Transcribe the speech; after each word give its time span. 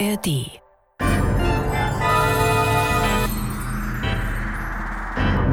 ARD. 0.00 0.60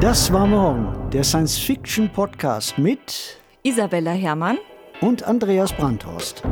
Das 0.00 0.32
war 0.32 0.46
morgen, 0.46 1.10
der 1.10 1.22
Science-Fiction-Podcast 1.22 2.76
mit 2.78 3.38
Isabella 3.62 4.10
Herrmann 4.10 4.58
und 5.00 5.22
Andreas 5.22 5.72
Brandhorst. 5.72 6.42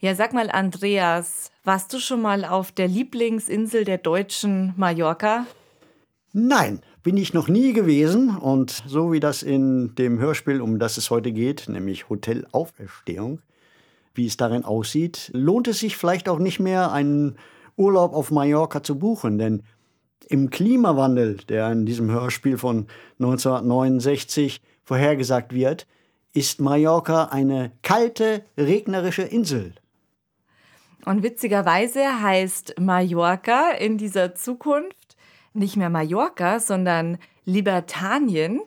Ja, 0.00 0.14
sag 0.14 0.34
mal, 0.34 0.50
Andreas, 0.50 1.50
warst 1.64 1.92
du 1.94 2.00
schon 2.00 2.20
mal 2.20 2.44
auf 2.44 2.72
der 2.72 2.88
Lieblingsinsel 2.88 3.84
der 3.84 3.98
Deutschen, 3.98 4.74
Mallorca? 4.76 5.46
Nein, 6.34 6.82
bin 7.08 7.16
ich 7.16 7.32
noch 7.32 7.48
nie 7.48 7.72
gewesen. 7.72 8.36
Und 8.36 8.82
so 8.86 9.12
wie 9.12 9.18
das 9.18 9.42
in 9.42 9.94
dem 9.94 10.18
Hörspiel, 10.18 10.60
um 10.60 10.78
das 10.78 10.98
es 10.98 11.08
heute 11.08 11.32
geht, 11.32 11.66
nämlich 11.66 12.10
Hotel 12.10 12.46
Auferstehung, 12.52 13.40
wie 14.12 14.26
es 14.26 14.36
darin 14.36 14.62
aussieht, 14.62 15.30
lohnt 15.32 15.68
es 15.68 15.78
sich 15.78 15.96
vielleicht 15.96 16.28
auch 16.28 16.38
nicht 16.38 16.60
mehr, 16.60 16.92
einen 16.92 17.38
Urlaub 17.76 18.12
auf 18.12 18.30
Mallorca 18.30 18.82
zu 18.82 18.98
buchen. 18.98 19.38
Denn 19.38 19.62
im 20.28 20.50
Klimawandel, 20.50 21.38
der 21.48 21.72
in 21.72 21.86
diesem 21.86 22.10
Hörspiel 22.10 22.58
von 22.58 22.88
1969 23.20 24.60
vorhergesagt 24.84 25.54
wird, 25.54 25.86
ist 26.34 26.60
Mallorca 26.60 27.24
eine 27.30 27.72
kalte, 27.80 28.44
regnerische 28.58 29.22
Insel. 29.22 29.72
Und 31.06 31.22
witzigerweise 31.22 32.20
heißt 32.20 32.74
Mallorca 32.78 33.70
in 33.70 33.96
dieser 33.96 34.34
Zukunft 34.34 34.97
nicht 35.52 35.76
mehr 35.76 35.90
Mallorca, 35.90 36.60
sondern 36.60 37.18
Libertanien. 37.44 38.60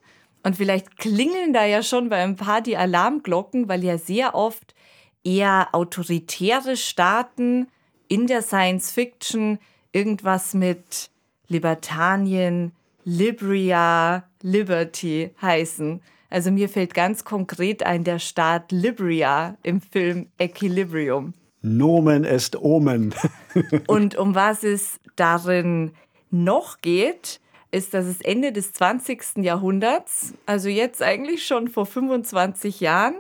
Und 0.44 0.56
vielleicht 0.56 0.98
klingeln 0.98 1.54
da 1.54 1.66
ja 1.66 1.84
schon 1.84 2.10
bei 2.10 2.24
ein 2.24 2.36
paar 2.36 2.62
die 2.62 2.78
Alarmglocken, 2.78 3.70
weil 3.70 3.84
ja 3.84 3.98
sehr 3.98 4.36
oft 4.36 4.74
eher 5.24 5.70
autoritäre 5.74 6.78
Staaten 6.78 7.68
in 8.08 8.28
der 8.28 8.42
Science 8.42 8.92
Fiction 8.92 9.60
irgendwas 9.92 10.54
mit 10.54 11.10
Libertanien, 11.48 12.72
Libria, 13.04 14.24
Liberty 14.42 15.32
heißen. 15.42 16.02
Also 16.30 16.50
mir 16.50 16.70
fällt 16.70 16.94
ganz 16.94 17.26
konkret 17.26 17.84
ein 17.84 18.04
der 18.04 18.20
Staat 18.20 18.72
Libria 18.72 19.58
im 19.64 19.82
Film 19.82 20.28
Equilibrium. 20.38 21.34
Nomen 21.62 22.24
est 22.24 22.56
Omen. 22.56 23.14
Und 23.88 24.16
um 24.16 24.34
was 24.34 24.64
es 24.64 25.00
darin 25.16 25.92
noch 26.32 26.82
geht, 26.82 27.40
ist, 27.72 27.94
dass 27.94 28.06
es 28.06 28.22
Ende 28.22 28.52
des 28.52 28.74
20. 28.74 29.38
Jahrhunderts, 29.38 30.34
also 30.46 30.70
jetzt 30.70 31.02
eigentlich 31.02 31.46
schon 31.46 31.68
vor 31.68 31.86
25 31.86 32.82
Jahren, 32.82 33.16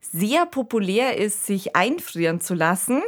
sehr 0.00 0.46
populär 0.46 1.16
ist, 1.16 1.46
sich 1.46 1.74
einfrieren 1.74 2.40
zu 2.40 2.54
lassen. 2.54 3.02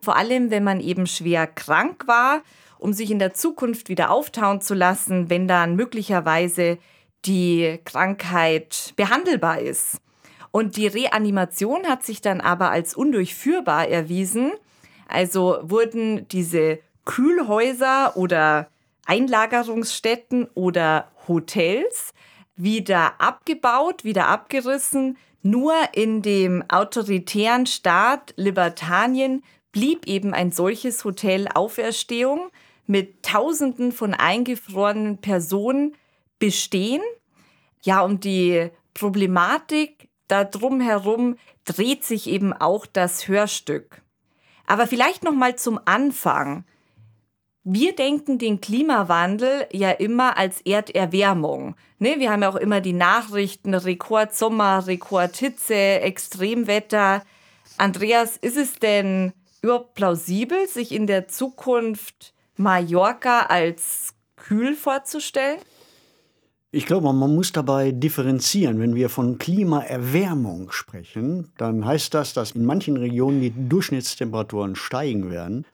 Vor 0.00 0.16
allem, 0.16 0.50
wenn 0.50 0.62
man 0.62 0.80
eben 0.80 1.06
schwer 1.06 1.46
krank 1.46 2.06
war, 2.06 2.42
um 2.78 2.92
sich 2.92 3.10
in 3.10 3.18
der 3.18 3.34
Zukunft 3.34 3.88
wieder 3.88 4.10
auftauen 4.10 4.60
zu 4.60 4.74
lassen, 4.74 5.30
wenn 5.30 5.48
dann 5.48 5.74
möglicherweise 5.74 6.78
die 7.24 7.80
Krankheit 7.84 8.92
behandelbar 8.96 9.60
ist. 9.60 9.98
Und 10.50 10.76
die 10.76 10.86
Reanimation 10.86 11.86
hat 11.86 12.04
sich 12.04 12.20
dann 12.20 12.40
aber 12.40 12.70
als 12.70 12.94
undurchführbar 12.94 13.88
erwiesen. 13.88 14.52
Also 15.08 15.58
wurden 15.62 16.28
diese 16.28 16.78
Kühlhäuser 17.04 18.16
oder 18.16 18.68
Einlagerungsstätten 19.06 20.48
oder 20.54 21.10
Hotels 21.28 22.14
wieder 22.56 23.20
abgebaut, 23.20 24.04
wieder 24.04 24.28
abgerissen. 24.28 25.18
Nur 25.42 25.74
in 25.92 26.22
dem 26.22 26.64
autoritären 26.68 27.66
Staat 27.66 28.32
Libertanien 28.36 29.42
blieb 29.72 30.06
eben 30.06 30.32
ein 30.32 30.52
solches 30.52 31.04
Hotel 31.04 31.48
Auferstehung 31.52 32.50
mit 32.86 33.22
Tausenden 33.22 33.92
von 33.92 34.14
eingefrorenen 34.14 35.18
Personen 35.20 35.96
bestehen. 36.38 37.02
Ja, 37.82 38.02
und 38.02 38.24
die 38.24 38.70
Problematik 38.94 40.08
da 40.28 40.44
drumherum 40.44 41.36
dreht 41.64 42.04
sich 42.04 42.28
eben 42.28 42.52
auch 42.52 42.86
das 42.86 43.28
Hörstück. 43.28 44.02
Aber 44.66 44.86
vielleicht 44.86 45.24
noch 45.24 45.34
mal 45.34 45.56
zum 45.56 45.78
Anfang. 45.84 46.64
Wir 47.66 47.96
denken 47.96 48.36
den 48.36 48.60
Klimawandel 48.60 49.66
ja 49.72 49.90
immer 49.90 50.36
als 50.36 50.60
Erderwärmung. 50.60 51.76
Ne, 51.98 52.16
wir 52.18 52.30
haben 52.30 52.42
ja 52.42 52.50
auch 52.50 52.56
immer 52.56 52.82
die 52.82 52.92
Nachrichten, 52.92 53.72
Rekordsommer, 53.72 54.86
Rekordhitze, 54.86 55.74
Extremwetter. 55.74 57.22
Andreas, 57.78 58.36
ist 58.36 58.58
es 58.58 58.74
denn 58.74 59.32
überhaupt 59.62 59.94
plausibel, 59.94 60.68
sich 60.68 60.92
in 60.92 61.06
der 61.06 61.26
Zukunft 61.26 62.34
Mallorca 62.58 63.46
als 63.46 64.12
kühl 64.36 64.74
vorzustellen? 64.74 65.58
Ich 66.70 66.84
glaube, 66.84 67.10
man 67.14 67.34
muss 67.34 67.52
dabei 67.52 67.92
differenzieren. 67.92 68.78
Wenn 68.78 68.94
wir 68.94 69.08
von 69.08 69.38
Klimaerwärmung 69.38 70.70
sprechen, 70.70 71.50
dann 71.56 71.86
heißt 71.86 72.12
das, 72.12 72.34
dass 72.34 72.50
in 72.50 72.66
manchen 72.66 72.98
Regionen 72.98 73.40
die 73.40 73.54
Durchschnittstemperaturen 73.70 74.76
steigen 74.76 75.30
werden. 75.30 75.64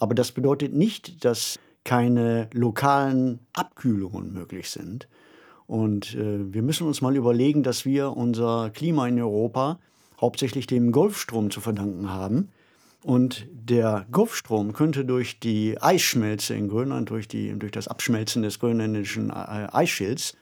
Aber 0.00 0.16
das 0.16 0.32
bedeutet 0.32 0.74
nicht, 0.74 1.24
dass 1.24 1.60
keine 1.84 2.48
lokalen 2.52 3.38
Abkühlungen 3.52 4.32
möglich 4.32 4.70
sind. 4.70 5.08
Und 5.66 6.16
äh, 6.16 6.52
wir 6.52 6.62
müssen 6.62 6.86
uns 6.86 7.00
mal 7.00 7.16
überlegen, 7.16 7.62
dass 7.62 7.84
wir 7.84 8.16
unser 8.16 8.70
Klima 8.70 9.06
in 9.06 9.20
Europa 9.20 9.78
hauptsächlich 10.20 10.66
dem 10.66 10.90
Golfstrom 10.90 11.50
zu 11.50 11.60
verdanken 11.60 12.10
haben. 12.10 12.48
Und 13.02 13.46
der 13.52 14.06
Golfstrom 14.10 14.72
könnte 14.72 15.04
durch 15.04 15.38
die 15.38 15.80
Eisschmelze 15.80 16.54
in 16.54 16.68
Grönland, 16.68 17.10
durch, 17.10 17.28
die, 17.28 17.56
durch 17.58 17.72
das 17.72 17.88
Abschmelzen 17.88 18.42
des 18.42 18.58
grönländischen 18.58 19.30
äh, 19.30 19.68
Eisschilds 19.72 20.36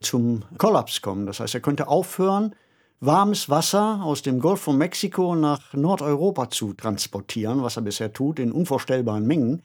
zum 0.00 0.42
Kollaps 0.58 1.00
kommen. 1.00 1.26
Das 1.26 1.40
heißt, 1.40 1.54
er 1.54 1.60
könnte 1.60 1.88
aufhören, 1.88 2.54
warmes 3.00 3.48
Wasser 3.50 4.00
aus 4.02 4.22
dem 4.22 4.40
Golf 4.40 4.60
von 4.60 4.78
Mexiko 4.78 5.34
nach 5.34 5.74
Nordeuropa 5.74 6.48
zu 6.48 6.72
transportieren, 6.72 7.62
was 7.62 7.76
er 7.76 7.82
bisher 7.82 8.12
tut, 8.12 8.38
in 8.38 8.52
unvorstellbaren 8.52 9.26
Mengen. 9.26 9.62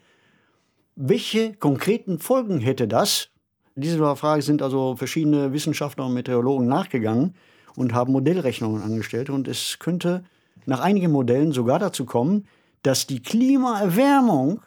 Welche 0.96 1.54
konkreten 1.54 2.20
Folgen 2.20 2.60
hätte 2.60 2.88
das? 2.88 3.30
Dieser 3.76 4.16
Frage 4.16 4.42
sind 4.42 4.62
also 4.62 4.96
verschiedene 4.98 5.54
Wissenschaftler 5.54 6.06
und 6.06 6.14
Meteorologen 6.14 6.68
nachgegangen 6.68 7.36
und 7.76 7.94
haben 7.94 8.12
Modellrechnungen 8.12 8.82
angestellt. 8.82 9.30
Und 9.30 9.48
es 9.48 9.80
könnte 9.80 10.24
nach 10.66 10.82
einigen 10.82 11.12
Modellen 11.12 11.54
sogar 11.54 11.80
dazu 11.80 12.06
kommen, 12.06 12.46
dass 12.84 13.08
die 13.08 13.22
Klimaerwärmung 13.22 14.62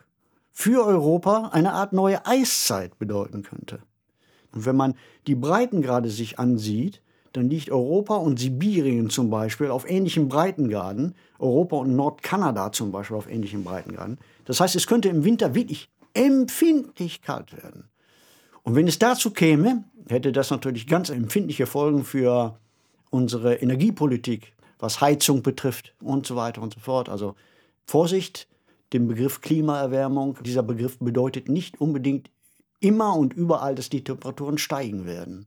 für 0.53 0.87
Europa 0.87 1.51
eine 1.53 1.73
Art 1.73 1.93
neue 1.93 2.25
Eiszeit 2.25 2.99
bedeuten 2.99 3.43
könnte. 3.43 3.81
Und 4.53 4.65
wenn 4.65 4.77
man 4.77 4.95
die 5.27 5.35
Breitengrade 5.35 6.09
sich 6.09 6.39
ansieht, 6.39 7.03
dann 7.35 7.51
liegt 7.51 7.69
Europa 7.71 8.15
und 8.15 8.39
Sibirien 8.39 9.11
zum 9.11 9.29
Beispiel 9.29 9.69
auf 9.69 9.91
ähnlichen 9.91 10.29
Breitengraden, 10.29 11.17
Europa 11.41 11.77
und 11.79 11.97
Nordkanada 11.97 12.71
zum 12.71 12.93
Beispiel 12.93 13.17
auf 13.17 13.29
ähnlichen 13.29 13.65
Breitengraden. 13.65 14.19
Das 14.45 14.61
heißt, 14.61 14.77
es 14.77 14.87
könnte 14.87 15.09
im 15.09 15.25
Winter 15.25 15.53
wirklich 15.53 15.91
empfindlich 16.15 17.23
kalt 17.23 17.53
werden. 17.53 17.89
Und 18.63 18.77
wenn 18.77 18.87
es 18.87 19.01
dazu 19.01 19.33
käme, 19.33 19.83
hätte 20.09 20.31
das 20.31 20.51
natürlich 20.51 20.87
ganz 20.87 21.11
empfindliche 21.11 21.67
Folgen 21.67 22.05
für 22.05 22.57
unsere 23.11 23.57
Energiepolitik, 23.57 24.53
was 24.79 25.01
Heizung 25.01 25.43
betrifft 25.43 25.93
und 26.01 26.27
so 26.27 26.37
weiter 26.37 26.63
und 26.63 26.75
so 26.75 26.81
fort. 26.81 27.09
Also 27.09 27.35
Vorsicht, 27.85 28.47
dem 28.93 29.09
Begriff 29.09 29.41
Klimaerwärmung. 29.41 30.39
Dieser 30.45 30.63
Begriff 30.63 31.01
bedeutet 31.01 31.49
nicht 31.49 31.81
unbedingt 31.81 32.31
immer 32.79 33.17
und 33.17 33.35
überall, 33.35 33.75
dass 33.75 33.91
die 33.91 34.05
Temperaturen 34.05 34.57
steigen 34.57 35.05
werden. 35.05 35.47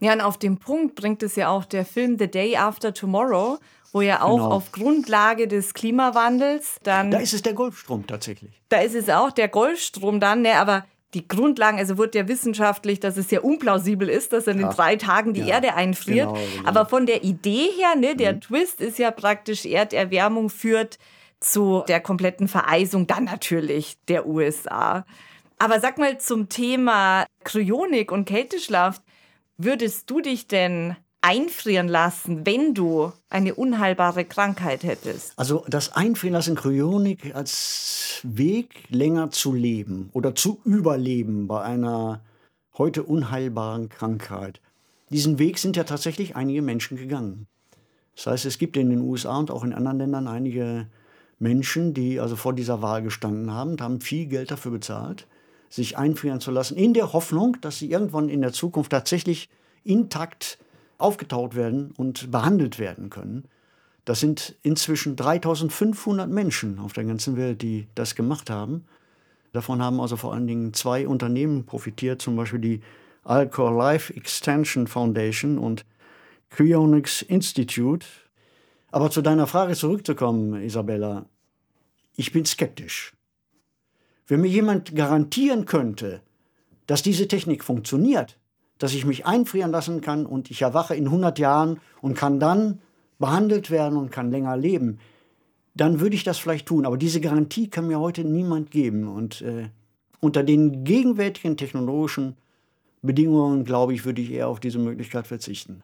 Ja, 0.00 0.12
und 0.14 0.20
auf 0.22 0.38
den 0.38 0.56
Punkt 0.58 0.94
bringt 0.94 1.22
es 1.22 1.36
ja 1.36 1.48
auch 1.48 1.64
der 1.64 1.84
Film 1.84 2.18
The 2.18 2.28
Day 2.30 2.56
After 2.56 2.92
Tomorrow, 2.94 3.58
wo 3.92 4.00
ja 4.00 4.22
auch 4.22 4.36
Genau. 4.36 4.50
auf 4.50 4.72
Grundlage 4.72 5.46
des 5.48 5.74
Klimawandels 5.74 6.76
dann. 6.82 7.10
Da 7.10 7.18
ist 7.18 7.34
es 7.34 7.42
der 7.42 7.52
Golfstrom 7.54 8.06
tatsächlich. 8.06 8.60
Da 8.68 8.78
ist 8.80 8.94
es 8.94 9.08
auch 9.08 9.30
der 9.30 9.48
Golfstrom 9.48 10.20
dann, 10.20 10.42
ne, 10.42 10.54
aber 10.58 10.84
die 11.12 11.26
Grundlagen, 11.26 11.78
also 11.78 11.98
wird 11.98 12.14
ja 12.14 12.28
wissenschaftlich, 12.28 13.00
dass 13.00 13.16
es 13.16 13.30
ja 13.32 13.40
unplausibel 13.40 14.08
ist, 14.08 14.32
dass 14.32 14.44
dann 14.44 14.56
in 14.58 14.66
Ja. 14.66 14.72
drei 14.72 14.94
Tagen 14.96 15.34
die 15.34 15.40
Ja, 15.40 15.56
Erde 15.56 15.74
einfriert. 15.74 16.28
genau, 16.28 16.40
genau. 16.56 16.68
Aber 16.68 16.86
von 16.86 17.04
der 17.04 17.24
Idee 17.24 17.66
her, 17.76 17.96
ne, 17.96 18.14
der 18.14 18.38
Twist 18.38 18.80
ist 18.80 18.98
ja 18.98 19.10
praktisch, 19.10 19.66
Erderwärmung 19.66 20.50
führt 20.50 20.98
zu 21.40 21.82
der 21.88 22.00
kompletten 22.00 22.46
Vereisung, 22.48 23.06
dann 23.08 23.24
natürlich 23.24 23.96
der 24.08 24.26
USA. 24.26 25.04
Aber 25.58 25.80
sag 25.80 25.98
mal 25.98 26.18
zum 26.18 26.48
Thema 26.48 27.26
Kryonik 27.44 28.12
und 28.12 28.24
Kälteschlaf, 28.26 29.02
würdest 29.64 30.10
du 30.10 30.20
dich 30.20 30.46
denn 30.46 30.96
einfrieren 31.20 31.88
lassen, 31.88 32.46
wenn 32.46 32.74
du 32.74 33.12
eine 33.28 33.54
unheilbare 33.54 34.24
Krankheit 34.24 34.82
hättest? 34.82 35.38
Also 35.38 35.64
das 35.68 35.92
Einfrieren 35.92 36.34
lassen 36.34 36.54
Kryonik 36.54 37.34
als 37.34 38.20
Weg, 38.22 38.88
länger 38.88 39.30
zu 39.30 39.52
leben 39.52 40.10
oder 40.12 40.34
zu 40.34 40.60
überleben 40.64 41.46
bei 41.46 41.62
einer 41.62 42.22
heute 42.78 43.02
unheilbaren 43.02 43.88
Krankheit. 43.88 44.60
Diesen 45.10 45.38
Weg 45.38 45.58
sind 45.58 45.76
ja 45.76 45.84
tatsächlich 45.84 46.36
einige 46.36 46.62
Menschen 46.62 46.96
gegangen. 46.96 47.46
Das 48.14 48.26
heißt, 48.26 48.44
es 48.46 48.58
gibt 48.58 48.76
in 48.76 48.90
den 48.90 49.00
USA 49.00 49.36
und 49.38 49.50
auch 49.50 49.64
in 49.64 49.72
anderen 49.72 49.98
Ländern 49.98 50.28
einige 50.28 50.86
Menschen, 51.38 51.94
die 51.94 52.20
also 52.20 52.36
vor 52.36 52.52
dieser 52.52 52.82
Wahl 52.82 53.02
gestanden 53.02 53.50
haben 53.50 53.72
und 53.72 53.80
haben 53.80 54.00
viel 54.00 54.26
Geld 54.26 54.50
dafür 54.50 54.72
bezahlt, 54.72 55.26
sich 55.70 55.96
einfrieren 55.96 56.40
zu 56.40 56.50
lassen, 56.50 56.76
in 56.76 56.92
der 56.92 57.12
Hoffnung, 57.14 57.56
dass 57.62 57.78
sie 57.78 57.90
irgendwann 57.90 58.28
in 58.28 58.42
der 58.42 58.52
Zukunft 58.52 58.90
tatsächlich 58.90 59.48
intakt 59.84 60.58
aufgetaut 60.98 61.54
werden 61.54 61.92
und 61.96 62.30
behandelt 62.30 62.78
werden 62.78 63.08
können. 63.08 63.44
Das 64.04 64.20
sind 64.20 64.56
inzwischen 64.62 65.16
3500 65.16 66.28
Menschen 66.28 66.78
auf 66.80 66.92
der 66.92 67.04
ganzen 67.04 67.36
Welt, 67.36 67.62
die 67.62 67.86
das 67.94 68.14
gemacht 68.14 68.50
haben. 68.50 68.84
Davon 69.52 69.80
haben 69.82 70.00
also 70.00 70.16
vor 70.16 70.34
allen 70.34 70.46
Dingen 70.46 70.74
zwei 70.74 71.06
Unternehmen 71.06 71.64
profitiert, 71.64 72.20
zum 72.20 72.36
Beispiel 72.36 72.60
die 72.60 72.80
Alcor 73.22 73.72
Life 73.72 74.12
Extension 74.14 74.86
Foundation 74.86 75.58
und 75.58 75.84
Cryonics 76.50 77.22
Institute. 77.22 78.06
Aber 78.90 79.10
zu 79.10 79.22
deiner 79.22 79.46
Frage 79.46 79.74
zurückzukommen, 79.74 80.60
Isabella, 80.62 81.26
ich 82.16 82.32
bin 82.32 82.44
skeptisch. 82.44 83.12
Wenn 84.30 84.42
mir 84.42 84.48
jemand 84.48 84.94
garantieren 84.94 85.66
könnte, 85.66 86.20
dass 86.86 87.02
diese 87.02 87.26
Technik 87.26 87.64
funktioniert, 87.64 88.38
dass 88.78 88.94
ich 88.94 89.04
mich 89.04 89.26
einfrieren 89.26 89.72
lassen 89.72 90.02
kann 90.02 90.24
und 90.24 90.52
ich 90.52 90.62
erwache 90.62 90.94
in 90.94 91.06
100 91.06 91.40
Jahren 91.40 91.80
und 92.00 92.14
kann 92.14 92.38
dann 92.38 92.80
behandelt 93.18 93.72
werden 93.72 93.98
und 93.98 94.12
kann 94.12 94.30
länger 94.30 94.56
leben, 94.56 95.00
dann 95.74 95.98
würde 95.98 96.14
ich 96.14 96.22
das 96.22 96.38
vielleicht 96.38 96.66
tun. 96.66 96.86
Aber 96.86 96.96
diese 96.96 97.20
Garantie 97.20 97.68
kann 97.68 97.88
mir 97.88 97.98
heute 97.98 98.22
niemand 98.22 98.70
geben. 98.70 99.08
Und 99.08 99.42
äh, 99.42 99.68
unter 100.20 100.44
den 100.44 100.84
gegenwärtigen 100.84 101.56
technologischen 101.56 102.36
Bedingungen, 103.02 103.64
glaube 103.64 103.94
ich, 103.94 104.04
würde 104.04 104.22
ich 104.22 104.30
eher 104.30 104.46
auf 104.46 104.60
diese 104.60 104.78
Möglichkeit 104.78 105.26
verzichten. 105.26 105.82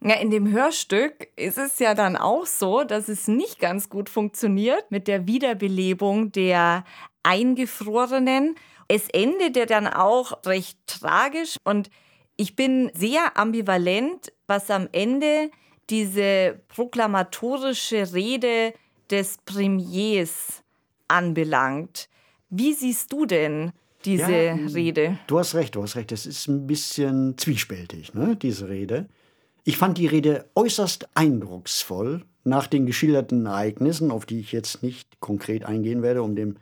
Ja, 0.00 0.14
in 0.14 0.30
dem 0.30 0.50
Hörstück 0.50 1.28
ist 1.34 1.58
es 1.58 1.80
ja 1.80 1.94
dann 1.94 2.16
auch 2.16 2.46
so, 2.46 2.84
dass 2.84 3.08
es 3.08 3.26
nicht 3.26 3.58
ganz 3.58 3.88
gut 3.88 4.08
funktioniert 4.08 4.90
mit 4.90 5.08
der 5.08 5.26
Wiederbelebung 5.26 6.30
der 6.30 6.84
Eingefrorenen. 7.24 8.54
Es 8.86 9.08
endet 9.08 9.56
ja 9.56 9.66
dann 9.66 9.88
auch 9.88 10.44
recht 10.46 10.78
tragisch 10.86 11.56
und 11.64 11.90
ich 12.36 12.54
bin 12.54 12.92
sehr 12.94 13.36
ambivalent, 13.36 14.32
was 14.46 14.70
am 14.70 14.88
Ende 14.92 15.50
diese 15.90 16.60
proklamatorische 16.68 18.14
Rede 18.14 18.74
des 19.10 19.38
Premiers 19.44 20.62
anbelangt. 21.08 22.08
Wie 22.50 22.72
siehst 22.72 23.12
du 23.12 23.26
denn 23.26 23.72
diese 24.04 24.32
ja, 24.32 24.54
Rede? 24.54 25.18
Du 25.26 25.38
hast 25.40 25.54
recht, 25.54 25.74
du 25.74 25.82
hast 25.82 25.96
recht. 25.96 26.12
Es 26.12 26.24
ist 26.24 26.46
ein 26.46 26.68
bisschen 26.68 27.36
zwiespältig, 27.36 28.14
ne, 28.14 28.36
diese 28.36 28.68
Rede. 28.68 29.08
Ich 29.68 29.76
fand 29.76 29.98
die 29.98 30.06
Rede 30.06 30.46
äußerst 30.54 31.10
eindrucksvoll 31.12 32.24
nach 32.42 32.68
den 32.68 32.86
geschilderten 32.86 33.44
Ereignissen, 33.44 34.10
auf 34.10 34.24
die 34.24 34.40
ich 34.40 34.50
jetzt 34.50 34.82
nicht 34.82 35.20
konkret 35.20 35.66
eingehen 35.66 36.00
werde, 36.00 36.22
um 36.22 36.34
dem 36.34 36.56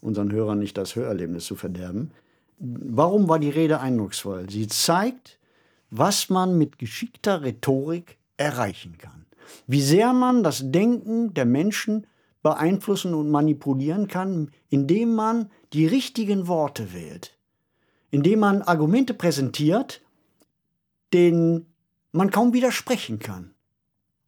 unseren 0.00 0.30
Hörern 0.30 0.60
nicht 0.60 0.78
das 0.78 0.94
Hörerlebnis 0.94 1.44
zu 1.44 1.56
verderben. 1.56 2.12
Warum 2.60 3.28
war 3.28 3.40
die 3.40 3.50
Rede 3.50 3.80
eindrucksvoll? 3.80 4.48
Sie 4.48 4.68
zeigt, 4.68 5.40
was 5.90 6.30
man 6.30 6.56
mit 6.56 6.78
geschickter 6.78 7.42
Rhetorik 7.42 8.16
erreichen 8.36 8.96
kann. 8.96 9.26
Wie 9.66 9.82
sehr 9.82 10.12
man 10.12 10.44
das 10.44 10.62
Denken 10.70 11.34
der 11.34 11.46
Menschen 11.46 12.06
beeinflussen 12.44 13.12
und 13.14 13.28
manipulieren 13.28 14.06
kann, 14.06 14.52
indem 14.70 15.16
man 15.16 15.50
die 15.72 15.86
richtigen 15.86 16.46
Worte 16.46 16.94
wählt, 16.94 17.36
indem 18.12 18.38
man 18.38 18.62
Argumente 18.62 19.14
präsentiert, 19.14 20.00
denen 21.12 21.66
man 22.12 22.30
kaum 22.30 22.52
widersprechen 22.52 23.18
kann, 23.18 23.54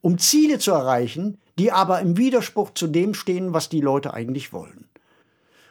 um 0.01 0.19
Ziele 0.19 0.59
zu 0.59 0.73
erreichen, 0.73 1.39
die 1.59 1.71
aber 1.71 2.01
im 2.01 2.17
Widerspruch 2.17 2.71
zu 2.75 2.87
dem 2.87 3.15
stehen, 3.15 3.53
was 3.53 3.69
die 3.69 3.81
Leute 3.81 4.13
eigentlich 4.13 4.53
wollen. 4.53 4.89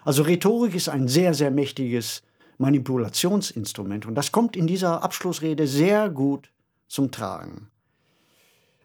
Also 0.06 0.24
Rhetorik 0.24 0.76
ist 0.76 0.90
ein 0.90 1.08
sehr, 1.08 1.34
sehr 1.34 1.52
mächtiges 1.52 2.24
Manipulationsinstrument 2.58 4.06
und 4.06 4.16
das 4.16 4.32
kommt 4.32 4.56
in 4.56 4.68
dieser 4.68 5.04
Abschlussrede 5.04 5.68
sehr 5.68 6.10
gut 6.10 6.50
zum 6.88 7.12
Tragen. 7.12 7.70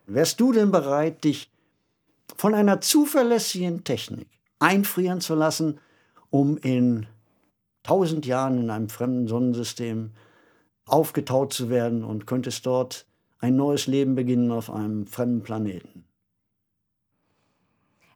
Wärst 0.06 0.40
du 0.40 0.52
denn 0.52 0.70
bereit, 0.70 1.24
dich 1.24 1.50
von 2.36 2.54
einer 2.54 2.80
zuverlässigen 2.80 3.84
Technik 3.84 4.28
einfrieren 4.58 5.20
zu 5.20 5.34
lassen, 5.34 5.80
um 6.30 6.56
in 6.56 7.06
tausend 7.82 8.26
Jahren 8.26 8.58
in 8.58 8.70
einem 8.70 8.88
fremden 8.88 9.28
Sonnensystem 9.28 10.12
aufgetaut 10.86 11.52
zu 11.52 11.68
werden 11.68 12.04
und 12.04 12.26
könntest 12.26 12.64
dort 12.64 13.06
ein 13.38 13.56
neues 13.56 13.86
Leben 13.86 14.14
beginnen 14.14 14.50
auf 14.50 14.70
einem 14.70 15.06
fremden 15.06 15.42
Planeten? 15.42 16.04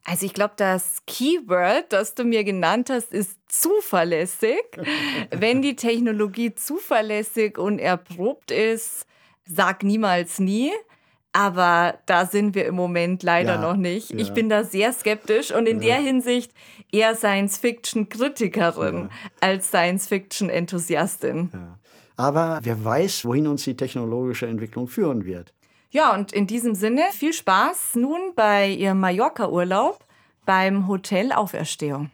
Also 0.04 0.26
ich 0.26 0.34
glaube, 0.34 0.54
das 0.56 1.02
Keyword, 1.06 1.92
das 1.92 2.14
du 2.14 2.24
mir 2.24 2.42
genannt 2.42 2.90
hast, 2.90 3.12
ist 3.12 3.38
zuverlässig. 3.48 4.62
Wenn 5.30 5.62
die 5.62 5.76
Technologie 5.76 6.54
zuverlässig 6.54 7.56
und 7.56 7.78
erprobt 7.78 8.50
ist, 8.50 9.06
sag 9.44 9.84
niemals 9.84 10.40
nie. 10.40 10.72
Aber 11.34 11.98
da 12.04 12.26
sind 12.26 12.54
wir 12.54 12.66
im 12.66 12.74
Moment 12.74 13.22
leider 13.22 13.54
ja, 13.54 13.60
noch 13.60 13.76
nicht. 13.76 14.10
Ja. 14.10 14.18
Ich 14.18 14.32
bin 14.34 14.50
da 14.50 14.64
sehr 14.64 14.92
skeptisch 14.92 15.50
und 15.50 15.66
in 15.66 15.80
ja. 15.80 15.94
der 15.94 16.04
Hinsicht 16.04 16.52
eher 16.90 17.14
Science-Fiction-Kritikerin 17.14 19.08
als 19.40 19.68
Science-Fiction-Enthusiastin. 19.68 21.50
Aber 22.16 22.60
wer 22.62 22.84
weiß, 22.84 23.24
wohin 23.24 23.46
uns 23.46 23.64
die 23.64 23.76
technologische 23.76 24.46
Entwicklung 24.46 24.88
führen 24.88 25.24
wird. 25.24 25.52
Ja, 25.90 26.14
und 26.14 26.32
in 26.32 26.46
diesem 26.46 26.74
Sinne 26.74 27.02
viel 27.12 27.32
Spaß 27.32 27.96
nun 27.96 28.34
bei 28.34 28.68
Ihrem 28.68 29.00
Mallorca-Urlaub 29.00 30.04
beim 30.46 30.88
Hotel 30.88 31.32
Auferstehung. 31.32 32.10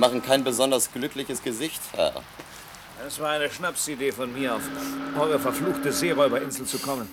Machen 0.00 0.22
kein 0.22 0.42
besonders 0.42 0.92
glückliches 0.92 1.42
Gesicht, 1.42 1.80
Herr. 1.92 2.22
Es 3.06 3.20
war 3.20 3.30
eine 3.30 3.50
Schnapsidee 3.50 4.12
von 4.12 4.32
mir, 4.32 4.56
auf 4.56 4.62
eure 5.18 5.38
verfluchte 5.38 5.92
Seeräuberinsel 5.92 6.66
zu 6.66 6.78
kommen. 6.78 7.08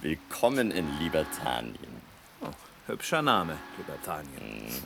Willkommen 0.00 0.70
in 0.70 0.86
Libertanien. 0.98 2.02
Oh, 2.40 2.46
hübscher 2.86 3.22
Name, 3.22 3.56
Libertanien. 3.76 4.40
Hm. 4.40 4.82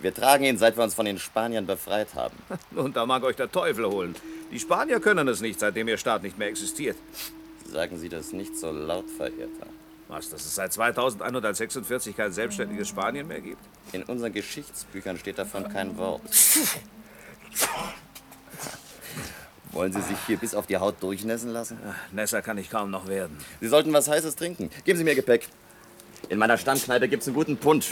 Wir 0.00 0.14
tragen 0.14 0.44
ihn, 0.44 0.58
seit 0.58 0.76
wir 0.76 0.82
uns 0.82 0.94
von 0.94 1.04
den 1.04 1.18
Spaniern 1.18 1.66
befreit 1.66 2.14
haben. 2.14 2.36
Und 2.74 2.96
da 2.96 3.06
mag 3.06 3.22
euch 3.22 3.36
der 3.36 3.52
Teufel 3.52 3.86
holen. 3.86 4.16
Die 4.50 4.58
Spanier 4.58 4.98
können 4.98 5.28
es 5.28 5.40
nicht, 5.40 5.60
seitdem 5.60 5.88
ihr 5.88 5.98
Staat 5.98 6.22
nicht 6.22 6.38
mehr 6.38 6.48
existiert. 6.48 6.96
Sagen 7.70 7.98
Sie 7.98 8.08
das 8.08 8.32
nicht 8.32 8.56
so 8.56 8.72
laut, 8.72 9.08
Verehrter. 9.10 9.66
Was, 10.12 10.28
dass 10.28 10.44
es 10.44 10.54
seit 10.54 10.70
2146 10.74 12.14
kein 12.14 12.30
selbstständiges 12.32 12.86
Spanien 12.86 13.26
mehr 13.26 13.40
gibt? 13.40 13.62
In 13.92 14.02
unseren 14.02 14.30
Geschichtsbüchern 14.30 15.18
steht 15.18 15.38
davon 15.38 15.66
kein 15.72 15.96
Wort. 15.96 16.20
Wollen 19.70 19.90
Sie 19.90 20.02
sich 20.02 20.18
hier 20.26 20.36
bis 20.36 20.54
auf 20.54 20.66
die 20.66 20.76
Haut 20.76 21.02
durchnässen 21.02 21.48
lassen? 21.48 21.78
Nässer 22.10 22.42
kann 22.42 22.58
ich 22.58 22.68
kaum 22.68 22.90
noch 22.90 23.08
werden. 23.08 23.38
Sie 23.62 23.68
sollten 23.68 23.90
was 23.94 24.06
Heißes 24.06 24.36
trinken. 24.36 24.68
Geben 24.84 24.98
Sie 24.98 25.04
mir 25.04 25.14
Gepäck. 25.14 25.48
In 26.28 26.38
meiner 26.38 26.58
Stammkneipe 26.58 27.08
gibt's 27.08 27.26
einen 27.26 27.34
guten 27.34 27.56
Punsch. 27.56 27.88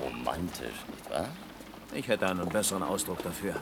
Romantisch, 0.00 0.86
nicht 0.94 1.10
wahr? 1.10 1.28
Ich 1.98 2.06
hätte 2.06 2.28
einen 2.28 2.48
besseren 2.48 2.84
Ausdruck 2.84 3.24
dafür. 3.24 3.56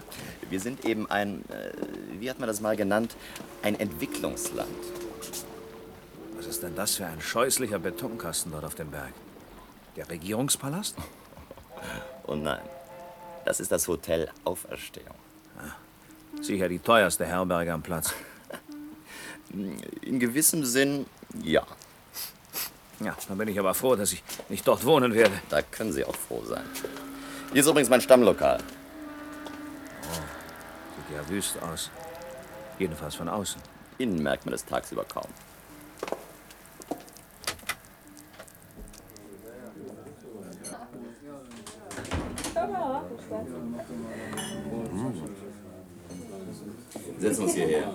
Wir 0.51 0.61
sind 0.61 0.85
eben 0.85 1.11
ein, 1.11 1.43
äh, 1.49 1.73
wie 2.21 2.29
hat 2.29 2.39
man 2.39 2.47
das 2.47 2.61
mal 2.61 2.77
genannt, 2.77 3.17
ein 3.63 3.81
Entwicklungsland. 3.81 4.69
Was 6.37 6.45
ist 6.45 6.63
denn 6.63 6.77
das 6.77 6.97
für 6.97 7.07
ein 7.07 7.19
scheußlicher 7.19 7.79
Betonkasten 7.79 8.53
dort 8.53 8.67
auf 8.67 8.75
dem 8.75 8.91
Berg? 8.91 9.15
Der 9.97 10.09
Regierungspalast? 10.11 10.97
Oh 12.29 12.35
nein, 12.35 12.63
das 13.45 13.61
ist 13.61 13.71
das 13.71 13.87
Hotel 13.87 14.29
Auferstehung. 14.43 15.15
Ja, 15.57 16.43
sicher 16.43 16.69
die 16.69 16.81
teuerste 16.81 17.25
Herberge 17.25 17.73
am 17.73 17.83
Platz. 17.83 18.13
In 20.03 20.19
gewissem 20.19 20.65
Sinn, 20.65 21.07
ja. 21.41 21.65
Ja, 22.99 23.17
dann 23.29 23.39
bin 23.39 23.47
ich 23.47 23.59
aber 23.61 23.75
froh, 23.75 23.95
dass 23.95 24.13
ich 24.13 24.25
nicht 24.49 24.67
dort 24.67 24.85
wohnen 24.85 25.15
werde. 25.15 25.41
Da 25.51 25.63
können 25.63 25.93
Sie 25.93 26.05
auch 26.05 26.17
froh 26.17 26.43
sein. 26.45 26.65
Hier 27.53 27.61
ist 27.63 27.69
übrigens 27.69 27.89
mein 27.89 28.01
Stammlokal. 28.01 28.59
Oh, 30.03 30.15
sieht 30.97 31.17
ja 31.17 31.29
wüst 31.29 31.63
aus. 31.63 31.91
Jedenfalls 32.79 33.15
von 33.15 33.29
außen. 33.29 33.61
Innen 33.99 34.23
merkt 34.23 34.45
man 34.45 34.53
das 34.53 34.65
tagsüber 34.65 35.05
kaum. 35.05 35.29
Hm. 44.91 45.23
Setzen 47.19 47.45
uns 47.45 47.55
hierher. 47.55 47.95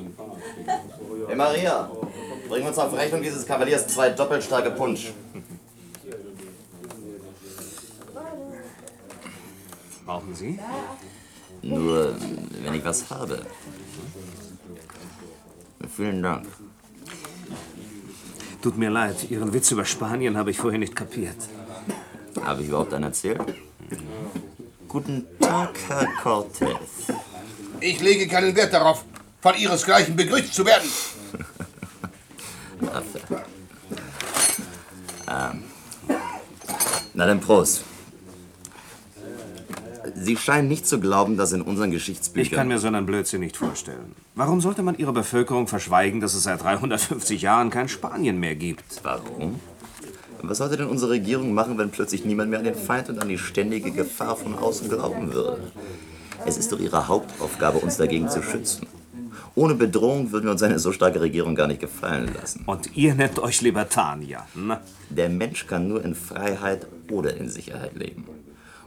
Hey 1.28 1.36
Maria, 1.36 1.92
bring 2.50 2.66
uns 2.66 2.78
auf 2.80 2.94
Rechnung 2.94 3.22
dieses 3.22 3.46
Kavaliers 3.46 3.88
zwei 3.88 4.10
doppelstarke 4.10 4.72
Punsch. 4.72 5.14
Brauchen 10.06 10.36
Sie? 10.36 10.60
Nur, 11.62 12.16
wenn 12.64 12.74
ich 12.74 12.84
was 12.84 13.10
habe. 13.10 13.46
Vielen 15.96 16.24
Dank. 16.24 16.48
Tut 18.62 18.78
mir 18.78 18.90
leid, 18.90 19.30
Ihren 19.30 19.54
Witz 19.54 19.72
über 19.72 19.86
Spanien 19.86 20.38
habe 20.38 20.52
ich 20.52 20.58
vorher 20.58 20.80
nicht 20.80 20.96
kapiert. 20.96 21.38
Habe 22.44 22.62
ich 22.62 22.70
überhaupt 22.70 22.94
einen 22.94 23.06
erzählt? 23.06 23.42
Guten 24.88 25.26
Tag, 25.40 25.78
Herr 25.88 26.08
Cortez. 26.22 27.08
Ich 27.80 28.00
lege 28.02 28.28
keinen 28.28 28.56
Wert 28.56 28.74
darauf, 28.74 29.04
von 29.42 29.56
Ihresgleichen 29.56 30.16
begrüßt 30.16 30.54
zu 30.54 30.66
werden. 30.66 30.90
Affe. 32.94 33.22
Ähm. 35.28 35.64
Na 37.14 37.26
dann 37.26 37.40
Prost. 37.40 37.84
Sie 40.16 40.38
scheinen 40.38 40.68
nicht 40.68 40.88
zu 40.88 41.00
glauben, 41.00 41.38
dass 41.38 41.52
in 41.52 41.62
unseren 41.62 41.92
Geschichtsbüchern... 41.92 42.46
Ich 42.46 42.52
kann 42.52 42.68
mir 42.68 42.80
so 42.80 42.88
einen 42.88 43.06
Blödsinn 43.06 43.42
nicht 43.42 43.58
vorstellen. 43.58 44.16
Warum 44.36 44.62
sollte 44.62 44.84
man 44.84 44.98
Ihrer 44.98 45.14
Bevölkerung 45.14 45.68
verschweigen, 45.68 46.22
dass 46.22 46.34
es 46.34 46.44
seit 46.44 46.64
350 46.64 47.42
Jahren 47.42 47.70
kein 47.70 47.88
Spanien 47.88 48.40
mehr 48.40 48.56
gibt? 48.56 48.84
Warum? 49.04 49.60
Was 50.42 50.58
sollte 50.58 50.78
denn 50.78 50.88
unsere 50.88 51.12
Regierung 51.12 51.54
machen, 51.54 51.78
wenn 51.78 51.92
plötzlich 51.92 52.26
niemand 52.26 52.50
mehr 52.50 52.60
an 52.60 52.66
den 52.66 52.76
Feind 52.76 53.10
und 53.10 53.20
an 53.20 53.30
die 53.30 53.38
ständige 53.38 53.92
Gefahr 53.92 54.36
von 54.36 54.58
außen 54.58 54.90
glauben 54.90 55.34
würde? 55.34 55.72
Es 56.46 56.58
ist 56.58 56.72
doch 56.72 56.80
ihre 56.80 57.08
Hauptaufgabe, 57.08 57.78
uns 57.78 57.98
dagegen 57.98 58.28
zu 58.28 58.42
schützen. 58.42 58.88
Ohne 59.54 59.76
Bedrohung 59.76 60.32
würden 60.32 60.46
wir 60.46 60.52
uns 60.52 60.64
eine 60.64 60.80
so 60.80 60.92
starke 60.92 61.22
Regierung 61.22 61.56
gar 61.56 61.68
nicht 61.68 61.82
gefallen 61.82 62.34
lassen. 62.34 62.64
Und 62.66 62.96
ihr 62.96 63.14
nennt 63.14 63.38
euch 63.40 63.62
Libertanier. 63.62 64.46
Ne? 64.56 64.80
Der 65.10 65.30
Mensch 65.30 65.68
kann 65.68 65.88
nur 65.88 66.04
in 66.04 66.16
Freiheit 66.16 66.88
oder 67.12 67.36
in 67.36 67.50
Sicherheit 67.50 67.96
leben. 67.96 68.26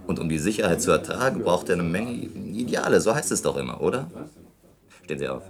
Und 0.06 0.18
um 0.18 0.28
die 0.28 0.38
Sicherheit 0.38 0.82
zu 0.82 0.90
ertragen, 0.90 1.42
braucht 1.42 1.68
er 1.68 1.75
eine 1.75 1.82
Menge 1.82 2.11
Ideale. 2.12 3.00
So 3.00 3.14
heißt 3.14 3.32
es 3.32 3.42
doch 3.42 3.56
immer, 3.56 3.80
oder? 3.80 4.06
Stehen 5.04 5.18
Sie 5.18 5.28
auf, 5.28 5.42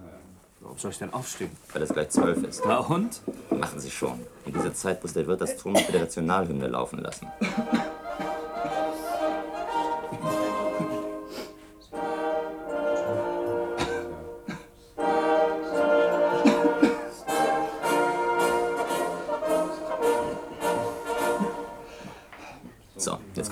Warum 0.61 0.78
soll 0.78 0.90
ich 0.92 0.99
denn 0.99 1.12
aufstehen? 1.12 1.50
weil 1.73 1.82
es 1.82 1.90
gleich 1.90 2.08
zwölf 2.11 2.42
ist. 2.44 2.62
Na 2.66 2.78
und? 2.78 3.20
Machen 3.50 3.78
Sie 3.80 3.90
schon. 3.90 4.18
In 4.46 4.52
dieser 4.54 4.73
Zeit 4.75 5.02
muss 5.02 5.12
der 5.12 5.26
Wirt 5.26 5.40
das 5.40 5.56
Ton 5.56 5.73
mit 5.75 5.92
der 5.92 6.00
Nationalhymne 6.00 6.68
laufen 6.68 7.00
lassen. 7.00 7.26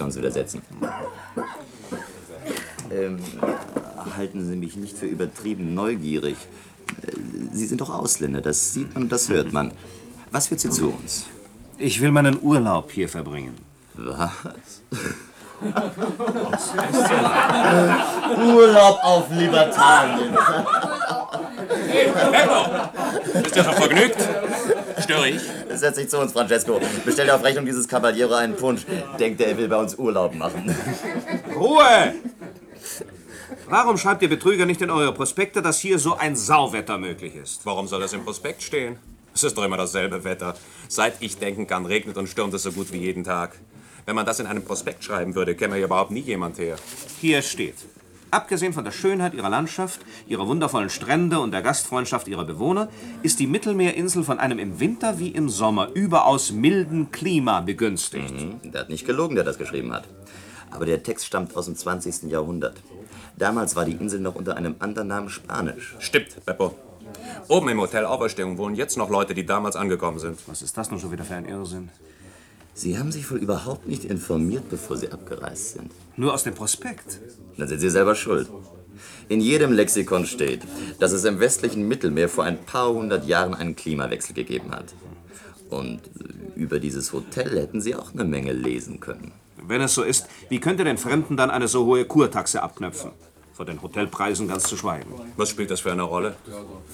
So, 0.03 0.09
jetzt 0.09 0.11
können 0.11 0.11
Sie 0.11 0.19
wieder 0.19 0.31
setzen. 0.33 0.63
Ähm, 2.91 3.19
halten 4.17 4.47
Sie 4.47 4.57
mich 4.57 4.77
nicht 4.77 4.99
für 4.99 5.07
übertrieben 5.07 5.75
neugierig. 5.75 6.37
Äh, 7.07 7.13
Sie 7.53 7.67
sind 7.67 7.81
doch 7.81 7.91
Ausländer, 7.91 8.41
das 8.41 8.73
sieht 8.73 8.95
man 8.95 9.05
und 9.05 9.13
das 9.13 9.29
hört 9.29 9.53
man. 9.53 9.73
Was 10.31 10.49
führt 10.49 10.61
Sie 10.61 10.71
zu 10.71 10.91
uns? 10.91 11.27
Ich 11.79 12.01
will 12.01 12.11
meinen 12.11 12.41
Urlaub 12.43 12.91
hier 12.91 13.09
verbringen. 13.09 13.55
Was? 13.95 14.83
Urlaub 18.39 18.99
auf 19.03 19.31
Libertanien. 19.31 20.37
Bist 23.43 23.57
du 23.57 23.65
schon 23.65 23.75
vergnügt? 23.75 24.17
Störe 25.03 25.29
ich? 25.29 25.41
Setz 25.75 25.97
dich 25.97 26.09
zu 26.09 26.19
uns, 26.19 26.33
Francesco. 26.33 26.81
Bestell 27.05 27.27
dir 27.27 27.35
auf 27.35 27.45
Rechnung 27.45 27.65
dieses 27.65 27.89
Cavaliero 27.89 28.35
einen 28.35 28.57
Punsch. 28.57 28.83
Denkt 29.19 29.41
er, 29.41 29.49
er 29.49 29.59
will 29.59 29.69
bei 29.69 29.77
uns 29.77 29.95
Urlaub 29.97 30.35
machen. 30.35 30.75
Ruhe! 31.55 32.15
Warum 33.69 33.97
schreibt 33.97 34.23
ihr 34.23 34.29
Betrüger 34.29 34.67
nicht 34.67 34.83
in 34.83 34.91
eure 34.91 35.13
Prospekte, 35.15 35.63
dass 35.63 35.79
hier 35.79 35.99
so 35.99 36.17
ein 36.17 36.37
Sauwetter 36.37 36.99
möglich 36.99 37.35
ist? 37.35 37.65
Warum 37.65 37.89
soll 37.89 38.01
das 38.01 38.13
im 38.13 38.25
Prospekt 38.25 38.63
stehen? 38.63 38.99
Es 39.35 39.43
ist 39.43 39.57
doch 39.57 39.65
immer 39.65 39.79
dasselbe 39.79 40.25
Wetter. 40.25 40.55
Seit 40.89 41.15
ich 41.21 41.39
denken 41.39 41.67
kann, 41.67 41.87
regnet 41.87 42.17
und 42.19 42.29
stürmt 42.29 42.53
es 42.55 42.65
so 42.65 42.73
gut 42.73 42.93
wie 42.93 42.99
jeden 42.99 43.25
Tag. 43.25 43.59
Wenn 44.05 44.15
man 44.15 44.27
das 44.27 44.41
in 44.41 44.47
einem 44.47 44.65
Prospekt 44.65 45.05
schreiben 45.05 45.35
würde, 45.35 45.55
käme 45.55 45.77
hier 45.77 45.85
überhaupt 45.85 46.11
nie 46.11 46.21
jemand 46.21 46.59
her. 46.59 46.77
Hier 47.21 47.41
steht. 47.41 47.77
Abgesehen 48.33 48.73
von 48.73 48.83
der 48.83 48.93
Schönheit 48.93 49.35
ihrer 49.35 49.51
Landschaft, 49.51 50.01
ihrer 50.27 50.49
wundervollen 50.49 50.89
Strände 50.89 51.39
und 51.39 51.51
der 51.51 51.61
Gastfreundschaft 51.61 52.27
ihrer 52.29 52.47
Bewohner, 52.47 52.89
ist 53.23 53.39
die 53.41 53.47
Mittelmeerinsel 53.47 54.25
von 54.25 54.39
einem 54.39 54.59
im 54.59 54.81
Winter 54.81 55.19
wie 55.19 55.29
im 55.29 55.51
Sommer 55.51 55.91
überaus 55.93 56.51
milden 56.51 57.11
Klima 57.11 57.61
begünstigt. 57.61 58.35
Der 58.65 58.81
hat 58.81 58.89
nicht 58.89 59.07
gelogen, 59.07 59.35
der 59.35 59.45
das 59.45 59.59
geschrieben 59.59 59.93
hat. 59.93 60.05
Aber 60.71 60.87
der 60.87 61.03
Text 61.03 61.27
stammt 61.27 61.55
aus 61.55 61.67
dem 61.67 61.77
20. 61.77 62.31
Jahrhundert. 62.31 62.79
Damals 63.37 63.77
war 63.77 63.85
die 63.85 63.93
Insel 63.93 64.21
noch 64.21 64.35
unter 64.35 64.57
einem 64.57 64.77
anderen 64.79 65.09
Namen 65.09 65.29
Spanisch. 65.29 65.95
Stimmt, 65.99 66.43
Beppo. 66.47 66.75
Oben 67.49 67.69
im 67.69 67.83
Hotel 67.83 68.07
Auferstehung 68.07 68.57
wohnen 68.57 68.77
jetzt 68.77 68.97
noch 68.97 69.11
Leute, 69.11 69.35
die 69.35 69.45
damals 69.45 69.77
angekommen 69.77 70.19
sind. 70.19 70.39
Was 70.47 70.63
ist 70.63 70.79
das 70.79 70.91
nun 70.91 71.01
schon 71.01 71.13
wieder 71.13 71.25
für 71.25 71.35
ein 71.35 71.45
Irrsinn? 71.45 71.91
Sie 72.75 72.99
haben 72.99 73.13
sich 73.13 73.31
wohl 73.31 73.39
überhaupt 73.39 73.87
nicht 73.87 74.05
informiert, 74.05 74.69
bevor 74.71 74.97
Sie 74.97 75.13
abgereist 75.13 75.75
sind. 75.75 75.93
Nur 76.17 76.33
aus 76.33 76.45
dem 76.45 76.55
Prospekt. 76.55 77.21
Dann 77.59 77.69
sind 77.69 77.81
Sie 77.81 77.91
selber 77.91 78.15
schuld. 78.15 78.49
In 79.29 79.41
jedem 79.41 79.73
Lexikon 79.73 80.27
steht, 80.27 80.63
dass 80.99 81.13
es 81.13 81.25
im 81.25 81.39
westlichen 81.39 81.87
Mittelmeer 81.87 82.29
vor 82.29 82.45
ein 82.45 82.59
paar 82.65 82.93
hundert 82.93 83.27
Jahren 83.27 83.55
einen 83.55 83.77
Klimawechsel 83.77 84.35
gegeben 84.35 84.71
hat. 84.73 84.95
Und 85.71 86.01
über 86.55 86.79
dieses 86.79 87.13
Hotel 87.13 87.59
hätten 87.59 87.81
Sie 87.81 87.95
auch 87.95 88.13
eine 88.13 88.25
Menge 88.25 88.53
lesen 88.53 89.01
können. 89.01 89.33
Wenn 89.65 89.81
es 89.81 89.95
so 89.95 90.03
ist, 90.03 90.27
wie 90.49 90.61
könnt 90.61 90.81
ihr 90.81 90.85
den 90.85 90.99
Fremden 90.99 91.37
dann 91.37 91.51
eine 91.51 91.69
so 91.69 91.87
hohe 91.87 92.05
Kurtaxe 92.05 92.63
abknöpfen? 92.63 93.13
Von 93.63 93.69
den 93.69 93.81
Hotelpreisen 93.81 94.49
ganz 94.49 94.65
zu 94.65 94.77
schweigen. 94.77 95.15
Was 95.37 95.49
spielt 95.49 95.71
das 95.71 95.79
für 95.79 95.93
eine 95.93 96.03
Rolle? 96.03 96.35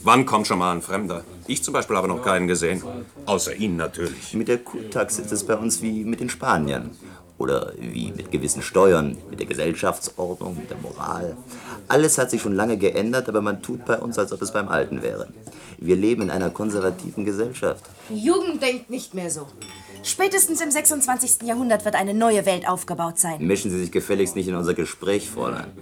Wann 0.02 0.26
kommt 0.26 0.46
schon 0.46 0.58
mal 0.58 0.70
ein 0.70 0.82
Fremder? 0.82 1.24
Ich 1.46 1.64
zum 1.64 1.72
Beispiel 1.72 1.96
habe 1.96 2.08
noch 2.08 2.22
keinen 2.22 2.46
gesehen. 2.46 2.82
Außer 3.24 3.54
Ihnen 3.54 3.76
natürlich. 3.76 4.34
Mit 4.34 4.48
der 4.48 4.58
Kurtaxe 4.58 5.22
ist 5.22 5.32
es 5.32 5.46
bei 5.46 5.56
uns 5.56 5.80
wie 5.80 6.04
mit 6.04 6.20
den 6.20 6.28
Spaniern. 6.28 6.90
Oder 7.38 7.72
wie 7.78 8.12
mit 8.12 8.30
gewissen 8.30 8.60
Steuern, 8.60 9.16
mit 9.30 9.40
der 9.40 9.46
Gesellschaftsordnung, 9.46 10.58
mit 10.58 10.68
der 10.68 10.76
Moral. 10.76 11.38
Alles 11.88 12.18
hat 12.18 12.30
sich 12.30 12.42
schon 12.42 12.54
lange 12.54 12.76
geändert, 12.76 13.30
aber 13.30 13.40
man 13.40 13.62
tut 13.62 13.86
bei 13.86 13.98
uns, 13.98 14.18
als 14.18 14.30
ob 14.34 14.42
es 14.42 14.52
beim 14.52 14.68
Alten 14.68 15.00
wäre. 15.00 15.28
Wir 15.78 15.96
leben 15.96 16.20
in 16.20 16.30
einer 16.30 16.50
konservativen 16.50 17.24
Gesellschaft. 17.24 17.82
Die 18.10 18.22
Jugend 18.22 18.60
denkt 18.62 18.90
nicht 18.90 19.14
mehr 19.14 19.30
so. 19.30 19.46
Spätestens 20.02 20.60
im 20.60 20.70
26. 20.70 21.48
Jahrhundert 21.48 21.86
wird 21.86 21.94
eine 21.94 22.12
neue 22.12 22.44
Welt 22.44 22.68
aufgebaut 22.68 23.18
sein. 23.18 23.46
Mischen 23.46 23.70
Sie 23.70 23.80
sich 23.80 23.90
gefälligst 23.90 24.36
nicht 24.36 24.48
in 24.48 24.54
unser 24.54 24.74
Gespräch, 24.74 25.30
Fräulein. 25.30 25.72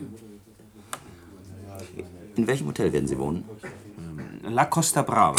In 2.36 2.46
welchem 2.46 2.66
Hotel 2.68 2.92
werden 2.92 3.08
Sie 3.08 3.18
wohnen? 3.18 3.44
La 4.42 4.66
Costa 4.66 5.02
Brava. 5.02 5.36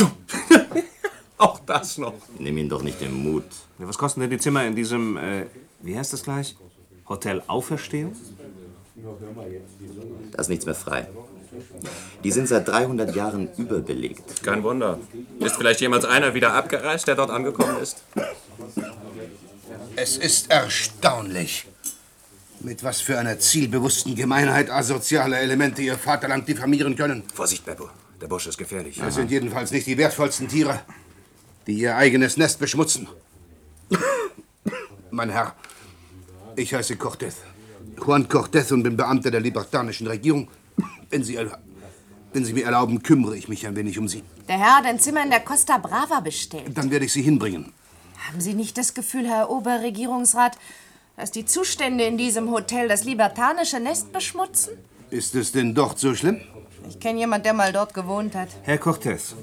Auch 1.37 1.59
das 1.59 1.97
noch. 1.99 2.13
Nimm 2.39 2.57
Ihnen 2.57 2.69
doch 2.69 2.81
nicht 2.81 2.99
den 2.99 3.13
Mut. 3.13 3.45
Ja, 3.77 3.87
was 3.87 3.97
kosten 3.97 4.21
denn 4.21 4.31
die 4.31 4.39
Zimmer 4.39 4.65
in 4.65 4.75
diesem, 4.75 5.17
äh, 5.17 5.45
wie 5.81 5.97
heißt 5.97 6.11
das 6.13 6.23
gleich? 6.23 6.57
Hotel 7.07 7.43
Auferstehung? 7.47 8.15
Da 10.31 10.41
ist 10.41 10.49
nichts 10.49 10.65
mehr 10.65 10.75
frei. 10.75 11.07
Die 12.23 12.31
sind 12.31 12.47
seit 12.47 12.67
300 12.67 13.15
Jahren 13.15 13.49
überbelegt. 13.57 14.43
Kein 14.43 14.63
Wunder. 14.63 14.99
Ist 15.39 15.55
vielleicht 15.55 15.81
jemals 15.81 16.05
einer 16.05 16.33
wieder 16.33 16.53
abgereist, 16.53 17.07
der 17.07 17.15
dort 17.15 17.29
angekommen 17.29 17.77
ist? 17.79 18.03
Es 19.95 20.17
ist 20.17 20.51
erstaunlich, 20.51 21.65
mit 22.61 22.83
was 22.83 23.01
für 23.01 23.17
einer 23.19 23.39
zielbewussten 23.39 24.15
Gemeinheit 24.15 24.69
asoziale 24.69 25.37
Elemente 25.37 25.81
ihr 25.81 25.97
Vaterland 25.97 26.47
diffamieren 26.47 26.95
können. 26.95 27.23
Vorsicht, 27.33 27.65
Beppo. 27.65 27.89
Der 28.21 28.27
Bursche 28.27 28.49
ist 28.49 28.57
gefährlich. 28.57 28.99
Es 28.99 29.15
sind 29.15 29.29
jedenfalls 29.29 29.71
nicht 29.71 29.85
die 29.85 29.97
wertvollsten 29.97 30.47
Tiere, 30.47 30.79
die 31.67 31.73
ihr 31.73 31.95
eigenes 31.95 32.37
Nest 32.37 32.59
beschmutzen. 32.59 33.07
mein 35.11 35.29
Herr, 35.29 35.55
ich 36.55 36.73
heiße 36.73 36.95
Cortez. 36.97 37.35
Juan 38.03 38.27
Cortez 38.27 38.71
und 38.71 38.83
bin 38.83 38.97
Beamter 38.97 39.31
der 39.31 39.41
libertanischen 39.41 40.07
Regierung. 40.07 40.49
Wenn 41.09 41.23
Sie, 41.23 41.37
wenn 42.33 42.45
Sie 42.45 42.53
mir 42.53 42.65
erlauben, 42.65 43.01
kümmere 43.03 43.37
ich 43.37 43.47
mich 43.47 43.65
ein 43.67 43.75
wenig 43.75 43.97
um 43.99 44.07
Sie. 44.07 44.23
Der 44.47 44.57
Herr 44.57 44.77
hat 44.77 44.85
ein 44.85 44.99
Zimmer 44.99 45.23
in 45.23 45.29
der 45.29 45.41
Costa 45.41 45.77
Brava 45.77 46.19
bestellt. 46.19 46.75
Dann 46.75 46.91
werde 46.91 47.05
ich 47.05 47.13
Sie 47.13 47.21
hinbringen. 47.21 47.73
Haben 48.27 48.41
Sie 48.41 48.55
nicht 48.55 48.77
das 48.77 48.93
Gefühl, 48.93 49.27
Herr 49.27 49.49
Oberregierungsrat, 49.49 50.57
dass 51.17 51.31
die 51.31 51.45
Zustände 51.45 52.03
in 52.05 52.17
diesem 52.17 52.51
Hotel 52.51 52.87
das 52.87 53.03
libertanische 53.03 53.79
Nest 53.79 54.13
beschmutzen? 54.13 54.73
Ist 55.09 55.35
es 55.35 55.51
denn 55.51 55.73
dort 55.73 55.99
so 55.99 56.13
schlimm? 56.13 56.39
Ich 56.87 56.99
kenne 56.99 57.19
jemand, 57.19 57.43
der 57.45 57.53
mal 57.53 57.73
dort 57.73 57.93
gewohnt 57.93 58.35
hat. 58.35 58.49
Herr 58.61 58.77
Cortés, 58.77 59.33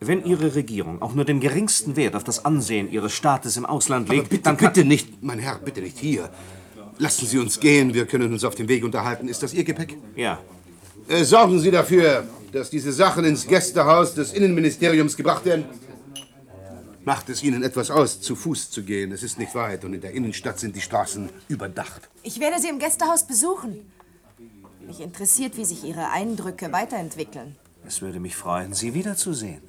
wenn 0.00 0.24
Ihre 0.24 0.54
Regierung 0.54 1.02
auch 1.02 1.14
nur 1.14 1.24
den 1.24 1.40
geringsten 1.40 1.96
Wert 1.96 2.14
auf 2.14 2.24
das 2.24 2.44
Ansehen 2.44 2.90
Ihres 2.90 3.12
Staates 3.12 3.56
im 3.56 3.66
Ausland 3.66 4.08
Aber 4.08 4.16
legt, 4.16 4.30
bitte, 4.30 4.42
dann 4.44 4.56
kann... 4.56 4.72
bitte 4.72 4.86
nicht, 4.86 5.22
mein 5.22 5.38
Herr, 5.40 5.58
bitte 5.58 5.80
nicht 5.80 5.98
hier. 5.98 6.30
Lassen 6.98 7.26
Sie 7.26 7.38
uns 7.38 7.58
gehen, 7.58 7.92
wir 7.92 8.06
können 8.06 8.32
uns 8.32 8.44
auf 8.44 8.54
dem 8.54 8.68
Weg 8.68 8.84
unterhalten. 8.84 9.26
Ist 9.28 9.42
das 9.42 9.52
Ihr 9.52 9.64
Gepäck? 9.64 9.96
Ja, 10.16 10.38
Äh, 11.08 11.24
sorgen 11.24 11.58
Sie 11.58 11.70
dafür, 11.70 12.26
dass 12.52 12.70
diese 12.70 12.92
Sachen 12.92 13.24
ins 13.24 13.46
Gästehaus 13.46 14.14
des 14.14 14.32
Innenministeriums 14.32 15.16
gebracht 15.16 15.44
werden? 15.44 15.64
Macht 17.04 17.28
es 17.28 17.42
Ihnen 17.42 17.62
etwas 17.62 17.90
aus, 17.90 18.20
zu 18.22 18.34
Fuß 18.34 18.70
zu 18.70 18.82
gehen? 18.82 19.12
Es 19.12 19.22
ist 19.22 19.38
nicht 19.38 19.54
weit 19.54 19.84
und 19.84 19.92
in 19.92 20.00
der 20.00 20.12
Innenstadt 20.12 20.58
sind 20.58 20.74
die 20.74 20.80
Straßen 20.80 21.28
überdacht. 21.48 22.08
Ich 22.22 22.40
werde 22.40 22.58
Sie 22.60 22.68
im 22.68 22.78
Gästehaus 22.78 23.26
besuchen. 23.26 23.92
Mich 24.86 25.00
interessiert, 25.00 25.56
wie 25.58 25.66
sich 25.66 25.84
Ihre 25.84 26.10
Eindrücke 26.10 26.72
weiterentwickeln. 26.72 27.56
Es 27.86 28.00
würde 28.00 28.20
mich 28.20 28.34
freuen, 28.34 28.72
Sie 28.72 28.94
wiederzusehen. 28.94 29.60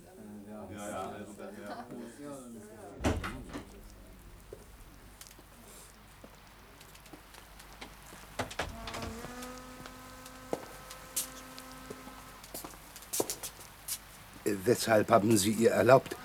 Äh, 14.45 14.51
Weshalb 14.63 15.09
haben 15.11 15.37
Sie 15.37 15.51
ihr 15.51 15.71
erlaubt, 15.71 16.15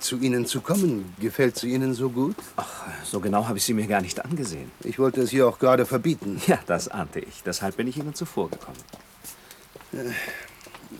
zu 0.00 0.18
Ihnen 0.18 0.46
zu 0.46 0.60
kommen? 0.60 1.14
Gefällt 1.20 1.56
sie 1.58 1.72
Ihnen 1.72 1.94
so 1.94 2.10
gut? 2.10 2.36
Ach, 2.56 2.84
so 3.04 3.20
genau 3.20 3.46
habe 3.46 3.58
ich 3.58 3.64
Sie 3.64 3.74
mir 3.74 3.86
gar 3.86 4.00
nicht 4.00 4.24
angesehen. 4.24 4.70
Ich 4.84 4.98
wollte 4.98 5.20
es 5.22 5.32
ihr 5.32 5.46
auch 5.46 5.58
gerade 5.58 5.86
verbieten. 5.86 6.40
Ja, 6.46 6.58
das 6.66 6.88
ahnte 6.88 7.20
ich. 7.20 7.42
Deshalb 7.44 7.76
bin 7.76 7.88
ich 7.88 7.96
Ihnen 7.96 8.14
zuvorgekommen. 8.14 8.80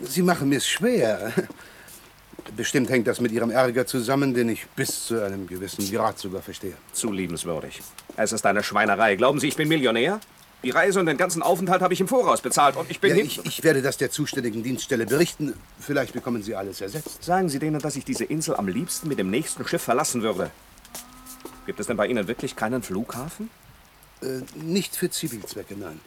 Sie 0.03 0.23
machen 0.23 0.49
mir 0.49 0.59
es 0.59 0.69
schwer. 0.69 1.33
Bestimmt 2.57 2.91
hängt 2.91 3.07
das 3.07 3.21
mit 3.21 3.33
Ihrem 3.33 3.51
Ärger 3.51 3.87
zusammen, 3.87 4.35
den 4.35 4.49
ich 4.49 4.67
bis 4.77 5.07
zu 5.07 5.23
einem 5.23 5.47
gewissen 5.47 5.91
Grad 5.91 6.19
sogar 6.19 6.43
verstehe. 6.43 6.75
Zu 6.93 7.13
liebenswürdig. 7.13 7.83
Es 8.17 8.33
ist 8.33 8.47
eine 8.47 8.63
Schweinerei. 8.63 9.17
Glauben 9.17 9.41
Sie, 9.41 9.49
ich 9.49 9.57
bin 9.57 9.69
Millionär? 9.69 10.21
Die 10.67 10.73
Reise 10.73 10.99
und 10.99 11.07
den 11.07 11.17
ganzen 11.17 11.43
Aufenthalt 11.43 11.81
habe 11.81 11.95
ich 11.95 12.01
im 12.01 12.09
Voraus 12.09 12.41
bezahlt 12.41 12.75
und 12.75 12.91
ich 12.91 12.99
bin 12.99 13.17
Ja, 13.17 13.23
ich, 13.23 13.39
ich 13.47 13.63
werde 13.63 13.83
das 13.83 13.99
der 13.99 14.11
zuständigen 14.11 14.65
Dienststelle 14.65 15.07
berichten. 15.07 15.55
Vielleicht 15.79 16.13
bekommen 16.13 16.43
Sie 16.43 16.57
alles 16.57 16.81
ersetzt. 16.81 17.23
Sagen 17.23 17.49
Sie 17.49 17.61
denen, 17.61 17.79
dass 17.79 17.95
ich 17.95 18.05
diese 18.05 18.25
Insel 18.25 18.57
am 18.57 18.67
liebsten 18.67 19.07
mit 19.07 19.21
dem 19.21 19.31
nächsten 19.31 19.65
Schiff 19.69 19.83
verlassen 19.83 20.23
würde. 20.23 20.51
Gibt 21.67 21.79
es 21.79 21.87
denn 21.87 21.97
bei 21.97 22.09
Ihnen 22.09 22.27
wirklich 22.27 22.57
keinen 22.57 22.83
Flughafen? 22.83 23.49
Äh, 24.23 24.41
nicht 24.57 24.97
für 24.97 25.09
Zivilzwecke, 25.09 25.77
nein. 25.79 26.01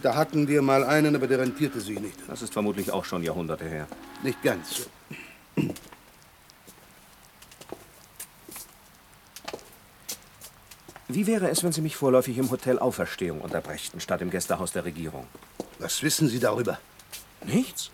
Da 0.00 0.14
hatten 0.14 0.48
wir 0.48 0.62
mal 0.62 0.82
einen, 0.82 1.14
aber 1.14 1.26
der 1.26 1.40
rentierte 1.40 1.82
sich 1.82 2.00
nicht. 2.00 2.16
Das 2.26 2.40
ist 2.40 2.54
vermutlich 2.54 2.92
auch 2.92 3.04
schon 3.04 3.22
Jahrhunderte 3.22 3.68
her. 3.68 3.86
Nicht 4.22 4.42
ganz. 4.42 4.88
Wie 11.12 11.26
wäre 11.26 11.48
es, 11.50 11.64
wenn 11.64 11.72
Sie 11.72 11.80
mich 11.80 11.96
vorläufig 11.96 12.38
im 12.38 12.50
Hotel 12.50 12.78
Auferstehung 12.78 13.40
unterbrächten, 13.40 14.00
statt 14.00 14.20
im 14.20 14.30
Gästehaus 14.30 14.72
der 14.72 14.84
Regierung? 14.84 15.26
Was 15.80 16.02
wissen 16.02 16.28
Sie 16.28 16.38
darüber? 16.38 16.78
Nichts? 17.44 17.90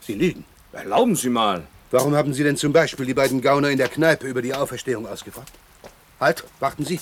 Sie 0.00 0.14
lügen. 0.14 0.44
Erlauben 0.72 1.16
Sie 1.16 1.30
mal. 1.30 1.66
Warum 1.90 2.14
haben 2.14 2.34
Sie 2.34 2.42
denn 2.42 2.58
zum 2.58 2.74
Beispiel 2.74 3.06
die 3.06 3.14
beiden 3.14 3.40
Gauner 3.40 3.70
in 3.70 3.78
der 3.78 3.88
Kneipe 3.88 4.26
über 4.26 4.42
die 4.42 4.54
Auferstehung 4.54 5.06
ausgefragt? 5.06 5.52
Halt, 6.20 6.44
warten 6.60 6.84
Sie. 6.84 7.00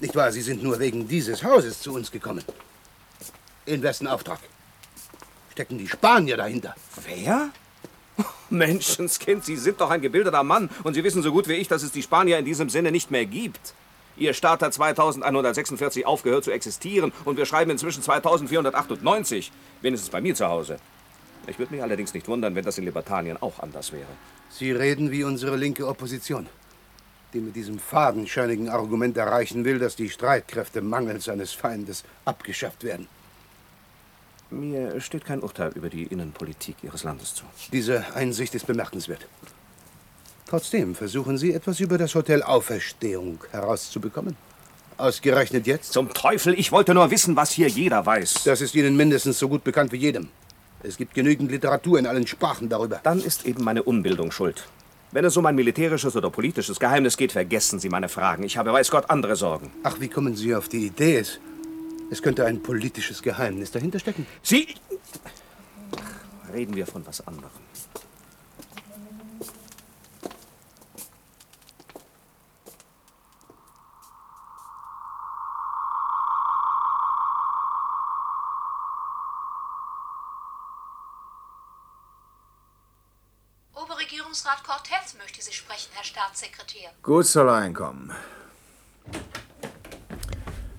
Nicht 0.00 0.14
wahr, 0.14 0.32
Sie 0.32 0.40
sind 0.40 0.62
nur 0.62 0.78
wegen 0.78 1.06
dieses 1.06 1.42
Hauses 1.42 1.80
zu 1.80 1.92
uns 1.92 2.10
gekommen. 2.10 2.44
In 3.66 3.82
wessen 3.82 4.06
Auftrag? 4.06 4.38
Stecken 5.52 5.76
die 5.76 5.88
Spanier 5.88 6.38
dahinter? 6.38 6.74
Wer? 7.04 7.50
Menschenskind, 8.50 9.44
Sie 9.44 9.56
sind 9.56 9.82
doch 9.82 9.90
ein 9.90 10.00
gebildeter 10.00 10.44
Mann 10.44 10.70
und 10.82 10.94
Sie 10.94 11.04
wissen 11.04 11.22
so 11.22 11.30
gut 11.30 11.46
wie 11.46 11.54
ich, 11.54 11.68
dass 11.68 11.82
es 11.82 11.92
die 11.92 12.02
Spanier 12.02 12.38
in 12.38 12.46
diesem 12.46 12.70
Sinne 12.70 12.90
nicht 12.90 13.10
mehr 13.10 13.26
gibt. 13.26 13.74
Ihr 14.16 14.32
Staat 14.32 14.62
hat 14.62 14.72
2146 14.72 16.06
aufgehört 16.06 16.44
zu 16.44 16.50
existieren 16.50 17.12
und 17.24 17.36
wir 17.36 17.44
schreiben 17.44 17.70
inzwischen 17.70 18.02
2498. 18.02 19.52
Wenigstens 19.82 20.10
bei 20.10 20.20
mir 20.20 20.34
zu 20.34 20.46
Hause. 20.46 20.78
Ich 21.46 21.58
würde 21.58 21.74
mich 21.74 21.82
allerdings 21.82 22.14
nicht 22.14 22.26
wundern, 22.26 22.54
wenn 22.54 22.64
das 22.64 22.78
in 22.78 22.84
Libertanien 22.84 23.36
auch 23.40 23.60
anders 23.60 23.92
wäre. 23.92 24.06
Sie 24.48 24.72
reden 24.72 25.10
wie 25.10 25.22
unsere 25.22 25.56
linke 25.56 25.86
Opposition, 25.86 26.48
die 27.34 27.40
mit 27.40 27.54
diesem 27.54 27.78
fadenscheinigen 27.78 28.68
Argument 28.68 29.16
erreichen 29.16 29.64
will, 29.64 29.78
dass 29.78 29.96
die 29.96 30.08
Streitkräfte 30.08 30.80
mangels 30.80 31.28
eines 31.28 31.52
Feindes 31.52 32.04
abgeschafft 32.24 32.84
werden. 32.84 33.06
Mir 34.50 35.00
steht 35.00 35.24
kein 35.24 35.40
Urteil 35.40 35.72
über 35.74 35.88
die 35.88 36.04
Innenpolitik 36.04 36.76
Ihres 36.82 37.04
Landes 37.04 37.34
zu. 37.34 37.44
Diese 37.72 38.14
Einsicht 38.14 38.54
ist 38.54 38.66
bemerkenswert. 38.66 39.26
Trotzdem 40.48 40.94
versuchen 40.94 41.38
Sie 41.38 41.52
etwas 41.52 41.80
über 41.80 41.98
das 41.98 42.14
Hotel 42.14 42.42
Auferstehung 42.42 43.40
herauszubekommen. 43.50 44.36
Ausgerechnet 44.96 45.66
jetzt? 45.66 45.92
Zum 45.92 46.14
Teufel, 46.14 46.58
ich 46.58 46.72
wollte 46.72 46.94
nur 46.94 47.10
wissen, 47.10 47.36
was 47.36 47.50
hier 47.50 47.68
jeder 47.68 48.06
weiß. 48.06 48.44
Das 48.44 48.60
ist 48.60 48.74
Ihnen 48.74 48.96
mindestens 48.96 49.38
so 49.38 49.48
gut 49.48 49.64
bekannt 49.64 49.92
wie 49.92 49.96
jedem. 49.96 50.28
Es 50.82 50.96
gibt 50.96 51.14
genügend 51.14 51.50
Literatur 51.50 51.98
in 51.98 52.06
allen 52.06 52.26
Sprachen 52.26 52.68
darüber. 52.68 53.00
Dann 53.02 53.20
ist 53.20 53.44
eben 53.44 53.64
meine 53.64 53.82
Unbildung 53.82 54.30
schuld. 54.30 54.68
Wenn 55.10 55.24
es 55.24 55.36
um 55.36 55.44
ein 55.46 55.56
militärisches 55.56 56.14
oder 56.14 56.30
politisches 56.30 56.78
Geheimnis 56.78 57.16
geht, 57.16 57.32
vergessen 57.32 57.80
Sie 57.80 57.88
meine 57.88 58.08
Fragen. 58.08 58.44
Ich 58.44 58.56
habe, 58.56 58.72
weiß 58.72 58.90
Gott, 58.90 59.10
andere 59.10 59.34
Sorgen. 59.34 59.72
Ach, 59.82 59.98
wie 59.98 60.08
kommen 60.08 60.36
Sie 60.36 60.54
auf 60.54 60.68
die 60.68 60.86
Idee? 60.86 61.18
Es, 61.18 61.40
es 62.10 62.22
könnte 62.22 62.44
ein 62.44 62.62
politisches 62.62 63.20
Geheimnis 63.20 63.72
dahinter 63.72 63.98
stecken. 63.98 64.26
Sie. 64.42 64.68
Reden 66.52 66.76
wir 66.76 66.86
von 66.86 67.04
was 67.06 67.26
anderem. 67.26 67.65
Oberregierungsrat 84.46 84.64
Cortez 84.64 85.14
möchte 85.18 85.42
Sie 85.42 85.52
sprechen, 85.52 85.90
Herr 85.94 86.04
Staatssekretär. 86.04 86.90
Gut 87.02 87.26
soll 87.26 87.48
reinkommen. 87.48 88.12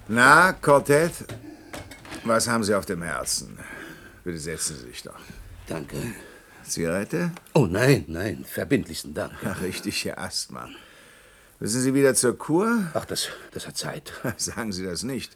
Na, 0.08 0.54
Cortez, 0.54 1.26
was 2.24 2.48
haben 2.48 2.64
Sie 2.64 2.74
auf 2.74 2.86
dem 2.86 3.02
Herzen? 3.02 3.60
Bitte 4.24 4.38
setzen 4.38 4.78
Sie 4.78 4.88
sich 4.88 5.04
doch. 5.04 5.20
Danke. 5.68 5.98
Zigarette? 6.64 7.32
Oh 7.54 7.66
nein, 7.66 8.06
nein, 8.08 8.46
verbindlichsten 8.46 9.14
Dank. 9.14 9.34
Ja, 9.44 9.54
richtig, 9.54 10.06
Ihr 10.06 10.18
Asthma. 10.18 10.70
Müssen 11.60 11.82
Sie 11.82 11.94
wieder 11.94 12.16
zur 12.16 12.38
Kur? 12.38 12.90
Ach, 12.94 13.06
das, 13.06 13.28
das 13.52 13.68
hat 13.68 13.78
Zeit. 13.78 14.14
Sagen 14.38 14.72
Sie 14.72 14.86
das 14.86 15.04
nicht. 15.04 15.36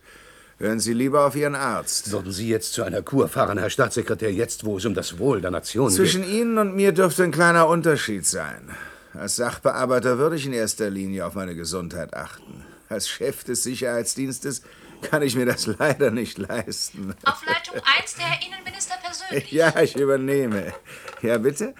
Hören 0.62 0.80
Sie 0.80 0.94
lieber 0.94 1.26
auf 1.26 1.36
Ihren 1.36 1.56
Arzt. 1.56 2.12
Würden 2.12 2.32
Sie 2.32 2.48
jetzt 2.48 2.74
zu 2.74 2.84
einer 2.84 3.02
Kur 3.02 3.28
fahren, 3.28 3.58
Herr 3.58 3.72
Staatssekretär, 3.72 4.32
jetzt, 4.32 4.64
wo 4.64 4.78
es 4.78 4.86
um 4.86 4.94
das 4.94 5.18
Wohl 5.18 5.42
der 5.42 5.50
Nation 5.50 5.90
Zwischen 5.90 6.22
geht? 6.22 6.34
Ihnen 6.34 6.60
und 6.60 6.76
mir 6.76 6.92
dürfte 6.92 7.24
ein 7.24 7.32
kleiner 7.32 7.68
Unterschied 7.68 8.28
sein. 8.28 8.70
Als 9.16 9.38
Sachbearbeiter 9.38 10.20
würde 10.20 10.36
ich 10.36 10.46
in 10.46 10.54
erster 10.54 10.92
Linie 10.92 11.26
auf 11.26 11.34
meine 11.34 11.56
Gesundheit 11.56 12.14
achten. 12.14 12.64
Als 12.90 13.10
Chef 13.10 13.44
des 13.44 13.64
Sicherheitsdienstes 13.64 14.62
kann 15.02 15.24
ich 15.24 15.36
mir 15.36 15.48
das 15.48 15.66
leider 15.80 16.12
nicht 16.12 16.38
leisten. 16.38 17.16
Auf 17.24 17.44
Leitung 17.44 17.82
1 18.00 18.14
der 18.18 18.26
Herr 18.26 18.48
Innenminister 18.48 18.94
persönlich. 19.04 19.52
Ja, 19.52 19.82
ich 19.82 19.96
übernehme. 19.96 20.76
Ja, 21.24 21.40
bitte? 21.40 21.74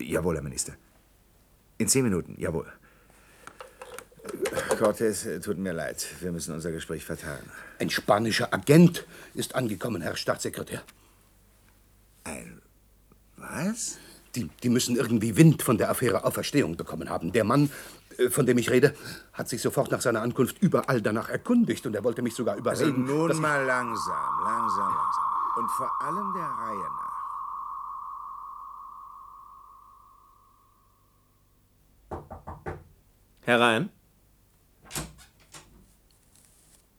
Jawohl, 0.00 0.36
Herr 0.36 0.42
Minister. 0.44 0.74
In 1.78 1.88
zehn 1.88 2.04
Minuten, 2.04 2.36
jawohl. 2.38 2.72
Cortez, 4.78 5.26
tut 5.42 5.58
mir 5.58 5.72
leid. 5.72 6.06
Wir 6.20 6.32
müssen 6.32 6.54
unser 6.54 6.70
Gespräch 6.72 7.04
vertagen. 7.04 7.50
Ein 7.78 7.90
spanischer 7.90 8.52
Agent 8.52 9.06
ist 9.34 9.54
angekommen, 9.54 10.02
Herr 10.02 10.16
Staatssekretär. 10.16 10.82
Ein. 12.24 12.60
Was? 13.36 13.98
Die, 14.34 14.48
die 14.62 14.68
müssen 14.68 14.96
irgendwie 14.96 15.36
Wind 15.36 15.62
von 15.62 15.78
der 15.78 15.90
Affäre 15.90 16.24
Auferstehung 16.24 16.76
bekommen 16.76 17.08
haben. 17.10 17.32
Der 17.32 17.44
Mann, 17.44 17.70
äh, 18.18 18.30
von 18.30 18.46
dem 18.46 18.58
ich 18.58 18.70
rede, 18.70 18.94
hat 19.32 19.48
sich 19.48 19.60
sofort 19.62 19.90
nach 19.92 20.00
seiner 20.00 20.22
Ankunft 20.22 20.60
überall 20.60 21.02
danach 21.02 21.28
erkundigt 21.28 21.86
und 21.86 21.94
er 21.94 22.02
wollte 22.02 22.22
mich 22.22 22.34
sogar 22.34 22.54
Also 22.54 22.84
überreden. 22.84 23.04
nun 23.04 23.28
dass 23.28 23.36
ich- 23.36 23.42
mal 23.42 23.64
langsam, 23.64 24.40
langsam, 24.44 24.92
langsam. 24.94 25.24
Und 25.56 25.70
vor 25.70 25.90
allem 26.02 26.32
der 26.34 26.42
Reihe 26.44 26.88
nach. 26.98 27.14
Herein. 33.42 33.90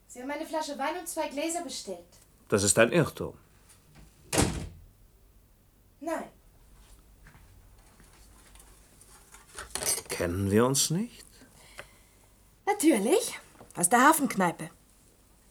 Sie 0.07 0.14
haben 0.25 0.39
eine 0.39 0.47
Flasche 0.47 0.77
Wein 0.79 0.97
und 0.99 1.07
zwei 1.07 1.27
Gläser 1.27 1.61
bestellt. 1.61 1.99
Das 2.49 2.63
ist 2.63 2.79
ein 2.79 2.91
Irrtum. 2.91 3.35
Nein. 5.99 6.23
Kennen 10.09 10.49
wir 10.49 10.65
uns 10.65 10.89
nicht? 10.89 11.25
Natürlich. 12.65 13.39
Aus 13.75 13.89
der 13.89 14.01
Hafenkneipe. 14.01 14.69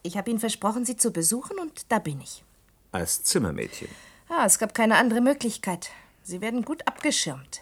Ich 0.02 0.16
habe 0.16 0.30
Ihnen 0.30 0.40
versprochen, 0.40 0.84
Sie 0.84 0.96
zu 0.96 1.12
besuchen 1.12 1.58
und 1.58 1.92
da 1.92 1.98
bin 1.98 2.20
ich. 2.20 2.42
Als 2.90 3.22
Zimmermädchen. 3.22 3.88
Ah, 4.28 4.44
es 4.46 4.58
gab 4.58 4.74
keine 4.74 4.96
andere 4.96 5.20
Möglichkeit. 5.20 5.90
Sie 6.22 6.40
werden 6.40 6.64
gut 6.64 6.86
abgeschirmt. 6.88 7.60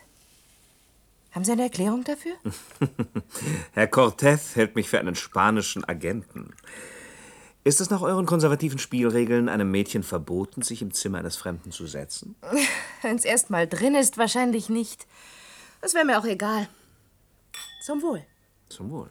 Haben 1.33 1.45
Sie 1.45 1.53
eine 1.53 1.63
Erklärung 1.63 2.05
dafür? 2.05 2.33
Herr 3.73 3.87
Cortez 3.89 4.55
hält 4.55 4.77
mich 4.77 4.89
für 4.89 5.01
einen 5.01 5.15
spanischen 5.15 5.85
Agenten. 5.85 6.55
Ist 7.65 7.81
es 7.81 7.91
nach 7.91 8.03
euren 8.03 8.27
konservativen 8.27 8.79
Spielregeln 8.79 9.49
einem 9.49 9.71
Mädchen 9.71 10.03
verboten, 10.03 10.63
sich 10.63 10.83
im 10.83 10.93
Zimmer 10.93 11.19
eines 11.19 11.37
Fremden 11.37 11.71
zu 11.71 11.87
setzen? 11.87 12.35
Wenn's 13.03 13.25
erst 13.25 13.51
mal 13.51 13.69
drin 13.69 13.95
ist, 13.95 14.19
wahrscheinlich 14.19 14.69
nicht. 14.69 15.07
Das 15.81 15.95
wäre 15.95 16.05
mir 16.05 16.19
auch 16.19 16.25
egal. 16.25 16.69
Zum 17.85 18.03
Wohl. 18.03 18.25
Zum 18.69 18.91
Wohl. 18.91 19.11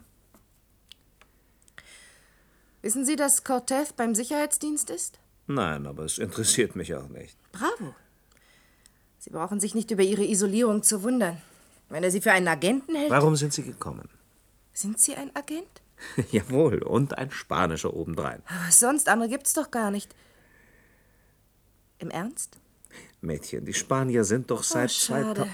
Wissen 2.81 3.05
Sie, 3.05 3.15
dass 3.15 3.43
Cortez 3.43 3.93
beim 3.93 4.15
Sicherheitsdienst 4.15 4.89
ist? 4.89 5.19
Nein, 5.47 5.85
aber 5.85 6.03
es 6.03 6.17
interessiert 6.17 6.75
mich 6.75 6.93
auch 6.95 7.07
nicht. 7.07 7.37
Bravo. 7.51 7.93
Sie 9.19 9.29
brauchen 9.29 9.59
sich 9.59 9.75
nicht 9.75 9.91
über 9.91 10.03
Ihre 10.03 10.25
Isolierung 10.25 10.83
zu 10.83 11.03
wundern. 11.03 11.41
Wenn 11.89 12.03
er 12.03 12.11
Sie 12.11 12.21
für 12.21 12.31
einen 12.31 12.47
Agenten 12.47 12.95
hält. 12.95 13.11
Warum 13.11 13.35
sind 13.35 13.53
Sie 13.53 13.63
gekommen? 13.63 14.09
Sind 14.73 14.99
Sie 14.99 15.15
ein 15.15 15.33
Agent? 15.35 15.81
Jawohl, 16.31 16.83
und 16.83 17.17
ein 17.17 17.31
Spanischer 17.31 17.93
obendrein. 17.93 18.41
Was 18.65 18.79
sonst? 18.79 19.09
Andere 19.09 19.29
gibt's 19.29 19.53
doch 19.53 19.71
gar 19.71 19.91
nicht. 19.91 20.13
Im 21.99 22.09
Ernst? 22.09 22.57
Mädchen, 23.21 23.65
die 23.65 23.73
Spanier 23.73 24.23
sind 24.23 24.49
doch 24.49 24.63
seit 24.63 24.89
oh, 24.89 24.93
schade. 24.93 25.33
2000. 25.35 25.51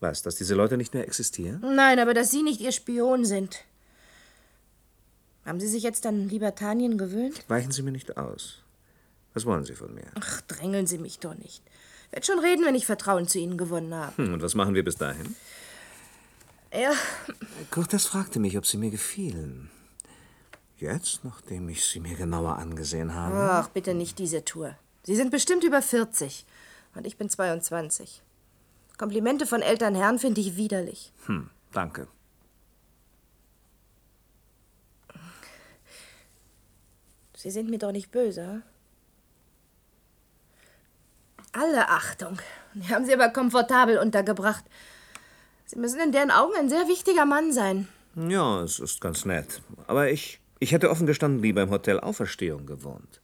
Was, 0.00 0.22
dass 0.22 0.36
diese 0.36 0.54
Leute 0.54 0.76
nicht 0.76 0.94
mehr 0.94 1.06
existieren? 1.06 1.60
Nein, 1.74 1.98
aber 1.98 2.14
dass 2.14 2.30
Sie 2.30 2.42
nicht 2.42 2.60
Ihr 2.60 2.72
Spion 2.72 3.24
sind. 3.24 3.64
Haben 5.44 5.60
Sie 5.60 5.68
sich 5.68 5.82
jetzt 5.82 6.04
an 6.06 6.28
Libertanien 6.28 6.98
gewöhnt? 6.98 7.44
Weichen 7.48 7.72
Sie 7.72 7.82
mir 7.82 7.92
nicht 7.92 8.16
aus. 8.16 8.62
Was 9.32 9.46
wollen 9.46 9.64
Sie 9.64 9.74
von 9.74 9.94
mir? 9.94 10.06
Ach, 10.14 10.40
drängeln 10.42 10.86
Sie 10.86 10.98
mich 10.98 11.18
doch 11.18 11.34
nicht. 11.34 11.62
Ich 12.06 12.12
werde 12.12 12.26
schon 12.26 12.38
reden, 12.38 12.64
wenn 12.64 12.74
ich 12.74 12.86
Vertrauen 12.86 13.26
zu 13.26 13.38
Ihnen 13.38 13.56
gewonnen 13.56 13.94
habe. 13.94 14.16
Hm, 14.16 14.34
und 14.34 14.42
was 14.42 14.54
machen 14.54 14.74
wir 14.74 14.84
bis 14.84 14.96
dahin? 14.96 15.34
Ja, 16.76 16.92
Cortez 17.70 18.04
fragte 18.04 18.38
mich, 18.38 18.58
ob 18.58 18.66
Sie 18.66 18.76
mir 18.76 18.90
gefielen. 18.90 19.70
Jetzt, 20.76 21.24
nachdem 21.24 21.70
ich 21.70 21.86
Sie 21.86 22.00
mir 22.00 22.16
genauer 22.16 22.58
angesehen 22.58 23.14
habe? 23.14 23.50
ach, 23.50 23.68
bitte 23.70 23.94
nicht 23.94 24.18
diese 24.18 24.44
Tour. 24.44 24.76
Sie 25.02 25.16
sind 25.16 25.30
bestimmt 25.30 25.64
über 25.64 25.80
40 25.80 26.44
und 26.94 27.06
ich 27.06 27.16
bin 27.16 27.30
22. 27.30 28.22
Komplimente 28.98 29.46
von 29.46 29.62
älteren 29.62 29.94
Herren 29.94 30.18
finde 30.18 30.42
ich 30.42 30.56
widerlich. 30.56 31.12
Hm, 31.24 31.48
danke. 31.72 32.08
Sie 37.36 37.50
sind 37.50 37.70
mir 37.70 37.78
doch 37.78 37.92
nicht 37.92 38.10
böse, 38.10 38.46
hm? 38.46 38.62
Alle 41.52 41.88
Achtung. 41.88 42.38
Die 42.74 42.94
haben 42.94 43.06
Sie 43.06 43.14
aber 43.14 43.30
komfortabel 43.30 43.96
untergebracht. 43.96 44.64
Sie 45.66 45.78
müssen 45.78 46.00
in 46.00 46.12
deren 46.12 46.30
Augen 46.30 46.54
ein 46.56 46.68
sehr 46.68 46.86
wichtiger 46.86 47.26
Mann 47.26 47.52
sein. 47.52 47.88
Ja, 48.14 48.62
es 48.62 48.78
ist 48.78 49.00
ganz 49.00 49.24
nett. 49.24 49.60
Aber 49.88 50.10
ich, 50.10 50.40
ich 50.60 50.72
hätte 50.72 50.90
offen 50.90 51.06
gestanden 51.06 51.42
lieber 51.42 51.60
im 51.60 51.70
Hotel 51.70 51.98
Auferstehung 51.98 52.66
gewohnt. 52.66 53.20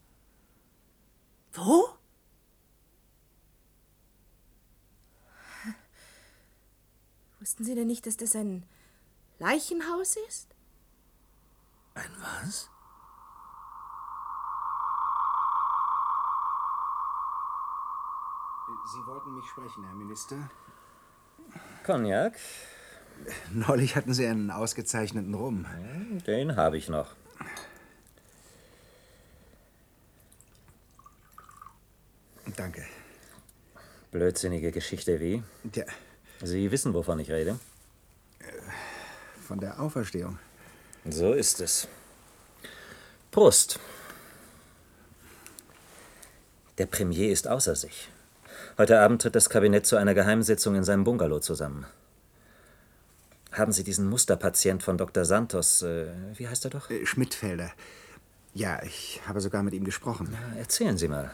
Wo? 1.53 1.89
Wussten 7.39 7.65
Sie 7.65 7.75
denn 7.75 7.87
nicht, 7.87 8.07
dass 8.07 8.17
das 8.17 8.35
ein 8.35 8.65
Leichenhaus 9.39 10.17
ist? 10.29 10.49
Ein 11.95 12.11
was? 12.21 12.69
Sie 18.93 19.07
wollten 19.07 19.35
mich 19.35 19.47
sprechen, 19.47 19.85
Herr 19.85 19.95
Minister. 19.95 20.51
Cognac? 21.85 22.35
Neulich 23.53 23.97
hatten 23.97 24.15
Sie 24.15 24.27
einen 24.27 24.51
ausgezeichneten 24.51 25.35
Rum. 25.35 25.67
Den 26.27 26.57
habe 26.57 26.77
ich 26.77 26.89
noch. 26.89 27.15
Danke. 32.57 32.85
Blödsinnige 34.11 34.73
Geschichte 34.73 35.21
wie? 35.21 35.43
Tja, 35.71 35.85
Sie 36.43 36.71
wissen, 36.71 36.93
wovon 36.93 37.19
ich 37.21 37.31
rede. 37.31 37.59
von 39.47 39.61
der 39.61 39.81
Auferstehung. 39.81 40.39
So 41.09 41.33
ist 41.33 41.61
es. 41.61 41.89
Prost. 43.31 43.79
Der 46.79 46.87
Premier 46.87 47.31
ist 47.31 47.47
außer 47.49 47.75
sich. 47.77 48.09
Heute 48.79 49.01
Abend 49.01 49.21
tritt 49.21 49.35
das 49.35 49.51
Kabinett 49.51 49.87
zu 49.87 49.97
einer 49.97 50.15
Geheimsitzung 50.15 50.75
in 50.75 50.85
seinem 50.85 51.05
Bungalow 51.05 51.41
zusammen. 51.41 51.85
Haben 53.53 53.73
Sie 53.73 53.85
diesen 53.85 54.09
Musterpatient 54.09 54.83
von 54.83 54.97
Dr. 54.97 55.27
Santos, 55.27 55.83
äh, 55.83 56.07
wie 56.37 56.49
heißt 56.49 56.65
er 56.65 56.71
doch? 56.71 56.89
Äh, 56.89 57.05
Schmidtfelder. 57.05 57.71
Ja, 58.55 58.83
ich 58.83 59.21
habe 59.27 59.43
sogar 59.43 59.63
mit 59.63 59.75
ihm 59.75 59.85
gesprochen. 59.85 60.35
Erzählen 60.57 60.97
Sie 60.97 61.09
mal. 61.09 61.31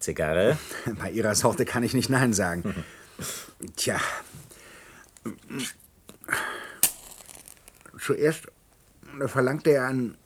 Zigarre? 0.00 0.58
Bei 0.98 1.10
Ihrer 1.10 1.34
Sorte 1.34 1.64
kann 1.64 1.82
ich 1.82 1.94
nicht 1.94 2.10
Nein 2.10 2.34
sagen. 2.34 2.84
Tja. 3.76 3.98
Zuerst 7.98 8.42
verlangte 9.26 9.70
er 9.70 9.86
einen 9.86 10.18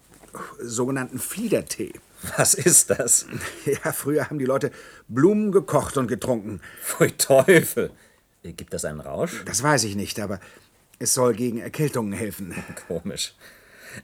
sogenannten 0.61 1.20
Fliedertee. 1.20 1.92
Was 2.37 2.54
ist 2.54 2.90
das? 2.90 3.26
Ja, 3.64 3.92
früher 3.92 4.28
haben 4.28 4.38
die 4.38 4.44
Leute 4.44 4.70
Blumen 5.09 5.52
gekocht 5.52 5.96
und 5.96 6.09
getrunken. 6.09 6.61
Pfui 6.83 7.12
Teufel. 7.12 7.90
Gibt 8.42 8.72
das 8.72 8.85
einen 8.85 9.00
Rausch? 9.00 9.44
Das 9.44 9.62
weiß 9.62 9.85
ich 9.85 9.94
nicht, 9.94 10.18
aber 10.20 10.40
es 10.98 11.14
soll 11.14 11.35
gegen 11.35 11.59
Erkältungen 11.59 12.12
helfen. 12.12 12.54
Komisch. 12.88 13.35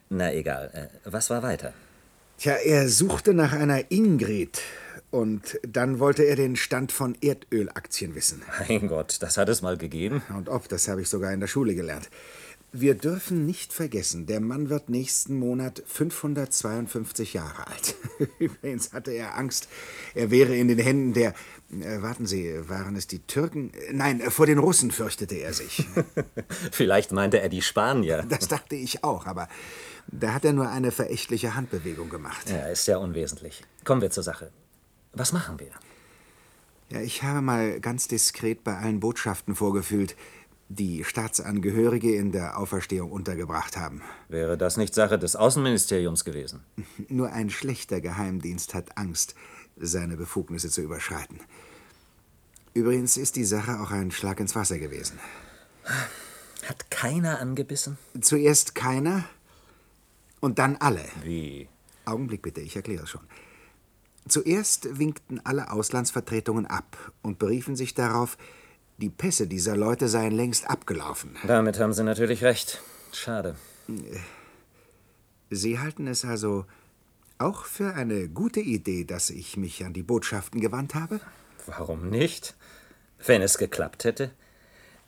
Na 0.09 0.33
egal. 0.33 0.71
Äh, 0.73 1.09
Was 1.09 1.29
war 1.29 1.43
weiter? 1.43 1.73
Tja, 2.37 2.53
er 2.53 2.89
suchte 2.89 3.33
nach 3.33 3.53
einer 3.53 3.91
Ingrid. 3.91 4.61
Und 5.11 5.59
dann 5.65 5.99
wollte 5.99 6.23
er 6.23 6.35
den 6.35 6.57
Stand 6.57 6.91
von 6.91 7.15
Erdölaktien 7.21 8.15
wissen. 8.15 8.41
Mein 8.67 8.87
Gott, 8.89 9.17
das 9.21 9.37
hat 9.37 9.47
es 9.49 9.61
mal 9.61 9.77
gegeben. 9.77 10.21
Und 10.35 10.49
ob, 10.49 10.67
das 10.67 10.87
habe 10.89 11.01
ich 11.01 11.09
sogar 11.09 11.31
in 11.31 11.39
der 11.39 11.47
Schule 11.47 11.73
gelernt. 11.75 12.09
Wir 12.77 12.93
dürfen 12.93 13.45
nicht 13.45 13.71
vergessen, 13.71 14.25
der 14.25 14.41
Mann 14.41 14.69
wird 14.69 14.89
nächsten 14.89 15.39
Monat 15.39 15.81
552 15.85 17.33
Jahre 17.33 17.67
alt. 17.67 17.95
Übrigens 18.39 18.91
hatte 18.91 19.11
er 19.11 19.37
Angst, 19.37 19.69
er 20.13 20.29
wäre 20.29 20.53
in 20.53 20.67
den 20.67 20.79
Händen 20.79 21.13
der. 21.13 21.33
Äh, 21.71 22.01
warten 22.01 22.25
Sie, 22.25 22.53
waren 22.67 22.97
es 22.97 23.07
die 23.07 23.19
Türken? 23.19 23.71
Nein, 23.93 24.19
äh, 24.19 24.29
vor 24.29 24.45
den 24.45 24.57
Russen 24.57 24.91
fürchtete 24.91 25.35
er 25.35 25.53
sich. 25.53 25.87
Vielleicht 26.73 27.13
meinte 27.13 27.39
er 27.39 27.47
die 27.47 27.61
Spanier. 27.61 28.25
Das 28.35 28.49
dachte 28.49 28.75
ich 28.75 29.05
auch, 29.05 29.25
aber 29.25 29.47
da 30.07 30.33
hat 30.33 30.43
er 30.43 30.51
nur 30.51 30.67
eine 30.67 30.91
verächtliche 30.91 31.55
Handbewegung 31.55 32.09
gemacht. 32.09 32.49
Ja, 32.49 32.67
ist 32.67 32.89
ja 32.89 32.97
unwesentlich. 32.97 33.63
Kommen 33.85 34.01
wir 34.01 34.11
zur 34.11 34.23
Sache. 34.23 34.51
Was 35.13 35.31
machen 35.31 35.61
wir? 35.61 35.71
Ja, 36.89 36.99
ich 36.99 37.23
habe 37.23 37.41
mal 37.41 37.79
ganz 37.79 38.09
diskret 38.09 38.65
bei 38.65 38.75
allen 38.75 38.99
Botschaften 38.99 39.55
vorgefühlt, 39.55 40.17
die 40.67 41.03
Staatsangehörige 41.03 42.15
in 42.15 42.31
der 42.31 42.57
Auferstehung 42.57 43.11
untergebracht 43.11 43.77
haben. 43.77 44.01
Wäre 44.29 44.57
das 44.57 44.77
nicht 44.77 44.95
Sache 44.95 45.19
des 45.19 45.35
Außenministeriums 45.35 46.25
gewesen? 46.25 46.63
Nur 47.07 47.31
ein 47.31 47.49
schlechter 47.49 48.01
Geheimdienst 48.01 48.73
hat 48.73 48.97
Angst, 48.97 49.35
seine 49.77 50.17
Befugnisse 50.17 50.69
zu 50.69 50.81
überschreiten. 50.81 51.39
Übrigens 52.73 53.15
ist 53.15 53.35
die 53.35 53.45
Sache 53.45 53.79
auch 53.79 53.91
ein 53.91 54.11
Schlag 54.11 54.39
ins 54.39 54.55
Wasser 54.55 54.79
gewesen. 54.79 55.19
Hat 56.67 56.89
keiner 56.89 57.39
angebissen? 57.39 57.97
Zuerst 58.19 58.75
keiner 58.75 59.23
und 60.39 60.59
dann 60.59 60.77
alle. 60.77 61.05
Wie? 61.23 61.69
Augenblick 62.05 62.41
bitte, 62.41 62.61
ich 62.61 62.75
erkläre 62.75 63.03
es 63.03 63.09
schon. 63.09 63.21
Zuerst 64.27 64.97
winkten 64.97 65.39
alle 65.43 65.71
Auslandsvertretungen 65.71 66.65
ab 66.65 67.13
und 67.21 67.37
beriefen 67.37 67.75
sich 67.75 67.93
darauf, 67.93 68.37
die 68.97 69.09
Pässe 69.09 69.47
dieser 69.47 69.75
Leute 69.75 70.07
seien 70.07 70.31
längst 70.31 70.69
abgelaufen. 70.69 71.35
Damit 71.45 71.79
haben 71.79 71.93
Sie 71.93 72.03
natürlich 72.03 72.43
recht. 72.43 72.81
Schade. 73.11 73.55
Sie 75.49 75.79
halten 75.79 76.07
es 76.07 76.25
also 76.25 76.65
auch 77.37 77.65
für 77.65 77.93
eine 77.93 78.29
gute 78.29 78.61
Idee, 78.61 79.03
dass 79.03 79.29
ich 79.29 79.57
mich 79.57 79.83
an 79.85 79.93
die 79.93 80.03
Botschaften 80.03 80.61
gewandt 80.61 80.95
habe? 80.95 81.19
Warum 81.65 82.09
nicht? 82.09 82.55
Wenn 83.25 83.41
es 83.41 83.57
geklappt 83.57 84.05
hätte. 84.05 84.31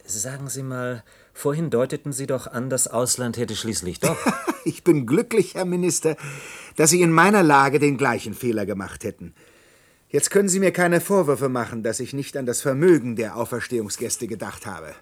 Sagen 0.06 0.50
Sie 0.50 0.64
mal, 0.64 1.04
vorhin 1.34 1.70
deuteten 1.70 2.14
Sie 2.14 2.28
doch 2.28 2.48
an, 2.48 2.70
das 2.70 2.88
Ausland 2.88 3.38
hätte 3.38 3.56
schließlich 3.56 4.00
doch. 4.00 4.18
Ich 4.66 4.84
bin 4.84 5.06
glücklich, 5.06 5.56
Herr 5.56 5.64
Minister, 5.64 6.18
dass 6.76 6.90
Sie 6.90 7.02
in 7.02 7.10
meiner 7.10 7.42
Lage 7.42 7.80
den 7.80 7.96
gleichen 7.96 8.34
Fehler 8.34 8.66
gemacht 8.66 9.06
hätten. 9.06 9.34
Jetzt 10.10 10.32
können 10.32 10.48
Sie 10.48 10.60
mir 10.60 10.72
keine 10.72 11.02
Vorwürfe 11.02 11.50
machen, 11.50 11.84
dass 11.84 12.00
ich 12.00 12.14
nicht 12.14 12.38
an 12.38 12.46
das 12.46 12.62
Vermögen 12.62 13.16
der 13.18 13.36
Auferstehungsgäste 13.36 14.28
gedacht 14.28 14.66
habe. 14.66 14.96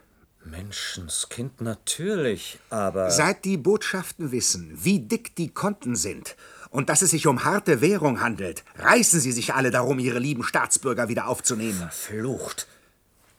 Menschenskind, 0.43 1.61
natürlich, 1.61 2.59
aber. 2.69 3.11
Seit 3.11 3.45
die 3.45 3.57
Botschaften 3.57 4.31
wissen, 4.31 4.71
wie 4.75 4.99
dick 4.99 5.35
die 5.35 5.49
Konten 5.49 5.95
sind 5.95 6.35
und 6.69 6.89
dass 6.89 7.01
es 7.01 7.11
sich 7.11 7.27
um 7.27 7.45
harte 7.45 7.81
Währung 7.81 8.21
handelt, 8.21 8.63
reißen 8.77 9.19
sie 9.19 9.31
sich 9.31 9.53
alle 9.53 9.71
darum, 9.71 9.99
ihre 9.99 10.19
lieben 10.19 10.43
Staatsbürger 10.43 11.07
wieder 11.07 11.27
aufzunehmen. 11.27 11.77
Verflucht. 11.77 12.67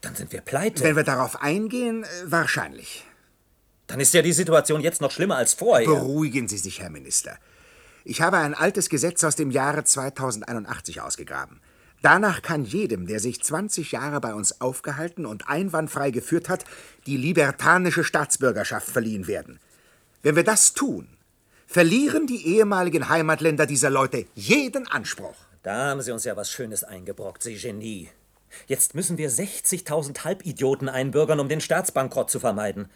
Dann 0.00 0.14
sind 0.14 0.32
wir 0.32 0.40
pleite. 0.40 0.84
Wenn 0.84 0.96
wir 0.96 1.04
darauf 1.04 1.42
eingehen, 1.42 2.04
äh, 2.04 2.06
wahrscheinlich. 2.26 3.04
Dann 3.86 4.00
ist 4.00 4.14
ja 4.14 4.22
die 4.22 4.32
Situation 4.32 4.80
jetzt 4.80 5.00
noch 5.00 5.10
schlimmer 5.10 5.36
als 5.36 5.54
vorher. 5.54 5.86
Beruhigen 5.86 6.48
Sie 6.48 6.58
sich, 6.58 6.80
Herr 6.80 6.90
Minister. 6.90 7.38
Ich 8.08 8.20
habe 8.20 8.36
ein 8.36 8.54
altes 8.54 8.88
Gesetz 8.88 9.24
aus 9.24 9.34
dem 9.34 9.50
Jahre 9.50 9.82
2081 9.82 11.00
ausgegraben. 11.00 11.60
Danach 12.02 12.40
kann 12.40 12.64
jedem, 12.64 13.08
der 13.08 13.18
sich 13.18 13.42
20 13.42 13.90
Jahre 13.90 14.20
bei 14.20 14.32
uns 14.32 14.60
aufgehalten 14.60 15.26
und 15.26 15.48
einwandfrei 15.48 16.12
geführt 16.12 16.48
hat, 16.48 16.64
die 17.06 17.16
libertanische 17.16 18.04
Staatsbürgerschaft 18.04 18.88
verliehen 18.88 19.26
werden. 19.26 19.58
Wenn 20.22 20.36
wir 20.36 20.44
das 20.44 20.72
tun, 20.72 21.08
verlieren 21.66 22.28
die 22.28 22.46
ehemaligen 22.46 23.08
Heimatländer 23.08 23.66
dieser 23.66 23.90
Leute 23.90 24.26
jeden 24.36 24.86
Anspruch. 24.86 25.34
Da 25.64 25.86
haben 25.88 26.00
Sie 26.00 26.12
uns 26.12 26.22
ja 26.22 26.36
was 26.36 26.48
Schönes 26.48 26.84
eingebrockt, 26.84 27.42
Sie 27.42 27.56
Genie. 27.56 28.08
Jetzt 28.68 28.94
müssen 28.94 29.18
wir 29.18 29.32
60.000 29.32 30.22
Halbidioten 30.22 30.88
einbürgern, 30.88 31.40
um 31.40 31.48
den 31.48 31.60
Staatsbankrott 31.60 32.30
zu 32.30 32.38
vermeiden. 32.38 32.88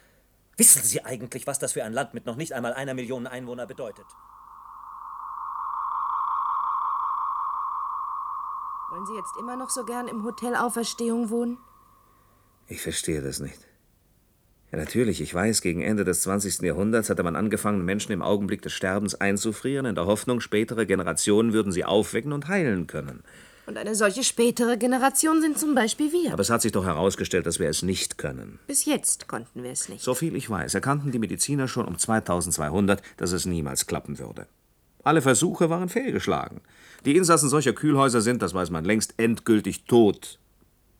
Wissen 0.56 0.84
Sie 0.84 1.04
eigentlich, 1.04 1.48
was 1.48 1.58
das 1.58 1.72
für 1.72 1.82
ein 1.82 1.94
Land 1.94 2.14
mit 2.14 2.26
noch 2.26 2.36
nicht 2.36 2.52
einmal 2.52 2.74
einer 2.74 2.94
Million 2.94 3.26
Einwohner 3.26 3.66
bedeutet? 3.66 4.06
Wollen 9.00 9.06
Sie 9.06 9.16
jetzt 9.16 9.38
immer 9.38 9.56
noch 9.56 9.70
so 9.70 9.86
gern 9.86 10.08
im 10.08 10.24
Hotel 10.24 10.54
Auferstehung 10.54 11.30
wohnen? 11.30 11.56
Ich 12.68 12.82
verstehe 12.82 13.22
das 13.22 13.40
nicht. 13.40 13.58
Ja, 14.70 14.76
natürlich, 14.76 15.22
ich 15.22 15.32
weiß, 15.32 15.62
gegen 15.62 15.80
Ende 15.80 16.04
des 16.04 16.20
20. 16.20 16.60
Jahrhunderts 16.60 17.08
hatte 17.08 17.22
man 17.22 17.34
angefangen, 17.34 17.82
Menschen 17.82 18.12
im 18.12 18.20
Augenblick 18.20 18.60
des 18.60 18.74
Sterbens 18.74 19.14
einzufrieren, 19.14 19.86
in 19.86 19.94
der 19.94 20.04
Hoffnung, 20.04 20.42
spätere 20.42 20.84
Generationen 20.84 21.54
würden 21.54 21.72
sie 21.72 21.86
aufwecken 21.86 22.34
und 22.34 22.48
heilen 22.48 22.88
können. 22.88 23.24
Und 23.64 23.78
eine 23.78 23.94
solche 23.94 24.22
spätere 24.22 24.76
Generation 24.76 25.40
sind 25.40 25.58
zum 25.58 25.74
Beispiel 25.74 26.12
wir. 26.12 26.34
Aber 26.34 26.42
es 26.42 26.50
hat 26.50 26.60
sich 26.60 26.72
doch 26.72 26.84
herausgestellt, 26.84 27.46
dass 27.46 27.58
wir 27.58 27.70
es 27.70 27.80
nicht 27.82 28.18
können. 28.18 28.58
Bis 28.66 28.84
jetzt 28.84 29.28
konnten 29.28 29.62
wir 29.62 29.70
es 29.70 29.88
nicht. 29.88 30.04
Soviel 30.04 30.36
ich 30.36 30.50
weiß, 30.50 30.74
erkannten 30.74 31.10
die 31.10 31.18
Mediziner 31.18 31.68
schon 31.68 31.88
um 31.88 31.96
2200, 31.96 33.00
dass 33.16 33.32
es 33.32 33.46
niemals 33.46 33.86
klappen 33.86 34.18
würde. 34.18 34.46
Alle 35.02 35.22
Versuche 35.22 35.70
waren 35.70 35.88
fehlgeschlagen. 35.88 36.60
Die 37.04 37.16
Insassen 37.16 37.48
solcher 37.48 37.72
Kühlhäuser 37.72 38.20
sind, 38.20 38.42
das 38.42 38.54
weiß 38.54 38.70
man 38.70 38.84
längst, 38.84 39.14
endgültig 39.16 39.84
tot. 39.84 40.38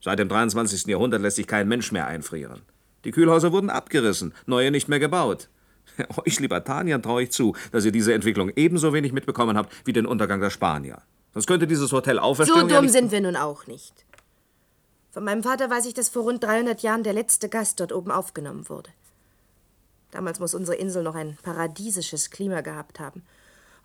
Seit 0.00 0.18
dem 0.18 0.28
23. 0.28 0.86
Jahrhundert 0.86 1.20
lässt 1.20 1.36
sich 1.36 1.46
kein 1.46 1.68
Mensch 1.68 1.92
mehr 1.92 2.06
einfrieren. 2.06 2.62
Die 3.04 3.10
Kühlhäuser 3.10 3.52
wurden 3.52 3.70
abgerissen, 3.70 4.34
neue 4.46 4.70
nicht 4.70 4.88
mehr 4.88 4.98
gebaut. 4.98 5.48
Euch 6.24 6.40
Libertaniern 6.40 7.02
traue 7.02 7.24
ich 7.24 7.32
zu, 7.32 7.54
dass 7.72 7.84
ihr 7.84 7.92
diese 7.92 8.14
Entwicklung 8.14 8.50
ebenso 8.56 8.92
wenig 8.92 9.12
mitbekommen 9.12 9.56
habt 9.56 9.72
wie 9.84 9.92
den 9.92 10.06
Untergang 10.06 10.40
der 10.40 10.50
Spanier. 10.50 11.02
Sonst 11.32 11.46
könnte 11.46 11.66
dieses 11.66 11.92
Hotel 11.92 12.16
So 12.16 12.22
Auferstehung 12.22 12.68
ja 12.68 12.76
dumm 12.76 12.86
nicht 12.86 12.92
sind 12.92 13.12
wir 13.12 13.20
nun 13.20 13.36
auch 13.36 13.66
nicht. 13.66 14.04
Von 15.10 15.24
meinem 15.24 15.42
Vater 15.42 15.68
weiß 15.68 15.86
ich, 15.86 15.94
dass 15.94 16.08
vor 16.08 16.22
rund 16.22 16.42
300 16.42 16.82
Jahren 16.82 17.02
der 17.02 17.12
letzte 17.12 17.48
Gast 17.48 17.80
dort 17.80 17.92
oben 17.92 18.10
aufgenommen 18.10 18.68
wurde. 18.68 18.90
Damals 20.12 20.40
muss 20.40 20.54
unsere 20.54 20.76
Insel 20.76 21.02
noch 21.02 21.14
ein 21.14 21.36
paradiesisches 21.42 22.30
Klima 22.30 22.60
gehabt 22.60 23.00
haben. 23.00 23.22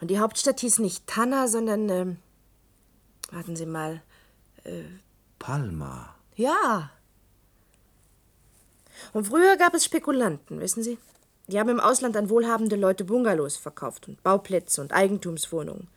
Und 0.02 0.10
die 0.10 0.20
Hauptstadt 0.20 0.60
hieß 0.60 0.80
nicht 0.80 1.08
Tanna, 1.08 1.48
sondern, 1.48 1.90
ähm, 1.90 2.18
warten 3.32 3.56
Sie 3.56 3.66
mal, 3.66 4.02
äh, 4.64 4.84
Palma. 5.40 6.16
ja. 6.36 6.92
Und 9.14 9.26
früher 9.28 9.58
gab 9.58 9.74
es 9.74 9.86
Spekulanten, 9.86 10.60
wissen 10.60 10.82
Sie? 10.82 10.98
Die 11.48 11.60
haben 11.60 11.70
im 11.70 11.80
Ausland 11.80 12.18
an 12.18 12.30
wohlhabende 12.30 12.76
Leute 12.76 13.04
Bungalows 13.04 13.58
verkauft 13.58 14.08
und 14.08 14.24
Bauplätze 14.24 14.82
und 14.82 14.94
Eigentumswohnungen. 14.94 15.88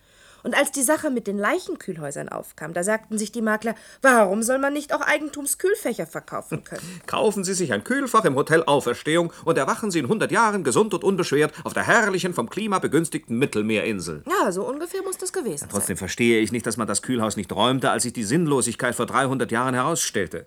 Und 0.42 0.57
als 0.57 0.72
die 0.72 0.83
Sache 0.83 1.11
mit 1.11 1.27
den 1.27 1.38
Leichenkühlhäusern 1.38 2.29
aufkam, 2.29 2.72
da 2.72 2.83
sagten 2.83 3.18
sich 3.18 3.33
die 3.33 3.42
Makler, 3.42 3.74
warum 4.03 4.42
soll 4.42 4.59
man 4.59 4.72
nicht 4.72 4.94
auch 4.94 5.01
Eigentumskühlfächer 5.01 6.07
verkaufen 6.07 6.64
können? 6.64 7.01
Kaufen 7.07 7.44
Sie 7.44 7.55
sich 7.55 7.72
ein 7.72 7.85
Kühlfach 7.85 8.24
im 8.24 8.35
Hotel 8.35 8.62
Auferstehung 8.64 9.33
und 9.44 9.59
erwachen 9.59 9.90
Sie 9.90 9.98
in 9.98 10.07
100 10.07 10.31
Jahren 10.31 10.64
gesund 10.64 10.94
und 10.94 11.05
unbeschwert 11.05 11.53
auf 11.64 11.74
der 11.74 11.87
herrlichen, 11.87 12.35
vom 12.35 12.48
Klima 12.48 12.79
begünstigten 12.79 13.38
Mittelmeerinsel. 13.38 14.22
Ja, 14.29 14.53
so 14.53 14.66
ungefähr 14.66 15.03
muss 15.03 15.18
das 15.18 15.33
gewesen 15.33 15.59
sein. 15.59 15.68
Trotzdem 15.70 15.96
verstehe 15.96 16.40
ich 16.40 16.53
nicht, 16.53 16.66
dass 16.66 16.77
man 16.77 16.87
das 16.87 17.03
Kühlhaus 17.03 17.37
nicht 17.37 17.53
räumte, 17.53 17.90
als 17.90 18.05
sich 18.05 18.12
die 18.12 18.24
Sinnlosigkeit 18.24 18.94
vor 18.94 19.07
300 19.07 19.51
Jahren 19.51 19.74
herausstellte. 19.74 20.46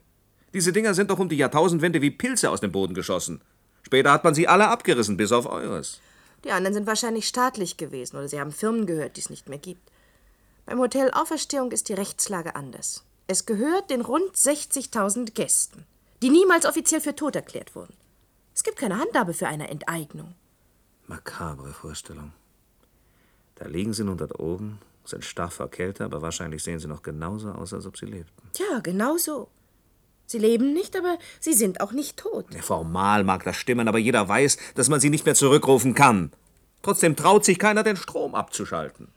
Diese 0.54 0.73
Dinger 0.73 0.93
sind 0.93 1.10
doch 1.10 1.19
um 1.19 1.30
die 1.30 1.38
Jahrtausendwende 1.38 2.01
wie 2.01 2.12
Pilze 2.12 2.49
aus 2.49 2.62
dem 2.62 2.71
Boden 2.71 2.93
geschossen. 2.93 3.41
Später 3.84 4.12
hat 4.12 4.23
man 4.23 4.36
sie 4.36 4.47
alle 4.47 4.67
abgerissen, 4.67 5.17
bis 5.17 5.32
auf 5.32 5.45
eures. 5.45 6.01
Die 6.43 6.51
anderen 6.51 6.73
sind 6.73 6.88
wahrscheinlich 6.88 7.27
staatlich 7.27 7.77
gewesen 7.77 8.17
oder 8.17 8.27
sie 8.27 8.39
haben 8.39 8.51
Firmen 8.51 8.86
gehört, 8.86 9.17
die 9.17 9.21
es 9.21 9.30
nicht 9.30 9.47
mehr 9.49 9.60
gibt. 9.60 9.91
Beim 10.65 10.80
Hotel 10.80 11.12
Auferstehung 11.12 11.71
ist 11.71 11.89
die 11.89 11.93
Rechtslage 11.93 12.56
anders. 12.56 13.04
Es 13.27 13.45
gehört 13.45 13.89
den 13.89 14.01
rund 14.01 14.36
60.000 14.36 15.32
Gästen, 15.34 15.86
die 16.21 16.30
niemals 16.30 16.65
offiziell 16.65 17.01
für 17.01 17.15
tot 17.15 17.36
erklärt 17.36 17.75
wurden. 17.75 17.93
Es 18.54 18.63
gibt 18.63 18.77
keine 18.77 18.97
Handhabe 18.97 19.34
für 19.34 19.47
eine 19.47 19.69
Enteignung. 19.69 20.36
Makabre 21.08 21.73
Vorstellung. 21.73 22.34
Da 23.56 23.67
liegen 23.67 23.93
sie 23.93 24.04
nun 24.04 24.17
dort 24.17 24.39
oben, 24.39 24.80
sind 25.06 25.23
stark 25.23 25.54
vor 25.54 25.69
Kälte, 25.69 26.04
aber 26.06 26.21
wahrscheinlich 26.21 26.63
sehen 26.63 26.80
sie 26.80 26.88
noch 26.88 27.01
genauso 27.01 27.51
aus, 27.51 27.73
als 27.73 27.86
ob 27.86 27.97
sie 27.97 28.06
lebten. 28.06 28.49
Tja, 28.54 28.80
genau 28.82 29.17
so. 29.17 29.49
Sie 30.31 30.39
leben 30.39 30.71
nicht, 30.71 30.95
aber 30.95 31.17
sie 31.41 31.53
sind 31.53 31.81
auch 31.81 31.91
nicht 31.91 32.15
tot. 32.17 32.45
Ja, 32.53 32.61
formal 32.61 33.25
mag 33.25 33.43
das 33.43 33.57
stimmen, 33.57 33.89
aber 33.89 33.97
jeder 33.97 34.27
weiß, 34.29 34.57
dass 34.75 34.87
man 34.87 35.01
sie 35.01 35.09
nicht 35.09 35.25
mehr 35.25 35.35
zurückrufen 35.35 35.93
kann. 35.93 36.31
Trotzdem 36.83 37.17
traut 37.17 37.43
sich 37.43 37.59
keiner, 37.59 37.83
den 37.83 37.97
Strom 37.97 38.33
abzuschalten. 38.33 39.09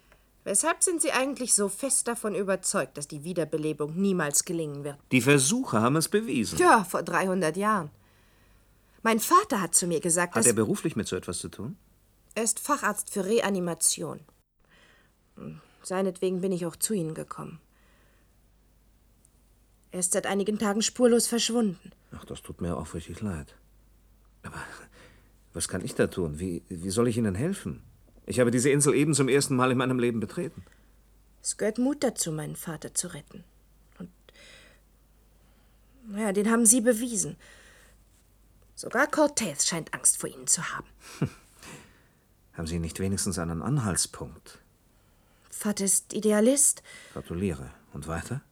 Weshalb 0.42 0.82
sind 0.82 1.00
Sie 1.00 1.12
eigentlich 1.12 1.54
so 1.54 1.68
fest 1.68 2.08
davon 2.08 2.34
überzeugt, 2.34 2.98
dass 2.98 3.06
die 3.08 3.22
Wiederbelebung 3.22 3.94
niemals 3.96 4.44
gelingen 4.44 4.82
wird? 4.82 4.98
Die 5.12 5.20
Versuche 5.22 5.80
haben 5.80 5.96
es 5.96 6.08
bewiesen. 6.08 6.58
Tja, 6.58 6.84
vor 6.84 7.02
300 7.02 7.56
Jahren. 7.56 7.90
Mein 9.02 9.20
Vater 9.20 9.60
hat 9.62 9.74
zu 9.74 9.86
mir 9.86 10.00
gesagt, 10.00 10.34
Hat 10.34 10.40
dass 10.40 10.46
er 10.46 10.52
beruflich 10.52 10.96
mit 10.96 11.06
so 11.06 11.14
etwas 11.16 11.38
zu 11.38 11.48
tun? 11.48 11.76
er 12.34 12.42
ist 12.42 12.58
Facharzt 12.58 13.10
für 13.10 13.24
Reanimation. 13.24 14.20
Hm, 15.36 15.60
Seinetwegen 15.82 16.40
bin 16.40 16.50
ich 16.50 16.66
auch 16.66 16.76
zu 16.76 16.92
Ihnen 16.92 17.14
gekommen. 17.14 17.60
Er 19.94 20.00
ist 20.00 20.10
seit 20.10 20.26
einigen 20.26 20.58
Tagen 20.58 20.82
spurlos 20.82 21.28
verschwunden. 21.28 21.92
Ach, 22.10 22.24
das 22.24 22.42
tut 22.42 22.60
mir 22.60 22.76
aufrichtig 22.76 23.20
leid. 23.20 23.54
Aber 24.42 24.60
was 25.52 25.68
kann 25.68 25.84
ich 25.84 25.94
da 25.94 26.08
tun? 26.08 26.40
Wie, 26.40 26.64
wie 26.68 26.90
soll 26.90 27.06
ich 27.06 27.16
Ihnen 27.16 27.36
helfen? 27.36 27.80
Ich 28.26 28.40
habe 28.40 28.50
diese 28.50 28.70
Insel 28.70 28.92
eben 28.96 29.14
zum 29.14 29.28
ersten 29.28 29.54
Mal 29.54 29.70
in 29.70 29.78
meinem 29.78 30.00
Leben 30.00 30.18
betreten. 30.18 30.64
Es 31.44 31.56
gehört 31.58 31.78
Mut 31.78 32.02
dazu, 32.02 32.32
meinen 32.32 32.56
Vater 32.56 32.92
zu 32.92 33.14
retten. 33.14 33.44
Und 34.00 34.10
naja, 36.08 36.32
den 36.32 36.50
haben 36.50 36.66
Sie 36.66 36.80
bewiesen. 36.80 37.36
Sogar 38.74 39.06
Cortez 39.06 39.64
scheint 39.64 39.94
Angst 39.94 40.16
vor 40.16 40.28
Ihnen 40.28 40.48
zu 40.48 40.72
haben. 40.72 40.88
Haben 42.54 42.66
Sie 42.66 42.80
nicht 42.80 42.98
wenigstens 42.98 43.38
einen 43.38 43.62
Anhaltspunkt? 43.62 44.58
Vater 45.50 45.84
ist 45.84 46.12
Idealist. 46.12 46.82
Gratuliere. 47.12 47.70
Und 47.92 48.08
weiter? 48.08 48.42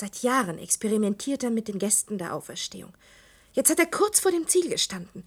Seit 0.00 0.22
Jahren 0.22 0.58
experimentiert 0.58 1.44
er 1.44 1.50
mit 1.50 1.68
den 1.68 1.78
Gästen 1.78 2.16
der 2.16 2.34
Auferstehung. 2.34 2.94
Jetzt 3.52 3.68
hat 3.68 3.78
er 3.78 3.84
kurz 3.84 4.18
vor 4.18 4.30
dem 4.30 4.48
Ziel 4.48 4.70
gestanden. 4.70 5.24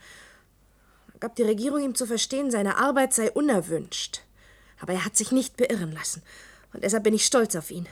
Gab 1.20 1.36
die 1.36 1.44
Regierung 1.44 1.84
ihm 1.84 1.94
zu 1.94 2.08
verstehen, 2.08 2.50
seine 2.50 2.78
Arbeit 2.78 3.14
sei 3.14 3.32
unerwünscht. 3.32 4.22
Aber 4.80 4.94
er 4.94 5.06
hat 5.06 5.16
sich 5.16 5.32
nicht 5.32 5.58
beirren 5.58 5.92
lassen. 5.92 6.24
Und 6.74 6.84
deshalb 6.84 7.04
bin 7.04 7.14
ich 7.14 7.24
stolz 7.24 7.56
auf 7.56 7.70
ihn. 7.70 7.88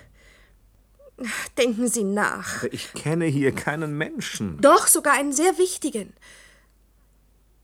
Denken 1.56 1.88
Sie 1.88 2.04
nach. 2.04 2.64
Ich 2.64 2.94
kenne 2.94 3.26
hier 3.26 3.54
keinen 3.54 3.96
Menschen. 3.96 4.60
Doch, 4.60 4.88
sogar 4.88 5.14
einen 5.14 5.34
sehr 5.34 5.60
wichtigen. 5.60 6.14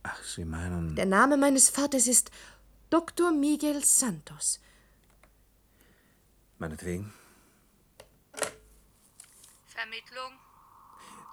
Ach, 0.03 0.23
Sie 0.23 0.45
meinen. 0.45 0.95
Der 0.95 1.07
Name 1.07 1.37
meines 1.37 1.71
Vaters 1.71 2.05
ist 2.05 2.29
Dr. 2.91 3.31
Miguel 3.31 3.83
Santos. 3.83 4.59
Meinetwegen. 6.59 7.11
Vermittlung. 9.87 10.39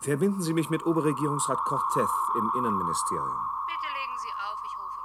Verbinden 0.00 0.42
Sie 0.42 0.52
mich 0.52 0.70
mit 0.70 0.86
Oberregierungsrat 0.86 1.58
Cortez 1.64 2.10
im 2.38 2.50
Innenministerium. 2.58 3.38
Bitte 3.66 3.88
legen 3.94 4.18
Sie 4.22 4.32
auf, 4.46 4.58
ich 4.64 4.74
rufe 4.78 5.00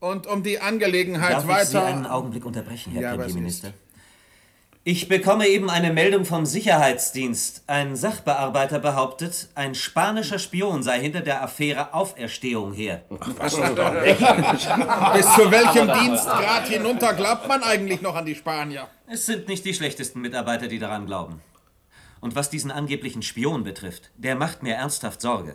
wieder. 0.00 0.12
Und 0.12 0.26
um 0.26 0.42
die 0.42 0.60
Angelegenheit 0.60 1.32
Darf 1.32 1.46
weiter. 1.46 1.62
ich 1.62 1.68
Sie 1.68 1.78
einen 1.78 2.06
Augenblick 2.06 2.44
unterbrechen, 2.44 2.92
Herr 2.92 3.02
Ja, 3.02 3.10
was 3.12 3.26
Premierminister? 3.26 3.72
Ich 4.90 5.06
bekomme 5.06 5.46
eben 5.46 5.68
eine 5.68 5.92
Meldung 5.92 6.24
vom 6.24 6.46
Sicherheitsdienst. 6.46 7.64
Ein 7.66 7.94
Sachbearbeiter 7.94 8.78
behauptet, 8.78 9.48
ein 9.54 9.74
spanischer 9.74 10.38
Spion 10.38 10.82
sei 10.82 10.98
hinter 10.98 11.20
der 11.20 11.42
Affäre 11.42 11.92
Auferstehung 11.92 12.72
her. 12.72 13.02
Was 13.10 13.52
ist 13.52 13.76
doch 13.76 13.92
nicht. 14.02 14.18
Bis 15.12 15.34
zu 15.34 15.50
welchem 15.50 15.92
Dienstgrad 15.92 16.68
hinunter 16.68 17.12
glaubt 17.12 17.46
man 17.48 17.62
eigentlich 17.62 18.00
noch 18.00 18.14
an 18.14 18.24
die 18.24 18.34
Spanier? 18.34 18.88
Es 19.06 19.26
sind 19.26 19.46
nicht 19.46 19.66
die 19.66 19.74
schlechtesten 19.74 20.22
Mitarbeiter, 20.22 20.68
die 20.68 20.78
daran 20.78 21.04
glauben. 21.04 21.42
Und 22.22 22.34
was 22.34 22.48
diesen 22.48 22.70
angeblichen 22.70 23.20
Spion 23.20 23.64
betrifft, 23.64 24.10
der 24.16 24.36
macht 24.36 24.62
mir 24.62 24.76
ernsthaft 24.76 25.20
Sorge. 25.20 25.54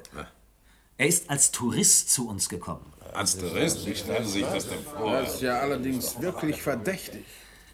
Er 0.97 1.07
ist 1.07 1.31
als 1.31 1.49
Tourist 1.49 2.11
zu 2.11 2.29
uns 2.29 2.49
gekommen. 2.49 2.93
Als 3.15 3.35
Tourist? 3.35 3.83
Wie 3.87 3.95
stellen 3.95 4.25
Sie 4.27 4.41
sich 4.41 4.45
das 4.45 4.69
denn 4.69 4.83
vor? 4.83 5.11
Das 5.11 5.33
ist 5.33 5.41
ja 5.41 5.57
allerdings 5.57 6.21
wirklich 6.21 6.61
verdächtig. 6.61 7.25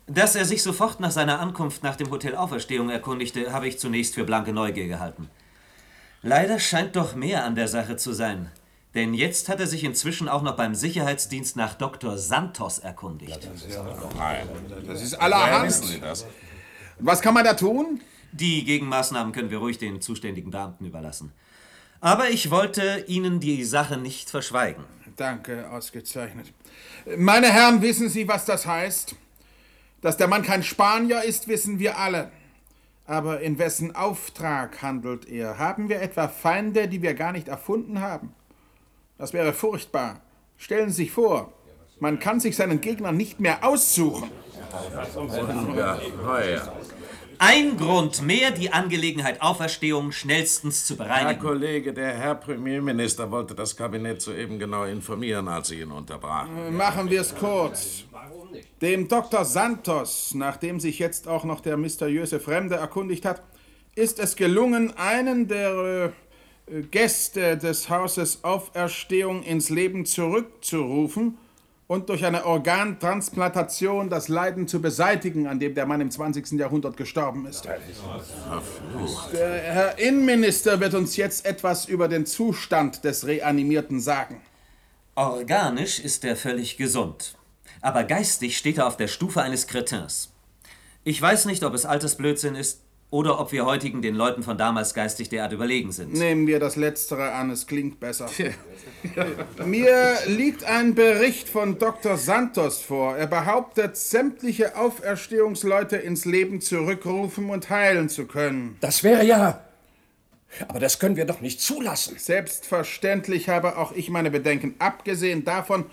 Dass 0.10 0.36
er 0.36 0.44
sich 0.44 0.64
sofort 0.64 1.00
nach 1.00 1.12
seiner 1.12 1.40
Ankunft 1.40 1.84
nach 1.84 1.96
dem 1.96 2.10
Hotel 2.10 2.36
Auferstehung 2.36 2.90
erkundigte, 2.90 3.54
habe 3.54 3.68
ich 3.68 3.78
zunächst 3.78 4.16
für 4.16 4.24
blanke 4.24 4.52
Neugier 4.52 4.88
gehalten. 4.88 5.30
Leider 6.24 6.60
scheint 6.60 6.96
doch 6.96 7.14
mehr 7.14 7.46
an 7.46 7.54
der 7.54 7.68
Sache 7.68 7.96
zu 7.96 8.14
sein. 8.14 8.52
Denn 8.96 9.14
jetzt 9.14 9.50
hat 9.50 9.60
er 9.60 9.68
sich 9.68 9.84
inzwischen 9.84 10.28
auch 10.28 10.42
noch 10.42 10.56
beim 10.56 10.74
Sicherheitsdienst 10.74 11.56
nach 11.56 11.76
Dr. 11.76 12.18
Santos 12.18 12.80
erkundigt. 12.80 13.48
Nein, 14.18 14.48
das 14.88 15.04
ist 15.04 15.14
allerhand. 15.14 15.68
wissen 15.68 15.86
Sie 15.86 16.00
das? 16.00 16.26
Was 16.98 17.22
kann 17.22 17.36
man 17.36 17.46
da 17.46 17.54
tun? 17.54 18.02
Die 18.32 18.64
Gegenmaßnahmen 18.66 19.32
können 19.32 19.52
wir 19.52 19.60
ruhig 19.60 19.78
den 19.78 20.02
zuständigen 20.02 20.50
Beamten 20.50 20.86
überlassen. 20.86 21.34
Aber 22.02 22.32
ich 22.32 22.50
wollte 22.50 23.06
Ihnen 23.08 23.40
die 23.40 23.64
Sache 23.64 23.98
nicht 23.98 24.32
verschweigen. 24.32 24.86
Danke, 25.18 25.70
ausgezeichnet. 25.70 26.48
Meine 27.16 27.52
Herren, 27.52 27.84
wissen 27.84 28.10
Sie, 28.10 28.28
was 28.28 28.46
das 28.46 28.66
heißt? 28.66 29.16
Dass 30.02 30.18
der 30.18 30.28
Mann 30.28 30.44
kein 30.44 30.64
Spanier 30.64 31.24
ist, 31.24 31.48
wissen 31.48 31.80
wir 31.80 31.98
alle. 31.98 32.32
Aber 33.06 33.42
in 33.42 33.58
wessen 33.58 33.96
Auftrag 33.96 34.82
handelt 34.82 35.28
er? 35.28 35.58
Haben 35.58 35.90
wir 35.90 36.02
etwa 36.02 36.28
Feinde, 36.28 36.88
die 36.88 37.02
wir 37.02 37.16
gar 37.16 37.32
nicht 37.32 37.48
erfunden 37.48 38.02
haben? 38.02 38.34
Das 39.18 39.34
wäre 39.34 39.52
furchtbar. 39.52 40.22
Stellen 40.58 40.90
Sie 40.90 41.04
sich 41.04 41.12
vor, 41.12 41.52
man 42.00 42.20
kann 42.20 42.40
sich 42.40 42.56
seinen 42.56 42.82
Gegner 42.82 43.12
nicht 43.12 43.40
mehr 43.40 43.64
aussuchen. 43.64 44.30
Ein 47.42 47.78
Grund 47.78 48.22
mehr, 48.22 48.52
die 48.52 48.72
Angelegenheit 48.72 49.42
Auferstehung 49.42 50.12
schnellstens 50.12 50.86
zu 50.86 50.98
Herr 50.98 51.06
bereinigen. 51.06 51.40
Kollege, 51.40 51.94
der 51.94 52.14
Herr 52.14 52.36
Premierminister 52.36 53.32
wollte 53.32 53.56
das 53.56 53.76
Kabinett 53.76 54.22
soeben 54.22 54.60
genau 54.60 54.84
informieren, 54.84 55.48
als 55.48 55.70
Sie 55.70 55.80
ihn 55.80 55.92
unterbrachen. 55.92 56.76
Machen 56.76 57.10
wir 57.10 57.22
es 57.22 57.34
kurz. 57.34 58.04
Dem 58.82 59.08
Dr. 59.08 59.46
Santos, 59.46 60.34
nachdem 60.36 60.80
sich 60.80 61.00
jetzt 61.00 61.28
auch 61.28 61.44
noch 61.44 61.62
der 61.62 61.78
mysteriöse 61.78 62.40
Fremde 62.40 62.76
erkundigt 62.76 63.26
hat, 63.26 63.42
ist 63.96 64.20
es 64.20 64.36
gelungen, 64.36 64.96
einen 64.98 65.48
der 65.48 66.14
äh, 66.68 66.82
Gäste 66.84 67.58
des 67.58 67.90
Hauses 67.90 68.44
Auferstehung 68.44 69.44
ins 69.44 69.70
Leben 69.70 70.06
zurückzurufen 70.06 71.38
und 71.88 72.10
durch 72.10 72.24
eine 72.24 72.46
Organtransplantation 72.46 74.12
das 74.12 74.28
Leiden 74.28 74.68
zu 74.68 74.80
beseitigen, 74.80 75.48
an 75.48 75.60
dem 75.60 75.74
der 75.74 75.88
Mann 75.88 76.02
im 76.02 76.12
20. 76.12 76.52
Jahrhundert 76.52 76.96
gestorben 76.98 77.48
ist. 77.48 77.66
Der 77.66 77.80
Herr 79.34 79.98
Innenminister 79.98 80.80
wird 80.80 80.94
uns 80.94 81.18
jetzt 81.18 81.48
etwas 81.48 81.86
über 81.86 82.08
den 82.08 82.28
Zustand 82.28 83.04
des 83.04 83.26
Reanimierten 83.26 84.00
sagen. 84.00 84.40
Organisch 85.16 86.00
ist 86.00 86.24
er 86.24 86.36
völlig 86.36 86.78
gesund. 86.78 87.39
Aber 87.82 88.04
geistig 88.04 88.58
steht 88.58 88.78
er 88.78 88.88
auf 88.88 88.98
der 88.98 89.08
Stufe 89.08 89.42
eines 89.42 89.68
Kretins. 89.68 90.32
Ich 91.04 91.22
weiß 91.22 91.46
nicht, 91.46 91.64
ob 91.64 91.74
es 91.74 91.86
Altersblödsinn 91.86 92.56
ist 92.56 92.82
oder 93.12 93.40
ob 93.40 93.52
wir 93.52 93.66
heutigen 93.66 94.02
den 94.02 94.14
Leuten 94.14 94.44
von 94.44 94.58
damals 94.58 94.94
geistig 94.94 95.30
derart 95.30 95.52
überlegen 95.52 95.92
sind. 95.92 96.14
Nehmen 96.14 96.46
wir 96.46 96.60
das 96.60 96.76
Letztere 96.76 97.32
an, 97.32 97.50
es 97.50 97.66
klingt 97.66 98.00
besser. 98.00 98.30
Mir 99.66 100.18
liegt 100.28 100.64
ein 100.66 100.94
Bericht 100.94 101.50
von 101.50 101.80
Dr. 101.80 102.18
Santos 102.18 102.82
vor. 102.82 103.18
Er 103.18 103.26
behauptet, 103.26 103.98
sämtliche 103.98 104.78
Auferstehungsleute 104.78 105.98
ins 105.98 106.26
Leben 106.26 106.62
zurückrufen 106.62 107.50
und 107.50 107.70
heilen 107.70 108.10
zu 108.10 108.28
können. 108.28 108.78
Das 108.82 109.04
wäre 109.04 109.26
ja. 109.26 109.62
Aber 110.68 110.80
das 110.80 111.00
können 111.00 111.16
wir 111.16 111.26
doch 111.26 111.42
nicht 111.42 111.62
zulassen. 111.62 112.16
Selbstverständlich 112.18 113.50
habe 113.50 113.78
auch 113.78 113.92
ich 113.92 114.10
meine 114.10 114.32
Bedenken, 114.32 114.76
abgesehen 114.80 115.46
davon, 115.46 115.86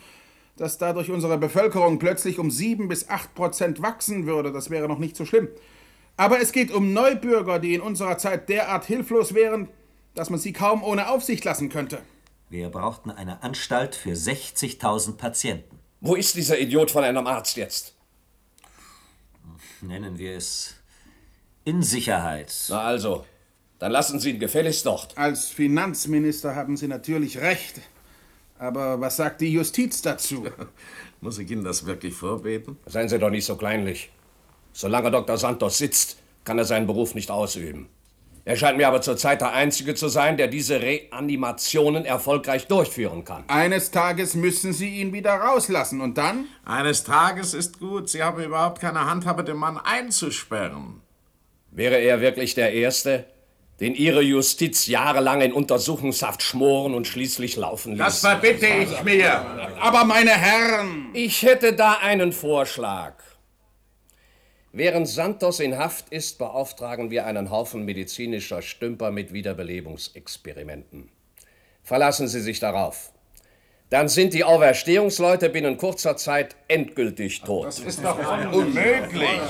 dass 0.57 0.79
dadurch 0.79 1.11
unsere 1.11 1.39
Bevölkerung 1.39 1.99
plötzlich 1.99 2.39
um 2.39 2.51
sieben 2.51 2.89
bis 2.89 3.09
acht 3.09 3.35
Prozent 3.35 3.83
wachsen 3.83 4.27
würde. 4.27 4.53
Das 4.53 4.71
wäre 4.71 4.89
noch 4.89 4.99
nicht 4.99 5.17
so 5.17 5.25
schlimm. 5.25 5.49
Aber 6.17 6.41
es 6.41 6.53
geht 6.53 6.71
um 6.71 6.93
Neubürger, 6.93 7.59
die 7.59 7.75
in 7.75 7.81
unserer 7.81 8.17
Zeit 8.17 8.49
derart 8.49 8.87
hilflos 8.87 9.35
wären, 9.35 9.69
dass 10.15 10.31
man 10.31 10.41
sie 10.41 10.53
kaum 10.53 10.83
ohne 10.83 11.11
Aufsicht 11.11 11.45
lassen 11.45 11.69
könnte. 11.69 11.99
Wir 12.49 12.71
brauchten 12.71 13.11
eine 13.11 13.43
Anstalt 13.43 13.95
für 13.95 14.13
60.000 14.13 15.17
Patienten. 15.17 15.79
Wo 16.01 16.15
ist 16.15 16.37
dieser 16.37 16.59
Idiot 16.59 16.91
von 16.91 17.05
einem 17.05 17.27
Arzt 17.27 17.57
jetzt? 17.57 17.95
Nennen 19.83 20.19
wir 20.19 20.37
es 20.37 20.77
in 21.65 21.83
Sicherheit. 21.83 22.55
Na 22.69 22.81
also, 22.81 23.27
dann 23.79 23.93
lassen 23.93 24.21
Sie 24.21 24.31
ihn 24.31 24.39
gefälligst 24.39 24.87
dort. 24.87 25.19
Als 25.19 25.49
Finanzminister 25.49 26.55
haben 26.55 26.77
Sie 26.77 26.89
natürlich 26.89 27.39
recht. 27.39 27.81
Aber 28.59 29.01
was 29.01 29.17
sagt 29.17 29.41
die 29.41 29.53
Justiz 29.53 30.03
dazu? 30.03 30.47
Muss 31.21 31.39
ich 31.39 31.51
Ihnen 31.51 31.65
das 31.65 31.87
wirklich 31.87 32.15
vorbeten? 32.15 32.77
Seien 32.87 33.09
Sie 33.09 33.19
doch 33.19 33.31
nicht 33.31 33.45
so 33.45 33.57
kleinlich. 33.57 34.11
Solange 34.73 35.11
Dr. 35.11 35.37
Santos 35.37 35.79
sitzt, 35.79 36.19
kann 36.45 36.59
er 36.59 36.65
seinen 36.65 36.87
Beruf 36.87 37.15
nicht 37.15 37.31
ausüben. 37.31 37.89
Er 38.45 38.55
scheint 38.55 38.77
mir 38.77 38.87
aber 38.87 39.03
zurzeit 39.03 39.41
der 39.41 39.53
Einzige 39.53 39.97
zu 39.97 40.07
sein, 40.07 40.37
der 40.37 40.47
diese 40.47 40.81
Reanimationen 40.81 42.05
erfolgreich 42.05 42.69
durchführen 42.69 43.25
kann. 43.25 43.43
Eines 43.49 43.91
Tages 43.91 44.37
müssen 44.37 44.73
Sie 44.73 45.01
ihn 45.01 45.13
wieder 45.13 45.35
rauslassen 45.35 46.01
und 46.01 46.17
dann? 46.17 46.47
Eines 46.65 47.03
Tages 47.03 47.55
ist 47.55 47.81
gut. 47.81 48.09
Sie 48.09 48.23
haben 48.23 48.41
überhaupt 48.41 48.81
keine 48.81 49.05
Handhabe, 49.11 49.43
den 49.43 49.57
Mann 49.57 49.79
einzusperren. 49.79 51.01
Wäre 51.73 51.97
er 51.97 52.21
wirklich 52.21 52.55
der 52.55 52.73
Erste, 52.73 53.27
den 53.81 53.95
Ihre 53.95 54.23
Justiz 54.23 54.87
jahrelang 54.87 55.43
in 55.43 55.53
Untersuchungshaft 55.53 56.43
schmoren 56.43 56.95
und 56.95 57.07
schließlich 57.07 57.57
laufen 57.57 57.93
ließ? 57.93 57.99
Das 57.99 58.21
verbitte 58.21 58.67
ich 58.67 59.03
mir. 59.03 59.45
Aber 59.81 60.05
meine 60.05 60.31
Herren! 60.31 61.11
Ich 61.13 61.43
hätte 61.43 61.75
da 61.75 61.99
einen 62.01 62.33
Vorschlag. 62.33 63.15
Während 64.73 65.09
Santos 65.09 65.61
in 65.61 65.79
Haft 65.79 66.11
ist, 66.11 66.39
beauftragen 66.39 67.11
wir 67.11 67.25
einen 67.25 67.51
Haufen 67.51 67.85
medizinischer 67.85 68.61
Stümper 68.61 69.11
mit 69.11 69.33
Wiederbelebungsexperimenten. 69.33 71.09
Verlassen 71.83 72.29
Sie 72.29 72.41
sich 72.41 72.61
darauf. 72.61 73.13
Dann 73.89 74.09
sind 74.09 74.35
die 74.35 74.43
Auferstehungsleute 74.43 75.49
binnen 75.49 75.77
kurzer 75.79 76.17
Zeit 76.17 76.57
endgültig 76.67 77.43
tot. 77.43 77.67
Das 77.67 77.79
ist 77.79 78.03
doch 78.03 78.19
unmöglich. 78.53 79.41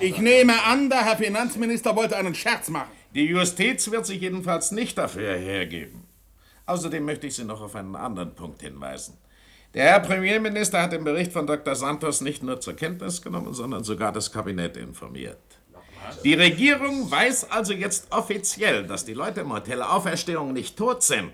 Ich 0.00 0.18
nehme 0.18 0.54
an, 0.64 0.88
der 0.88 1.04
Herr 1.04 1.18
Finanzminister 1.18 1.94
wollte 1.94 2.16
einen 2.16 2.34
Scherz 2.34 2.68
machen. 2.68 2.90
Die 3.16 3.24
Justiz 3.24 3.90
wird 3.90 4.04
sich 4.04 4.20
jedenfalls 4.20 4.72
nicht 4.72 4.98
dafür 4.98 5.38
hergeben. 5.38 6.06
Außerdem 6.66 7.02
möchte 7.02 7.26
ich 7.26 7.34
Sie 7.34 7.44
noch 7.44 7.62
auf 7.62 7.74
einen 7.74 7.96
anderen 7.96 8.34
Punkt 8.34 8.60
hinweisen. 8.60 9.16
Der 9.72 9.84
Herr 9.84 10.00
Premierminister 10.00 10.82
hat 10.82 10.92
den 10.92 11.02
Bericht 11.02 11.32
von 11.32 11.46
Dr. 11.46 11.74
Santos 11.74 12.20
nicht 12.20 12.42
nur 12.42 12.60
zur 12.60 12.76
Kenntnis 12.76 13.22
genommen, 13.22 13.54
sondern 13.54 13.84
sogar 13.84 14.12
das 14.12 14.30
Kabinett 14.30 14.76
informiert. 14.76 15.38
Die 16.24 16.34
Regierung 16.34 17.10
weiß 17.10 17.50
also 17.50 17.72
jetzt 17.72 18.12
offiziell, 18.12 18.86
dass 18.86 19.06
die 19.06 19.14
Leute 19.14 19.40
im 19.40 19.52
Hotel 19.52 19.80
Auferstehung 19.80 20.52
nicht 20.52 20.76
tot 20.76 21.02
sind. 21.02 21.32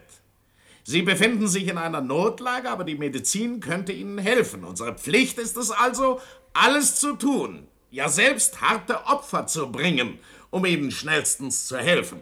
Sie 0.84 1.02
befinden 1.02 1.48
sich 1.48 1.66
in 1.66 1.78
einer 1.78 2.00
Notlage, 2.00 2.70
aber 2.70 2.84
die 2.84 2.94
Medizin 2.94 3.58
könnte 3.58 3.90
ihnen 3.90 4.18
helfen. 4.18 4.62
Unsere 4.62 4.94
Pflicht 4.94 5.36
ist 5.40 5.56
es 5.56 5.72
also, 5.72 6.20
alles 6.52 7.00
zu 7.00 7.16
tun, 7.16 7.66
ja 7.90 8.08
selbst 8.08 8.60
harte 8.60 9.04
Opfer 9.06 9.48
zu 9.48 9.72
bringen, 9.72 10.20
um 10.52 10.64
ihnen 10.64 10.92
schnellstens 10.92 11.66
zu 11.66 11.78
helfen. 11.78 12.20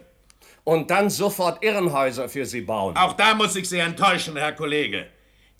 Und 0.63 0.89
dann 0.89 1.09
sofort 1.09 1.63
Irrenhäuser 1.63 2.29
für 2.29 2.45
sie 2.45 2.61
bauen. 2.61 2.95
Auch 2.97 3.13
da 3.13 3.35
muss 3.35 3.55
ich 3.55 3.67
Sie 3.67 3.79
enttäuschen, 3.79 4.37
Herr 4.37 4.53
Kollege. 4.53 5.07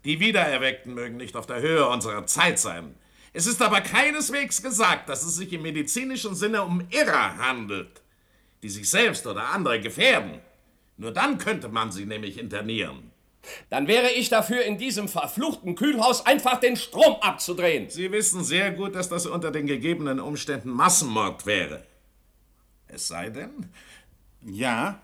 Die 0.06 0.20
Wiedererweckten 0.20 0.94
mögen 0.94 1.18
nicht 1.18 1.36
auf 1.36 1.46
der 1.46 1.62
Höhe 1.62 1.88
unserer 1.88 2.26
Zeit 2.26 2.60
sein. 2.60 2.96
Es 3.34 3.46
ist 3.46 3.62
aber 3.62 3.82
keineswegs 3.82 4.62
gesagt, 4.62 5.10
dass 5.10 5.24
es 5.24 5.36
sich 5.36 5.54
im 5.54 5.62
medizinischen 5.62 6.34
Sinne 6.34 6.64
um 6.64 6.88
Irrer 6.90 7.38
handelt, 7.38 8.02
die 8.64 8.70
sich 8.70 8.90
selbst 8.90 9.28
oder 9.28 9.50
andere 9.50 9.80
gefährden. 9.80 10.40
Nur 10.98 11.12
dann 11.12 11.38
könnte 11.38 11.70
man 11.70 11.92
sie 11.92 12.06
nämlich 12.06 12.38
internieren. 12.38 13.12
Dann 13.70 13.88
wäre 13.88 14.12
ich 14.12 14.30
dafür, 14.30 14.64
in 14.64 14.78
diesem 14.78 15.08
verfluchten 15.08 15.76
Kühlhaus 15.76 16.26
einfach 16.26 16.60
den 16.60 16.78
Strom 16.78 17.16
abzudrehen. 17.22 17.90
Sie 17.90 18.12
wissen 18.12 18.44
sehr 18.44 18.72
gut, 18.72 18.96
dass 18.96 19.10
das 19.10 19.26
unter 19.26 19.52
den 19.52 19.66
gegebenen 19.66 20.20
Umständen 20.20 20.70
Massenmord 20.70 21.46
wäre. 21.46 21.84
Es 22.94 23.08
sei 23.08 23.30
denn. 23.30 23.70
Ja? 24.42 25.02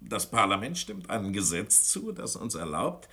Das 0.00 0.30
Parlament 0.30 0.78
stimmt 0.78 1.10
einem 1.10 1.32
Gesetz 1.32 1.88
zu, 1.88 2.12
das 2.12 2.36
uns 2.36 2.54
erlaubt, 2.54 3.08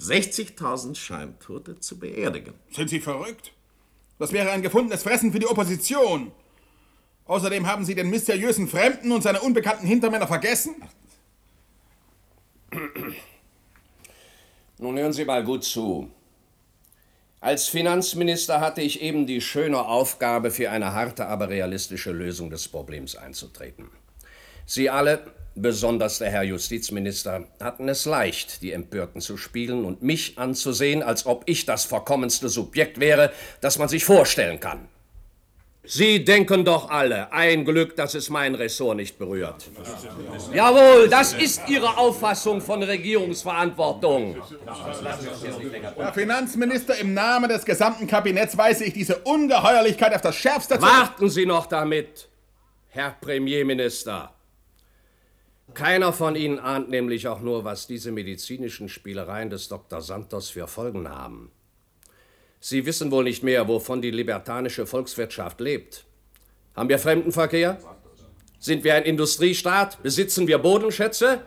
60.000 0.00 0.94
Scheintote 0.94 1.78
zu 1.78 1.98
beerdigen. 1.98 2.54
Sind 2.70 2.88
Sie 2.88 3.00
verrückt? 3.00 3.52
Das 4.18 4.32
wäre 4.32 4.50
ein 4.50 4.62
gefundenes 4.62 5.02
Fressen 5.02 5.32
für 5.32 5.38
die 5.38 5.46
Opposition. 5.46 6.32
Außerdem 7.26 7.66
haben 7.66 7.84
Sie 7.84 7.94
den 7.94 8.08
mysteriösen 8.10 8.68
Fremden 8.68 9.12
und 9.12 9.22
seine 9.22 9.40
unbekannten 9.40 9.86
Hintermänner 9.86 10.26
vergessen? 10.26 10.74
Nun 14.78 14.96
hören 14.96 15.12
Sie 15.12 15.24
mal 15.24 15.44
gut 15.44 15.64
zu. 15.64 16.10
Als 17.42 17.66
Finanzminister 17.66 18.60
hatte 18.60 18.82
ich 18.82 19.02
eben 19.02 19.26
die 19.26 19.40
schöne 19.40 19.84
Aufgabe, 19.86 20.52
für 20.52 20.70
eine 20.70 20.92
harte, 20.92 21.26
aber 21.26 21.48
realistische 21.48 22.12
Lösung 22.12 22.50
des 22.50 22.68
Problems 22.68 23.16
einzutreten. 23.16 23.90
Sie 24.64 24.88
alle, 24.88 25.26
besonders 25.56 26.18
der 26.18 26.30
Herr 26.30 26.44
Justizminister, 26.44 27.48
hatten 27.60 27.88
es 27.88 28.04
leicht, 28.04 28.62
die 28.62 28.70
Empörten 28.70 29.20
zu 29.20 29.36
spielen 29.36 29.84
und 29.84 30.02
mich 30.02 30.38
anzusehen, 30.38 31.02
als 31.02 31.26
ob 31.26 31.42
ich 31.46 31.66
das 31.66 31.84
verkommenste 31.84 32.48
Subjekt 32.48 33.00
wäre, 33.00 33.32
das 33.60 33.76
man 33.76 33.88
sich 33.88 34.04
vorstellen 34.04 34.60
kann. 34.60 34.86
Sie 35.84 36.24
denken 36.24 36.64
doch 36.64 36.90
alle, 36.90 37.32
ein 37.32 37.64
Glück, 37.64 37.96
dass 37.96 38.14
es 38.14 38.30
mein 38.30 38.54
Ressort 38.54 38.96
nicht 38.96 39.18
berührt. 39.18 39.68
Jawohl, 40.54 41.08
das 41.08 41.32
ist 41.32 41.68
Ihre 41.68 41.98
Auffassung 41.98 42.60
von 42.60 42.84
Regierungsverantwortung. 42.84 44.36
Herr 45.96 46.12
Finanzminister, 46.12 46.96
im 46.98 47.14
Namen 47.14 47.48
des 47.48 47.64
gesamten 47.64 48.06
Kabinetts 48.06 48.56
weise 48.56 48.84
ich 48.84 48.92
diese 48.94 49.18
Ungeheuerlichkeit 49.18 50.14
auf 50.14 50.20
das 50.20 50.36
Schärfste 50.36 50.76
zu. 50.76 50.82
Warten 50.82 51.28
Sie 51.28 51.46
noch 51.46 51.66
damit, 51.66 52.28
Herr 52.90 53.16
Premierminister. 53.20 54.32
Keiner 55.74 56.12
von 56.12 56.36
Ihnen 56.36 56.60
ahnt 56.60 56.90
nämlich 56.90 57.26
auch 57.26 57.40
nur, 57.40 57.64
was 57.64 57.88
diese 57.88 58.12
medizinischen 58.12 58.88
Spielereien 58.88 59.50
des 59.50 59.68
Dr. 59.68 60.00
Santos 60.00 60.50
für 60.50 60.68
Folgen 60.68 61.08
haben. 61.08 61.50
Sie 62.64 62.86
wissen 62.86 63.10
wohl 63.10 63.24
nicht 63.24 63.42
mehr, 63.42 63.66
wovon 63.66 64.00
die 64.00 64.12
libertanische 64.12 64.86
Volkswirtschaft 64.86 65.60
lebt. 65.60 66.04
Haben 66.76 66.88
wir 66.88 67.00
Fremdenverkehr? 67.00 67.76
Sind 68.60 68.84
wir 68.84 68.94
ein 68.94 69.02
Industriestaat? 69.02 70.00
Besitzen 70.04 70.46
wir 70.46 70.58
Bodenschätze? 70.58 71.42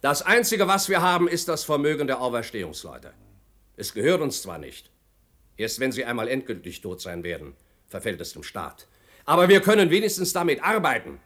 Das 0.00 0.22
Einzige, 0.22 0.68
was 0.68 0.88
wir 0.88 1.02
haben, 1.02 1.26
ist 1.26 1.48
das 1.48 1.64
Vermögen 1.64 2.06
der 2.06 2.20
Auferstehungsleute. 2.20 3.12
Es 3.76 3.92
gehört 3.92 4.20
uns 4.20 4.40
zwar 4.40 4.58
nicht. 4.58 4.92
Erst 5.56 5.80
wenn 5.80 5.90
sie 5.90 6.04
einmal 6.04 6.28
endgültig 6.28 6.80
tot 6.80 7.00
sein 7.00 7.24
werden, 7.24 7.54
verfällt 7.88 8.20
es 8.20 8.32
dem 8.32 8.44
Staat. 8.44 8.86
Aber 9.24 9.48
wir 9.48 9.60
können 9.60 9.90
wenigstens 9.90 10.32
damit 10.32 10.62
arbeiten. 10.62 11.18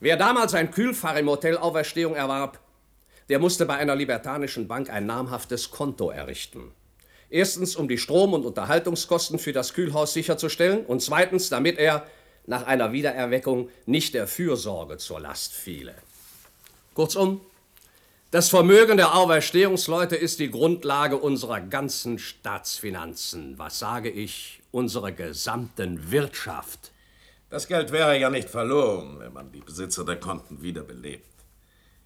Wer 0.00 0.16
damals 0.16 0.54
ein 0.54 0.70
Kühlfahr 0.70 1.18
im 1.18 1.28
Hotel 1.28 1.58
Auferstehung 1.58 2.14
erwarb, 2.14 2.58
der 3.28 3.38
musste 3.38 3.66
bei 3.66 3.76
einer 3.76 3.96
libertanischen 3.96 4.66
Bank 4.66 4.88
ein 4.88 5.04
namhaftes 5.04 5.70
Konto 5.70 6.08
errichten. 6.08 6.72
Erstens, 7.30 7.76
um 7.76 7.88
die 7.88 7.98
Strom- 7.98 8.32
und 8.32 8.46
Unterhaltungskosten 8.46 9.38
für 9.38 9.52
das 9.52 9.74
Kühlhaus 9.74 10.14
sicherzustellen 10.14 10.86
und 10.86 11.02
zweitens, 11.02 11.50
damit 11.50 11.78
er 11.78 12.06
nach 12.46 12.66
einer 12.66 12.92
Wiedererweckung 12.92 13.68
nicht 13.84 14.14
der 14.14 14.26
Fürsorge 14.26 14.96
zur 14.96 15.20
Last 15.20 15.52
fiele. 15.52 15.94
Kurzum, 16.94 17.42
das 18.30 18.48
Vermögen 18.48 18.96
der 18.96 19.14
Auferstehungsleute 19.14 20.16
ist 20.16 20.38
die 20.38 20.50
Grundlage 20.50 21.16
unserer 21.16 21.60
ganzen 21.60 22.18
Staatsfinanzen. 22.18 23.58
Was 23.58 23.78
sage 23.78 24.10
ich? 24.10 24.60
Unserer 24.70 25.12
gesamten 25.12 26.10
Wirtschaft. 26.10 26.92
Das 27.50 27.68
Geld 27.68 27.92
wäre 27.92 28.18
ja 28.18 28.28
nicht 28.28 28.50
verloren, 28.50 29.18
wenn 29.18 29.32
man 29.32 29.50
die 29.50 29.60
Besitzer 29.60 30.04
der 30.04 30.20
Konten 30.20 30.60
wiederbelebt. 30.62 31.24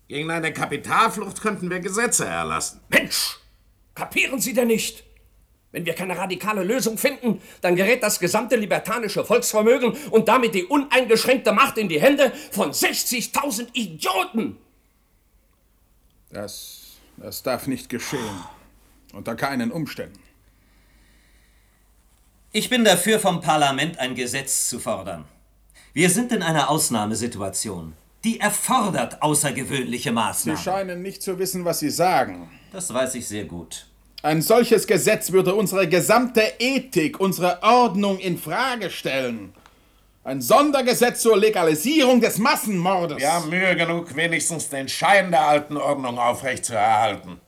Gegen 0.07 0.31
eine 0.31 0.53
Kapitalflucht 0.53 1.41
könnten 1.41 1.71
wir 1.71 1.81
Gesetze 1.81 2.27
erlassen. 2.27 2.81
Mensch! 2.89 3.39
Kapieren 3.95 4.41
Sie 4.41 4.55
denn 4.55 4.69
nicht? 4.69 5.05
Wenn 5.73 5.87
wir 5.87 5.95
keine 5.95 6.17
radikale 6.17 6.63
Lösung 6.63 6.99
finden, 6.99 7.41
dann 7.63 7.77
gerät 7.77 8.03
das 8.03 8.21
gesamte 8.21 8.57
libertanische 8.57 9.25
Volksvermögen 9.25 9.97
und 10.11 10.29
damit 10.29 10.55
die 10.55 10.65
uneingeschränkte 10.65 11.53
Macht 11.53 11.79
in 11.79 11.89
die 11.89 12.01
Hände 12.01 12.31
von 12.51 12.73
60.000 12.73 13.69
Idioten. 13.73 14.59
Das, 16.31 16.99
das 17.17 17.43
darf 17.43 17.67
nicht 17.67 17.89
geschehen. 17.89 18.45
Unter 19.15 19.35
keinen 19.35 19.71
Umständen. 19.73 20.21
Ich 22.53 22.69
bin 22.69 22.85
dafür, 22.85 23.19
vom 23.19 23.41
Parlament 23.41 23.99
ein 23.99 24.15
Gesetz 24.15 24.69
zu 24.69 24.79
fordern. 24.79 25.25
Wir 25.95 26.11
sind 26.11 26.33
in 26.33 26.43
einer 26.43 26.69
Ausnahmesituation. 26.69 27.95
Die 28.25 28.41
erfordert 28.41 29.23
außergewöhnliche 29.23 30.11
Sie 30.11 30.15
Maßnahmen. 30.15 30.61
scheinen 30.63 31.03
nicht 31.03 31.23
zu 31.23 31.39
wissen, 31.39 31.65
was 31.65 31.81
Sie 31.81 31.91
sagen. 31.91 32.51
Das 32.71 32.93
weiß 32.93 33.15
ich 33.15 33.27
sehr 33.27 33.45
gut. 33.45 33.87
Ein 34.25 34.41
solches 34.41 34.87
Gesetz 34.87 35.33
würde 35.33 35.53
unsere 35.53 35.89
gesamte 35.89 36.43
Ethik, 36.61 37.19
unsere 37.19 37.61
Ordnung 37.61 38.21
in 38.21 38.39
Frage 38.39 38.89
stellen. 38.89 39.53
Ein 40.23 40.41
Sondergesetz 40.41 41.23
zur 41.23 41.37
Legalisierung 41.37 42.21
des 42.21 42.39
Massenmordes. 42.39 43.19
Wir 43.19 43.33
haben 43.33 43.51
Mühe 43.51 43.75
genug, 43.75 44.15
wenigstens 44.15 44.69
den 44.69 44.89
Schein 44.89 45.33
der 45.33 45.45
alten 45.45 45.77
Ordnung 45.77 46.21
aufrechtzuerhalten. 46.21 47.41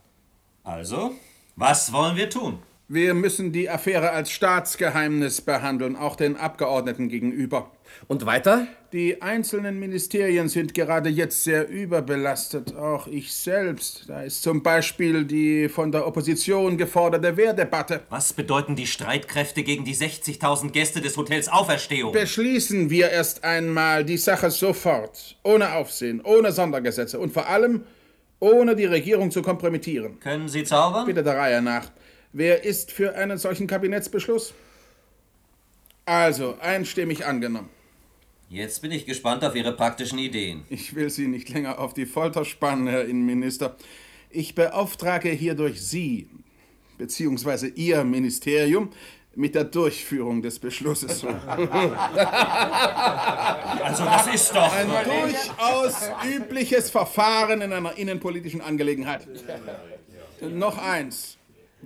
Also, 0.64 1.12
was 1.54 1.92
wollen 1.92 2.16
wir 2.16 2.28
tun? 2.28 2.60
Wir 2.86 3.14
müssen 3.14 3.50
die 3.50 3.70
Affäre 3.70 4.10
als 4.10 4.30
Staatsgeheimnis 4.30 5.40
behandeln, 5.40 5.96
auch 5.96 6.16
den 6.16 6.36
Abgeordneten 6.36 7.08
gegenüber. 7.08 7.70
Und 8.08 8.26
weiter? 8.26 8.66
Die 8.92 9.22
einzelnen 9.22 9.80
Ministerien 9.80 10.50
sind 10.50 10.74
gerade 10.74 11.08
jetzt 11.08 11.44
sehr 11.44 11.66
überbelastet, 11.66 12.76
auch 12.76 13.06
ich 13.06 13.32
selbst. 13.32 14.04
Da 14.08 14.22
ist 14.22 14.42
zum 14.42 14.62
Beispiel 14.62 15.24
die 15.24 15.70
von 15.70 15.92
der 15.92 16.06
Opposition 16.06 16.76
geforderte 16.76 17.38
Wehrdebatte. 17.38 18.02
Was 18.10 18.34
bedeuten 18.34 18.76
die 18.76 18.86
Streitkräfte 18.86 19.62
gegen 19.62 19.86
die 19.86 19.94
60.000 19.94 20.70
Gäste 20.70 21.00
des 21.00 21.16
Hotels 21.16 21.48
Auferstehung? 21.48 22.12
Beschließen 22.12 22.90
wir 22.90 23.08
erst 23.08 23.44
einmal 23.44 24.04
die 24.04 24.18
Sache 24.18 24.50
sofort, 24.50 25.38
ohne 25.42 25.72
Aufsehen, 25.72 26.20
ohne 26.22 26.52
Sondergesetze 26.52 27.18
und 27.18 27.32
vor 27.32 27.48
allem 27.48 27.84
ohne 28.40 28.76
die 28.76 28.84
Regierung 28.84 29.30
zu 29.30 29.40
kompromittieren. 29.40 30.20
Können 30.20 30.48
Sie 30.48 30.64
zaubern? 30.64 31.06
Bitte 31.06 31.22
der 31.22 31.38
Reihe 31.38 31.62
nach. 31.62 31.90
Wer 32.36 32.64
ist 32.64 32.90
für 32.90 33.14
einen 33.14 33.38
solchen 33.38 33.68
Kabinettsbeschluss? 33.68 34.54
Also, 36.04 36.58
einstimmig 36.60 37.24
angenommen. 37.24 37.70
Jetzt 38.48 38.82
bin 38.82 38.90
ich 38.90 39.06
gespannt 39.06 39.44
auf 39.44 39.54
Ihre 39.54 39.70
praktischen 39.70 40.18
Ideen. 40.18 40.64
Ich 40.68 40.96
will 40.96 41.10
Sie 41.10 41.28
nicht 41.28 41.48
länger 41.50 41.78
auf 41.78 41.94
die 41.94 42.06
Folter 42.06 42.44
spannen, 42.44 42.88
Herr 42.88 43.04
Innenminister. 43.04 43.76
Ich 44.30 44.56
beauftrage 44.56 45.28
hierdurch 45.28 45.80
Sie, 45.80 46.28
beziehungsweise 46.98 47.68
Ihr 47.68 48.02
Ministerium, 48.02 48.90
mit 49.36 49.54
der 49.54 49.64
Durchführung 49.64 50.42
des 50.42 50.58
Beschlusses. 50.58 51.24
Also 53.84 54.04
das 54.04 54.26
ist 54.34 54.50
doch... 54.54 54.72
Ein 54.72 54.88
durchaus 54.88 56.10
übliches 56.24 56.90
Verfahren 56.90 57.60
in 57.60 57.72
einer 57.72 57.96
innenpolitischen 57.96 58.60
Angelegenheit. 58.60 59.28
Noch 60.40 60.78
eins. 60.78 61.36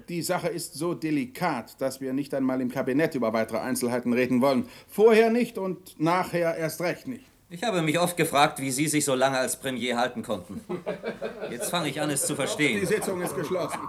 Die 0.09 0.23
Sache 0.23 0.49
ist 0.49 0.75
so 0.75 0.95
delikat, 0.95 1.81
dass 1.81 2.01
wir 2.01 2.13
nicht 2.13 2.35
einmal 2.35 2.61
im 2.61 2.71
Kabinett 2.71 3.15
über 3.15 3.33
weitere 3.33 3.59
Einzelheiten 3.59 4.13
reden 4.13 4.41
wollen. 4.41 4.69
Vorher 4.87 5.31
nicht 5.31 5.59
und 5.59 5.99
nachher 5.99 6.57
erst 6.57 6.81
recht 6.81 7.09
nicht. 7.09 7.25
Ich 7.51 7.63
habe 7.65 7.81
mich 7.81 7.99
oft 7.99 8.17
gefragt, 8.17 8.61
wie 8.61 8.71
Sie 8.71 8.89
sich 8.89 9.07
so 9.07 9.15
lange 9.15 9.39
als 9.39 9.59
Premier 9.59 9.97
halten 9.97 10.23
konnten. 10.23 10.61
Jetzt 11.51 11.71
fange 11.71 11.89
ich 11.89 12.01
an, 12.01 12.11
es 12.11 12.27
zu 12.27 12.35
Die 12.35 12.37
verstehen. 12.37 12.87
Sitzung 12.87 13.23
ist 13.23 13.35
geschlossen. 13.35 13.81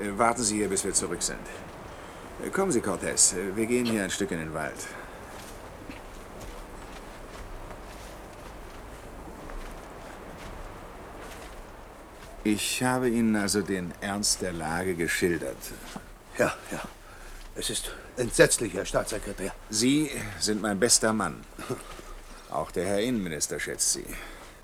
Äh, 0.00 0.17
Warten 0.28 0.44
Sie 0.44 0.56
hier, 0.56 0.68
bis 0.68 0.84
wir 0.84 0.92
zurück 0.92 1.22
sind. 1.22 1.38
Äh, 2.44 2.50
Kommen 2.50 2.70
Sie, 2.70 2.82
Cortez. 2.82 3.32
Äh, 3.32 3.56
Wir 3.56 3.64
gehen 3.64 3.86
hier 3.86 4.04
ein 4.04 4.10
Stück 4.10 4.30
in 4.30 4.38
den 4.38 4.52
Wald. 4.52 4.76
Ich 12.44 12.82
habe 12.82 13.08
Ihnen 13.08 13.36
also 13.36 13.62
den 13.62 13.94
Ernst 14.02 14.42
der 14.42 14.52
Lage 14.52 14.96
geschildert. 14.96 15.56
Ja, 16.36 16.52
ja. 16.72 16.82
Es 17.54 17.70
ist 17.70 17.90
entsetzlich, 18.18 18.74
Herr 18.74 18.84
Staatssekretär. 18.84 19.54
Sie 19.70 20.10
sind 20.38 20.60
mein 20.60 20.78
bester 20.78 21.14
Mann. 21.14 21.42
Auch 22.50 22.70
der 22.70 22.84
Herr 22.84 23.00
Innenminister 23.00 23.58
schätzt 23.58 23.94
Sie. 23.94 24.04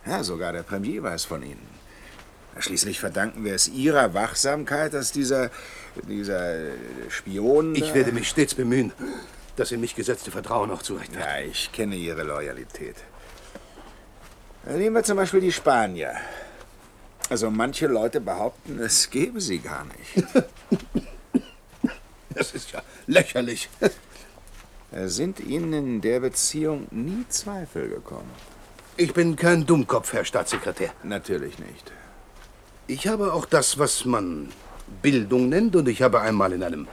Ja, 0.05 0.23
sogar 0.23 0.53
der 0.53 0.63
Premier 0.63 1.03
weiß 1.03 1.25
von 1.25 1.43
Ihnen. 1.43 1.84
Schließlich 2.59 3.01
verdanken 3.01 3.45
wir 3.45 3.55
es 3.55 3.69
Ihrer 3.69 4.15
Wachsamkeit, 4.15 4.95
dass 4.95 5.13
dieser, 5.13 5.51
dieser 6.09 6.55
Spion... 7.09 7.75
Ich 7.75 7.95
werde 7.95 8.13
mich 8.13 8.29
stets 8.29 8.55
bemühen, 8.55 8.93
das 9.57 9.73
in 9.73 9.81
mich 9.81 9.97
gesetzte 9.97 10.31
Vertrauen 10.31 10.71
auch 10.71 10.83
zurecht 10.83 11.13
wird. 11.15 11.25
Ja, 11.25 11.41
ich 11.41 11.73
kenne 11.73 11.97
Ihre 11.97 12.23
Loyalität. 12.23 12.97
Nehmen 14.67 14.95
wir 14.95 15.03
zum 15.03 15.17
Beispiel 15.17 15.41
die 15.41 15.53
Spanier. 15.53 16.15
Also 17.29 17.51
manche 17.51 17.87
Leute 17.87 18.21
behaupten, 18.21 18.79
es 18.79 19.11
gebe 19.11 19.41
sie 19.41 19.59
gar 19.59 19.85
nicht. 19.85 20.27
Das 22.37 22.53
ist 22.53 22.73
ja 22.73 22.83
lächerlich. 23.07 23.69
Sind 25.05 25.39
Ihnen 25.39 25.73
in 25.73 26.01
der 26.01 26.19
Beziehung 26.19 26.89
nie 26.91 27.25
Zweifel 27.29 27.89
gekommen? 27.89 28.31
Ich 28.97 29.15
bin 29.15 29.37
kein 29.37 29.67
Dummkopf, 29.67 30.13
Herr 30.13 30.25
Staatssekretär. 30.25 30.91
Natürlich 31.05 31.61
nicht. 31.61 31.93
Ich 32.87 33.07
habe 33.09 33.33
auch 33.33 33.47
das, 33.47 33.79
was 33.79 34.05
man 34.05 34.51
Bildung 35.01 35.49
nennt, 35.49 35.75
und 35.77 35.89
ich 35.89 36.03
habe 36.03 36.21
einmal 36.21 36.53
in 36.53 36.63
einem 36.63 36.89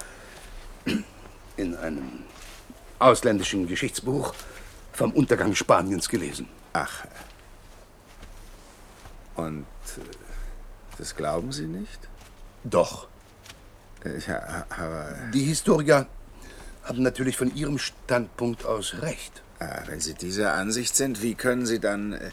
in 1.57 1.75
einem 1.75 2.23
ausländischen 2.99 3.67
Geschichtsbuch 3.67 4.33
vom 4.93 5.11
Untergang 5.11 5.53
Spaniens 5.55 6.09
gelesen. 6.09 6.47
Ach. 6.73 7.05
Und 9.35 9.65
äh, 9.97 10.01
das 10.97 11.15
glauben 11.15 11.51
Sie 11.51 11.65
nicht? 11.65 12.09
Doch. 12.63 13.07
Ja, 14.27 14.65
aber. 14.69 15.15
Die 15.33 15.43
Historiker 15.43 16.07
haben 16.83 17.03
natürlich 17.03 17.37
von 17.37 17.53
ihrem 17.55 17.77
Standpunkt 17.77 18.65
aus 18.65 18.95
recht. 19.01 19.43
Ah, 19.59 19.83
wenn 19.85 19.99
Sie 19.99 20.13
dieser 20.15 20.53
Ansicht 20.53 20.95
sind, 20.95 21.21
wie 21.21 21.35
können 21.35 21.65
Sie 21.65 21.79
dann 21.79 22.13
äh, 22.13 22.31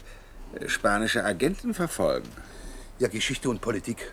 spanische 0.67 1.23
Agenten 1.23 1.73
verfolgen? 1.73 2.29
Ja, 2.99 3.07
Geschichte 3.07 3.49
und 3.49 3.61
Politik 3.61 4.11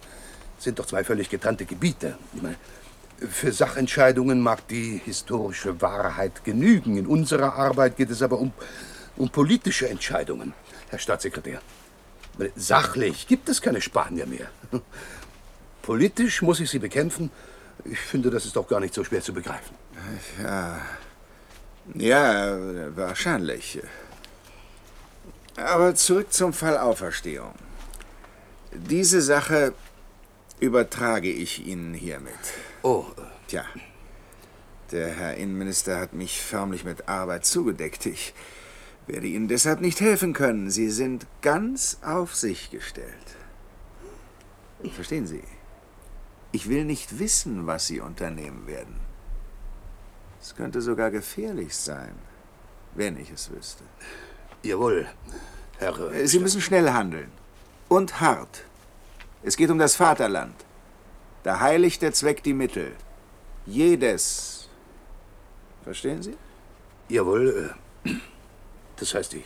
sind 0.58 0.78
doch 0.78 0.86
zwei 0.86 1.02
völlig 1.02 1.28
getrennte 1.28 1.64
Gebiete. 1.64 2.16
Meine, 2.40 2.56
für 3.18 3.52
Sachentscheidungen 3.52 4.40
mag 4.40 4.66
die 4.68 5.00
historische 5.04 5.80
Wahrheit 5.82 6.44
genügen. 6.44 6.96
In 6.96 7.06
unserer 7.06 7.54
Arbeit 7.54 7.96
geht 7.96 8.10
es 8.10 8.22
aber 8.22 8.38
um, 8.38 8.52
um 9.16 9.28
politische 9.28 9.88
Entscheidungen, 9.88 10.54
Herr 10.88 11.00
Staatssekretär. 11.00 11.60
Sachlich 12.54 13.26
gibt 13.26 13.48
es 13.48 13.60
keine 13.60 13.80
Spanier 13.80 14.26
mehr. 14.26 14.48
Politisch 15.82 16.42
muss 16.42 16.60
ich 16.60 16.70
sie 16.70 16.78
bekämpfen. 16.78 17.30
Ich 17.84 17.98
finde, 17.98 18.30
das 18.30 18.44
ist 18.44 18.56
doch 18.56 18.68
gar 18.68 18.80
nicht 18.80 18.94
so 18.94 19.02
schwer 19.02 19.22
zu 19.22 19.32
begreifen. 19.32 19.74
Ja. 20.42 20.80
Ja, 21.94 22.56
wahrscheinlich. 22.96 23.80
Aber 25.56 25.94
zurück 25.94 26.32
zum 26.32 26.52
Fall 26.52 26.76
Auferstehung. 26.78 27.54
Diese 28.72 29.22
Sache 29.22 29.74
übertrage 30.60 31.30
ich 31.30 31.66
Ihnen 31.66 31.94
hiermit. 31.94 32.34
Oh. 32.82 33.04
Tja. 33.48 33.64
Der 34.92 35.08
Herr 35.08 35.34
Innenminister 35.34 35.98
hat 35.98 36.12
mich 36.12 36.40
förmlich 36.40 36.84
mit 36.84 37.08
Arbeit 37.08 37.44
zugedeckt. 37.44 38.06
Ich 38.06 38.34
werde 39.06 39.26
Ihnen 39.26 39.48
deshalb 39.48 39.80
nicht 39.80 40.00
helfen 40.00 40.32
können. 40.32 40.70
Sie 40.70 40.90
sind 40.90 41.26
ganz 41.42 41.98
auf 42.02 42.34
sich 42.34 42.70
gestellt. 42.70 43.36
Verstehen 44.94 45.26
Sie? 45.26 45.42
Ich 46.52 46.68
will 46.68 46.84
nicht 46.84 47.18
wissen, 47.18 47.66
was 47.66 47.86
Sie 47.86 48.00
unternehmen 48.00 48.66
werden. 48.66 49.00
Es 50.40 50.54
könnte 50.54 50.80
sogar 50.80 51.10
gefährlich 51.10 51.76
sein, 51.76 52.14
wenn 52.94 53.16
ich 53.16 53.30
es 53.30 53.50
wüsste. 53.50 53.82
Jawohl, 54.62 55.06
Herr. 55.78 56.26
Sie 56.26 56.38
müssen 56.38 56.60
schnell 56.60 56.90
handeln. 56.90 57.30
Und 57.88 58.20
hart. 58.20 58.64
Es 59.42 59.56
geht 59.56 59.70
um 59.70 59.78
das 59.78 59.96
Vaterland. 59.96 60.54
Da 61.42 61.60
heiligt 61.60 62.02
der 62.02 62.12
Zweck 62.12 62.42
die 62.42 62.52
Mittel. 62.52 62.92
Jedes. 63.66 64.68
Verstehen 65.84 66.22
Sie? 66.22 66.36
Jawohl. 67.08 67.72
Äh, 68.04 68.10
das 68.96 69.14
heißt, 69.14 69.34
ich. 69.34 69.44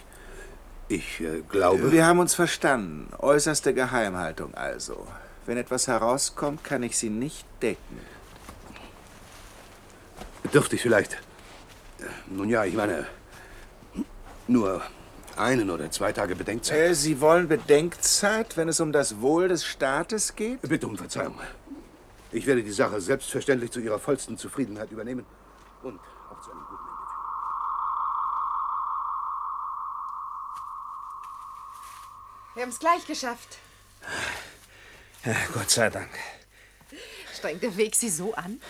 Ich 0.89 1.21
äh, 1.21 1.43
glaube. 1.49 1.93
Wir 1.93 2.07
haben 2.07 2.19
uns 2.19 2.35
verstanden. 2.35 3.13
Äußerste 3.19 3.75
Geheimhaltung 3.75 4.55
also. 4.55 5.07
Wenn 5.47 5.57
etwas 5.57 5.87
herauskommt, 5.87 6.65
kann 6.65 6.83
ich 6.83 6.97
Sie 6.97 7.11
nicht 7.11 7.47
decken. 7.61 8.01
Dürfte 10.53 10.77
ich 10.77 10.83
vielleicht. 10.83 11.19
Nun 12.29 12.49
ja, 12.49 12.65
ich 12.65 12.75
meine. 12.75 13.07
Nur 14.49 14.83
einen 15.37 15.71
oder 15.71 15.91
zwei 15.91 16.13
Tage 16.13 16.37
Bedenkzeit. 16.37 16.79
Äh, 16.79 16.95
Sie 16.95 17.21
wollen 17.21 17.49
Bedenkzeit, 17.49 18.57
wenn 18.57 18.69
es 18.69 18.81
um 18.81 18.93
das 18.93 19.21
Wohl 19.21 19.49
des 19.49 19.65
Staates 19.65 20.35
geht? 20.37 20.63
Bitte 20.63 20.87
um 20.87 20.97
Verzeihung. 20.97 21.39
Ich 22.33 22.47
werde 22.47 22.63
die 22.63 22.71
Sache 22.71 23.01
selbstverständlich 23.01 23.71
zu 23.71 23.81
Ihrer 23.81 23.99
vollsten 23.99 24.37
Zufriedenheit 24.37 24.91
übernehmen 24.93 25.27
und 25.83 25.99
auch 26.31 26.41
zu 26.41 26.51
einem 26.53 26.61
guten 26.61 26.85
Ende. 26.85 27.01
Wir 32.55 32.63
haben 32.63 32.71
es 32.71 32.79
gleich 32.79 33.07
geschafft. 33.07 33.59
Ja, 35.25 35.35
Gott 35.53 35.71
sei 35.71 35.91
Dank. 35.91 36.11
Strengt 37.35 37.63
der 37.63 37.77
Weg 37.77 37.95
Sie 37.95 38.11
so 38.11 38.35
an? 38.35 38.61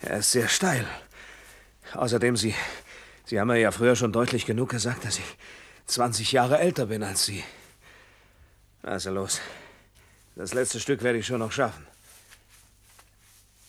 Er 0.00 0.18
ist 0.18 0.32
sehr 0.32 0.48
steil. 0.48 0.86
Außerdem, 1.94 2.36
Sie, 2.36 2.54
Sie 3.24 3.38
haben 3.38 3.48
mir 3.48 3.58
ja 3.58 3.70
früher 3.70 3.96
schon 3.96 4.12
deutlich 4.12 4.46
genug 4.46 4.70
gesagt, 4.70 5.04
dass 5.04 5.18
ich 5.18 5.36
20 5.88 6.32
Jahre 6.32 6.58
älter 6.58 6.86
bin 6.86 7.02
als 7.02 7.24
Sie. 7.24 7.42
Also 8.82 9.10
los. 9.10 9.40
Das 10.36 10.54
letzte 10.54 10.78
Stück 10.80 11.02
werde 11.02 11.18
ich 11.18 11.26
schon 11.26 11.40
noch 11.40 11.50
schaffen. 11.50 11.86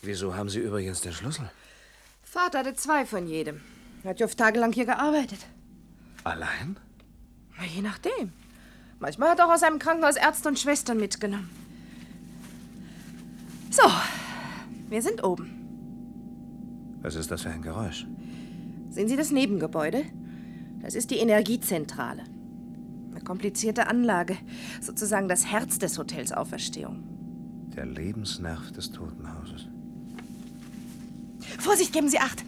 Wieso 0.01 0.35
haben 0.35 0.49
Sie 0.49 0.59
übrigens 0.59 1.01
den 1.01 1.13
Schlüssel? 1.13 1.49
Vater 2.23 2.59
hatte 2.59 2.75
zwei 2.75 3.05
von 3.05 3.27
jedem. 3.27 3.61
Er 4.03 4.11
hat 4.11 4.19
ja 4.19 4.25
oft 4.25 4.37
tagelang 4.37 4.71
hier 4.71 4.85
gearbeitet. 4.85 5.39
Allein? 6.23 6.77
Na, 7.57 7.65
je 7.65 7.81
nachdem. 7.81 8.31
Manchmal 8.99 9.29
hat 9.31 9.39
er 9.39 9.47
auch 9.47 9.53
aus 9.53 9.61
seinem 9.61 9.79
Krankenhaus 9.79 10.15
Ärzte 10.15 10.49
und 10.49 10.59
Schwestern 10.59 10.99
mitgenommen. 10.99 11.49
So, 13.71 13.83
wir 14.89 15.01
sind 15.01 15.23
oben. 15.23 15.55
Was 17.01 17.15
ist 17.15 17.31
das 17.31 17.43
für 17.43 17.49
ein 17.49 17.61
Geräusch? 17.61 18.05
Sehen 18.89 19.07
Sie 19.07 19.15
das 19.15 19.31
Nebengebäude? 19.31 20.05
Das 20.81 20.95
ist 20.95 21.11
die 21.11 21.17
Energiezentrale. 21.17 22.23
Eine 23.11 23.21
komplizierte 23.21 23.87
Anlage, 23.87 24.37
sozusagen 24.81 25.27
das 25.27 25.45
Herz 25.45 25.79
des 25.79 25.97
Hotels 25.97 26.31
Auferstehung. 26.31 27.03
Der 27.75 27.85
Lebensnerv 27.85 28.71
des 28.71 28.91
Totenhauses. 28.91 29.67
Vorsicht, 31.59 31.93
geben 31.93 32.09
Sie 32.09 32.19
Acht! 32.19 32.43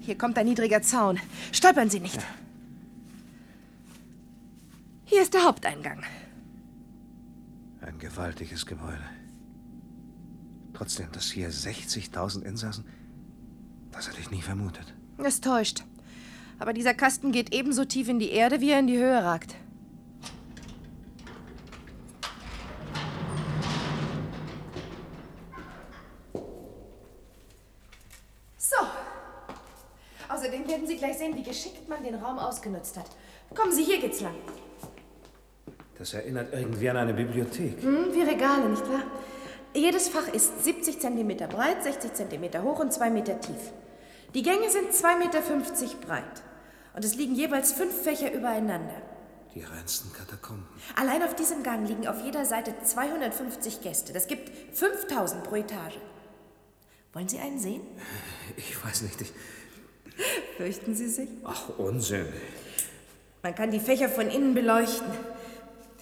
Hier 0.00 0.18
kommt 0.18 0.36
ein 0.36 0.46
niedriger 0.46 0.82
Zaun. 0.82 1.18
Stolpern 1.52 1.88
Sie 1.88 2.00
nicht. 2.00 2.20
Hier 5.04 5.22
ist 5.22 5.32
der 5.32 5.44
Haupteingang. 5.44 6.02
Ein 7.80 7.98
gewaltiges 7.98 8.66
Gebäude. 8.66 9.04
Trotzdem, 10.74 11.10
dass 11.12 11.30
hier 11.30 11.50
60.000 11.50 12.42
Insassen, 12.42 12.84
das 13.92 14.08
hätte 14.08 14.20
ich 14.20 14.30
nie 14.30 14.42
vermutet. 14.42 14.92
Es 15.18 15.40
täuscht. 15.40 15.84
Aber 16.58 16.72
dieser 16.72 16.94
Kasten 16.94 17.32
geht 17.32 17.54
ebenso 17.54 17.84
tief 17.84 18.08
in 18.08 18.18
die 18.18 18.30
Erde, 18.30 18.60
wie 18.60 18.70
er 18.70 18.78
in 18.78 18.86
die 18.86 18.98
Höhe 18.98 19.22
ragt. 19.22 19.56
So. 28.56 28.76
Außerdem 30.28 30.66
werden 30.68 30.86
Sie 30.86 30.96
gleich 30.96 31.18
sehen, 31.18 31.36
wie 31.36 31.42
geschickt 31.42 31.88
man 31.88 32.02
den 32.02 32.14
Raum 32.14 32.38
ausgenutzt 32.38 32.96
hat. 32.96 33.10
Kommen 33.54 33.72
Sie, 33.72 33.84
hier 33.84 34.00
geht's 34.00 34.20
lang. 34.20 34.34
Das 35.98 36.14
erinnert 36.14 36.52
irgendwie 36.52 36.88
an 36.90 36.96
eine 36.96 37.14
Bibliothek. 37.14 37.82
Hm, 37.82 38.12
wie 38.12 38.22
Regale, 38.22 38.68
nicht 38.68 38.88
wahr? 38.88 39.02
Jedes 39.74 40.08
Fach 40.08 40.28
ist 40.28 40.64
70 40.64 41.00
cm 41.00 41.36
breit, 41.48 41.82
60 41.82 42.14
cm 42.14 42.62
hoch 42.62 42.78
und 42.78 42.92
2 42.92 43.10
Meter 43.10 43.40
tief. 43.40 43.72
Die 44.34 44.42
Gänge 44.42 44.68
sind 44.68 44.90
2,50 44.90 45.18
Meter 45.18 45.40
breit. 46.06 46.42
Und 46.94 47.04
es 47.04 47.14
liegen 47.14 47.34
jeweils 47.34 47.72
fünf 47.72 48.02
Fächer 48.02 48.32
übereinander. 48.32 49.00
Die 49.54 49.62
reinsten 49.62 50.12
Katakomben. 50.12 50.66
Allein 50.96 51.22
auf 51.22 51.36
diesem 51.36 51.62
Gang 51.62 51.86
liegen 51.88 52.08
auf 52.08 52.20
jeder 52.24 52.44
Seite 52.44 52.74
250 52.82 53.80
Gäste. 53.80 54.12
Das 54.12 54.26
gibt 54.26 54.50
5000 54.76 55.44
pro 55.44 55.56
Etage. 55.56 55.98
Wollen 57.12 57.28
Sie 57.28 57.38
einen 57.38 57.60
sehen? 57.60 57.82
Ich 58.56 58.84
weiß 58.84 59.02
nicht, 59.02 59.20
ich. 59.20 59.32
Fürchten 60.56 60.94
Sie 60.94 61.08
sich? 61.08 61.28
Ach, 61.44 61.68
Unsinn. 61.78 62.32
Man 63.42 63.54
kann 63.54 63.70
die 63.70 63.80
Fächer 63.80 64.08
von 64.08 64.28
innen 64.28 64.54
beleuchten. 64.54 65.12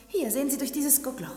Hier, 0.09 0.31
sehen 0.31 0.51
Sie 0.51 0.59
durch 0.59 0.73
dieses 0.73 1.03
Guckloch. 1.03 1.35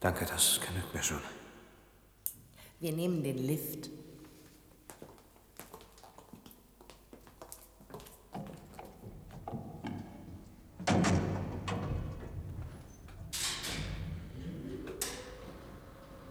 Danke, 0.00 0.26
das 0.26 0.60
genügt 0.66 0.94
mir 0.94 1.02
schon. 1.02 1.20
Wir 2.80 2.92
nehmen 2.92 3.22
den 3.22 3.36
Lift. 3.36 3.90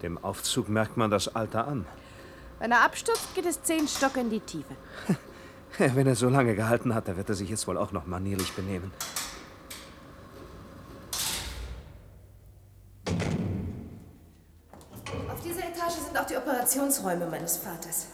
Dem 0.01 0.17
Aufzug 0.17 0.69
merkt 0.69 0.97
man 0.97 1.11
das 1.11 1.35
Alter 1.35 1.67
an. 1.67 1.85
Wenn 2.57 2.71
er 2.71 2.83
abstürzt, 2.83 3.35
geht 3.35 3.45
es 3.45 3.61
zehn 3.61 3.87
Stock 3.87 4.17
in 4.17 4.31
die 4.31 4.39
Tiefe. 4.39 4.75
Wenn 5.77 6.07
er 6.07 6.15
so 6.15 6.29
lange 6.29 6.55
gehalten 6.55 6.95
hat, 6.95 7.07
dann 7.07 7.15
wird 7.15 7.29
er 7.29 7.35
sich 7.35 7.49
jetzt 7.49 7.67
wohl 7.67 7.77
auch 7.77 7.91
noch 7.91 8.07
manierlich 8.07 8.53
benehmen. 8.53 8.91
Operationsräume 16.99 17.25
meines 17.29 17.57
Vaters. 17.57 18.07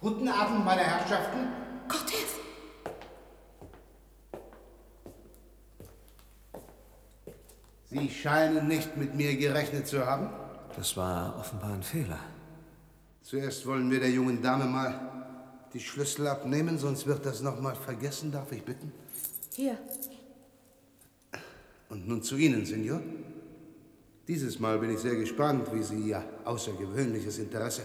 Guten 0.00 0.28
Abend, 0.28 0.64
meine 0.64 0.82
Herrschaften. 0.82 1.48
Cortez! 1.88 2.36
Sie 7.86 8.10
scheinen 8.10 8.68
nicht 8.68 8.96
mit 8.96 9.14
mir 9.14 9.36
gerechnet 9.36 9.86
zu 9.86 10.04
haben. 10.04 10.28
Das 10.76 10.96
war 10.96 11.38
offenbar 11.38 11.72
ein 11.72 11.82
Fehler. 11.82 12.18
Zuerst 13.22 13.66
wollen 13.66 13.90
wir 13.90 14.00
der 14.00 14.10
jungen 14.10 14.42
Dame 14.42 14.66
mal 14.66 15.00
die 15.72 15.80
Schlüssel 15.80 16.26
abnehmen, 16.28 16.78
sonst 16.78 17.06
wird 17.06 17.26
das 17.26 17.40
noch 17.40 17.60
mal 17.60 17.74
vergessen, 17.74 18.30
darf 18.30 18.52
ich 18.52 18.64
bitten? 18.64 18.92
Hier. 19.54 19.78
Und 21.88 22.06
nun 22.06 22.22
zu 22.22 22.36
Ihnen, 22.36 22.64
Senor. 22.64 23.00
Dieses 24.28 24.58
Mal 24.58 24.78
bin 24.78 24.90
ich 24.90 24.98
sehr 24.98 25.14
gespannt, 25.14 25.68
wie 25.72 25.82
Sie 25.82 26.00
Ihr 26.00 26.22
außergewöhnliches 26.44 27.38
Interesse 27.38 27.82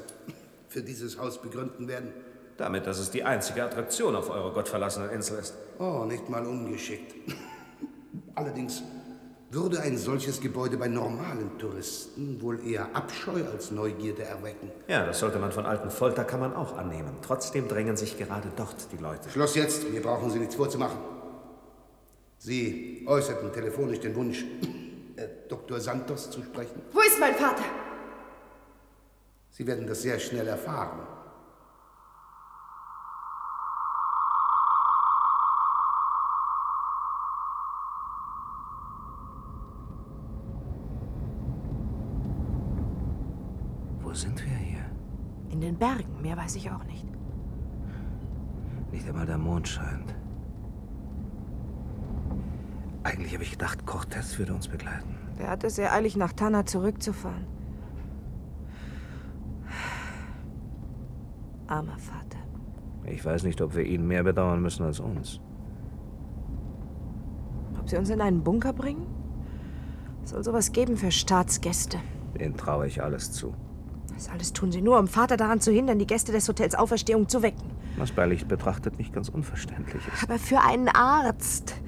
für 0.67 0.81
dieses 0.81 1.19
Haus 1.19 1.39
begründen 1.39 1.87
werden. 1.87 2.11
Damit, 2.57 2.87
dass 2.87 2.99
es 2.99 3.11
die 3.11 3.23
einzige 3.23 3.63
Attraktion 3.63 4.15
auf 4.15 4.29
eurer 4.29 4.51
gottverlassenen 4.51 5.11
Insel 5.11 5.39
ist. 5.39 5.53
Oh, 5.77 6.05
nicht 6.05 6.29
mal 6.29 6.45
ungeschickt. 6.45 7.13
Allerdings 8.35 8.81
würde 9.51 9.81
ein 9.81 9.97
solches 9.97 10.39
Gebäude 10.41 10.77
bei 10.77 10.87
normalen 10.87 11.57
Touristen 11.59 12.41
wohl 12.41 12.65
eher 12.65 12.95
Abscheu 12.95 13.43
als 13.51 13.69
Neugierde 13.71 14.23
erwecken. 14.23 14.71
Ja, 14.87 15.05
das 15.05 15.19
sollte 15.19 15.37
man 15.39 15.51
von 15.51 15.65
alten 15.65 15.91
Folterkammern 15.91 16.55
auch 16.55 16.77
annehmen. 16.77 17.17
Trotzdem 17.21 17.67
drängen 17.67 17.97
sich 17.97 18.17
gerade 18.17 18.49
dort 18.55 18.87
die 18.91 19.01
Leute. 19.01 19.29
Schluss 19.29 19.55
jetzt, 19.55 19.91
mir 19.91 20.01
brauchen 20.01 20.31
Sie 20.31 20.39
nichts 20.39 20.55
vorzumachen. 20.55 20.97
Sie 22.37 23.05
äußerten 23.05 23.51
telefonisch 23.51 23.99
den 23.99 24.15
Wunsch, 24.15 24.45
äh, 25.18 25.28
Dr. 25.49 25.80
Santos 25.80 26.30
zu 26.30 26.41
sprechen. 26.43 26.82
Wo 26.91 26.99
ist 27.01 27.20
mein 27.20 27.36
Vater? 27.36 27.64
Sie 29.49 29.68
werden 29.68 29.86
das 29.86 30.01
sehr 30.01 30.20
schnell 30.20 30.47
erfahren. 30.47 30.99
Wo 44.01 44.14
sind 44.14 44.43
wir 44.43 44.57
hier? 44.57 44.86
In 45.51 45.62
den 45.62 45.78
Bergen, 45.78 46.22
mehr 46.22 46.38
weiß 46.38 46.55
ich 46.55 46.70
auch 46.70 46.84
nicht. 46.86 47.05
Nicht 48.91 49.07
einmal 49.07 49.26
der 49.26 49.38
Mond 49.38 49.68
scheint. 49.68 50.14
Eigentlich 53.03 53.33
habe 53.33 53.43
ich 53.43 53.51
gedacht, 53.51 53.85
Cortez 53.85 54.37
würde 54.37 54.53
uns 54.53 54.67
begleiten. 54.67 55.17
Der 55.39 55.49
hat 55.49 55.63
es 55.63 55.75
sehr 55.75 55.91
eilig, 55.91 56.15
nach 56.15 56.33
Tana 56.33 56.65
zurückzufahren. 56.65 57.45
Armer 61.67 61.97
Vater. 61.97 62.37
Ich 63.05 63.25
weiß 63.25 63.43
nicht, 63.43 63.61
ob 63.61 63.75
wir 63.75 63.83
ihn 63.83 64.05
mehr 64.05 64.23
bedauern 64.23 64.61
müssen 64.61 64.83
als 64.83 64.99
uns. 64.99 65.39
Ob 67.79 67.89
sie 67.89 67.97
uns 67.97 68.09
in 68.09 68.21
einen 68.21 68.43
Bunker 68.43 68.73
bringen? 68.73 69.07
Soll 70.23 70.43
sowas 70.43 70.71
geben 70.71 70.97
für 70.97 71.11
Staatsgäste. 71.11 71.97
Den 72.39 72.55
traue 72.55 72.87
ich 72.87 73.01
alles 73.01 73.31
zu. 73.31 73.55
Das 74.13 74.29
alles 74.29 74.53
tun 74.53 74.71
sie 74.71 74.81
nur, 74.81 74.99
um 74.99 75.07
Vater 75.07 75.37
daran 75.37 75.59
zu 75.59 75.71
hindern, 75.71 75.97
die 75.97 76.05
Gäste 76.05 76.31
des 76.31 76.47
Hotels 76.47 76.75
Auferstehung 76.75 77.27
zu 77.27 77.41
wecken. 77.41 77.71
Was 77.97 78.11
bei 78.11 78.25
Licht 78.27 78.47
betrachtet 78.47 78.99
nicht 78.99 79.13
ganz 79.13 79.29
unverständlich 79.29 80.03
ist. 80.13 80.23
Aber 80.23 80.37
für 80.37 80.59
einen 80.61 80.89
Arzt. 80.89 81.80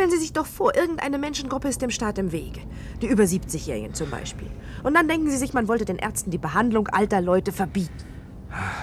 Stellen 0.00 0.12
Sie 0.12 0.16
sich 0.16 0.32
doch 0.32 0.46
vor, 0.46 0.74
irgendeine 0.74 1.18
Menschengruppe 1.18 1.68
ist 1.68 1.82
dem 1.82 1.90
Staat 1.90 2.16
im 2.16 2.32
Wege. 2.32 2.62
Die 3.02 3.06
über 3.06 3.24
70-Jährigen 3.24 3.92
zum 3.92 4.08
Beispiel. 4.08 4.48
Und 4.82 4.94
dann 4.94 5.08
denken 5.08 5.28
Sie 5.28 5.36
sich, 5.36 5.52
man 5.52 5.68
wollte 5.68 5.84
den 5.84 5.98
Ärzten 5.98 6.30
die 6.30 6.38
Behandlung 6.38 6.88
alter 6.88 7.20
Leute 7.20 7.52
verbieten. 7.52 8.06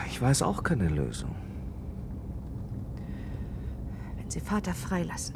Ich 0.05 0.21
weiß 0.21 0.43
auch 0.43 0.61
keine 0.61 0.87
Lösung. 0.87 1.35
Wenn 4.15 4.29
Sie 4.29 4.39
Vater 4.39 4.75
freilassen, 4.75 5.33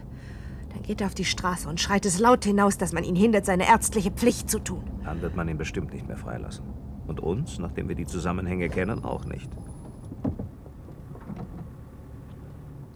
dann 0.72 0.84
geht 0.84 1.02
er 1.02 1.08
auf 1.08 1.16
die 1.16 1.26
Straße 1.26 1.68
und 1.68 1.82
schreit 1.82 2.06
es 2.06 2.20
laut 2.20 2.46
hinaus, 2.46 2.78
dass 2.78 2.94
man 2.94 3.04
ihn 3.04 3.16
hindert, 3.16 3.48
seine 3.48 3.68
ärztliche 3.68 4.12
Pflicht 4.12 4.52
zu 4.52 4.60
tun. 4.60 4.84
Dann 5.04 5.24
wird 5.24 5.36
man 5.36 5.50
ihn 5.50 5.58
bestimmt 5.58 5.96
nicht 5.96 6.08
mehr 6.08 6.18
freilassen. 6.18 6.64
Und 7.08 7.20
uns, 7.22 7.58
nachdem 7.58 7.90
wir 7.90 7.96
die 7.96 8.06
Zusammenhänge 8.06 8.70
kennen, 8.70 9.04
auch 9.04 9.26
nicht. 9.26 9.50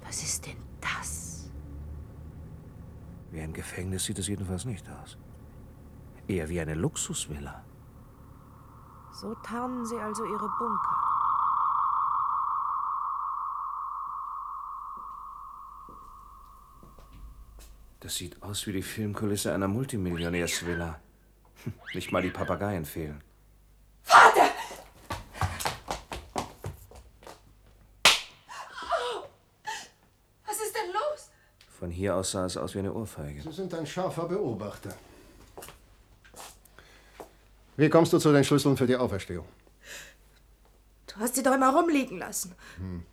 Was 0.05 0.21
ist 0.21 0.45
denn 0.45 0.57
das? 0.81 1.25
Wie 3.31 3.41
ein 3.41 3.51
Gefängnis 3.75 4.05
sieht 4.05 4.19
es 4.19 4.27
jedenfalls 4.29 4.63
nicht 4.63 4.89
aus. 4.89 5.17
Eher 6.29 6.47
wie 6.47 6.61
eine 6.61 6.75
Luxusvilla. 6.75 7.61
So 9.11 9.35
tarnen 9.43 9.85
Sie 9.85 9.97
also 9.97 10.23
Ihre 10.23 10.47
Bunker. 10.57 10.97
Das 17.99 18.15
sieht 18.15 18.41
aus 18.41 18.65
wie 18.65 18.71
die 18.71 18.81
Filmkulisse 18.81 19.53
einer 19.53 19.67
Multimillionärsvilla. 19.67 21.01
Hm, 21.65 21.73
Nicht 21.93 22.13
mal 22.13 22.21
die 22.21 22.29
Papageien 22.31 22.85
fehlen. 22.85 23.21
Vater! 24.03 24.51
Was 30.45 30.61
ist 30.61 30.73
denn 30.75 30.93
los? 30.93 31.29
Von 31.85 31.91
hier 31.91 32.15
aus 32.15 32.31
sah 32.31 32.47
es 32.47 32.57
aus 32.57 32.73
wie 32.73 32.79
eine 32.79 32.91
Ohrfeige. 32.91 33.43
Sie 33.43 33.51
sind 33.51 33.71
ein 33.75 33.85
scharfer 33.85 34.25
Beobachter. 34.27 34.91
Wie 37.77 37.89
kommst 37.89 38.11
du 38.11 38.17
zu 38.17 38.31
den 38.33 38.43
Schlüsseln 38.43 38.75
für 38.75 38.87
die 38.87 38.95
Auferstehung? 38.95 39.45
Du 41.05 41.17
hast 41.17 41.35
sie 41.35 41.43
doch 41.43 41.53
immer 41.53 41.71
rumliegen 41.75 42.17
lassen. 42.17 42.55
Hm. 42.77 43.03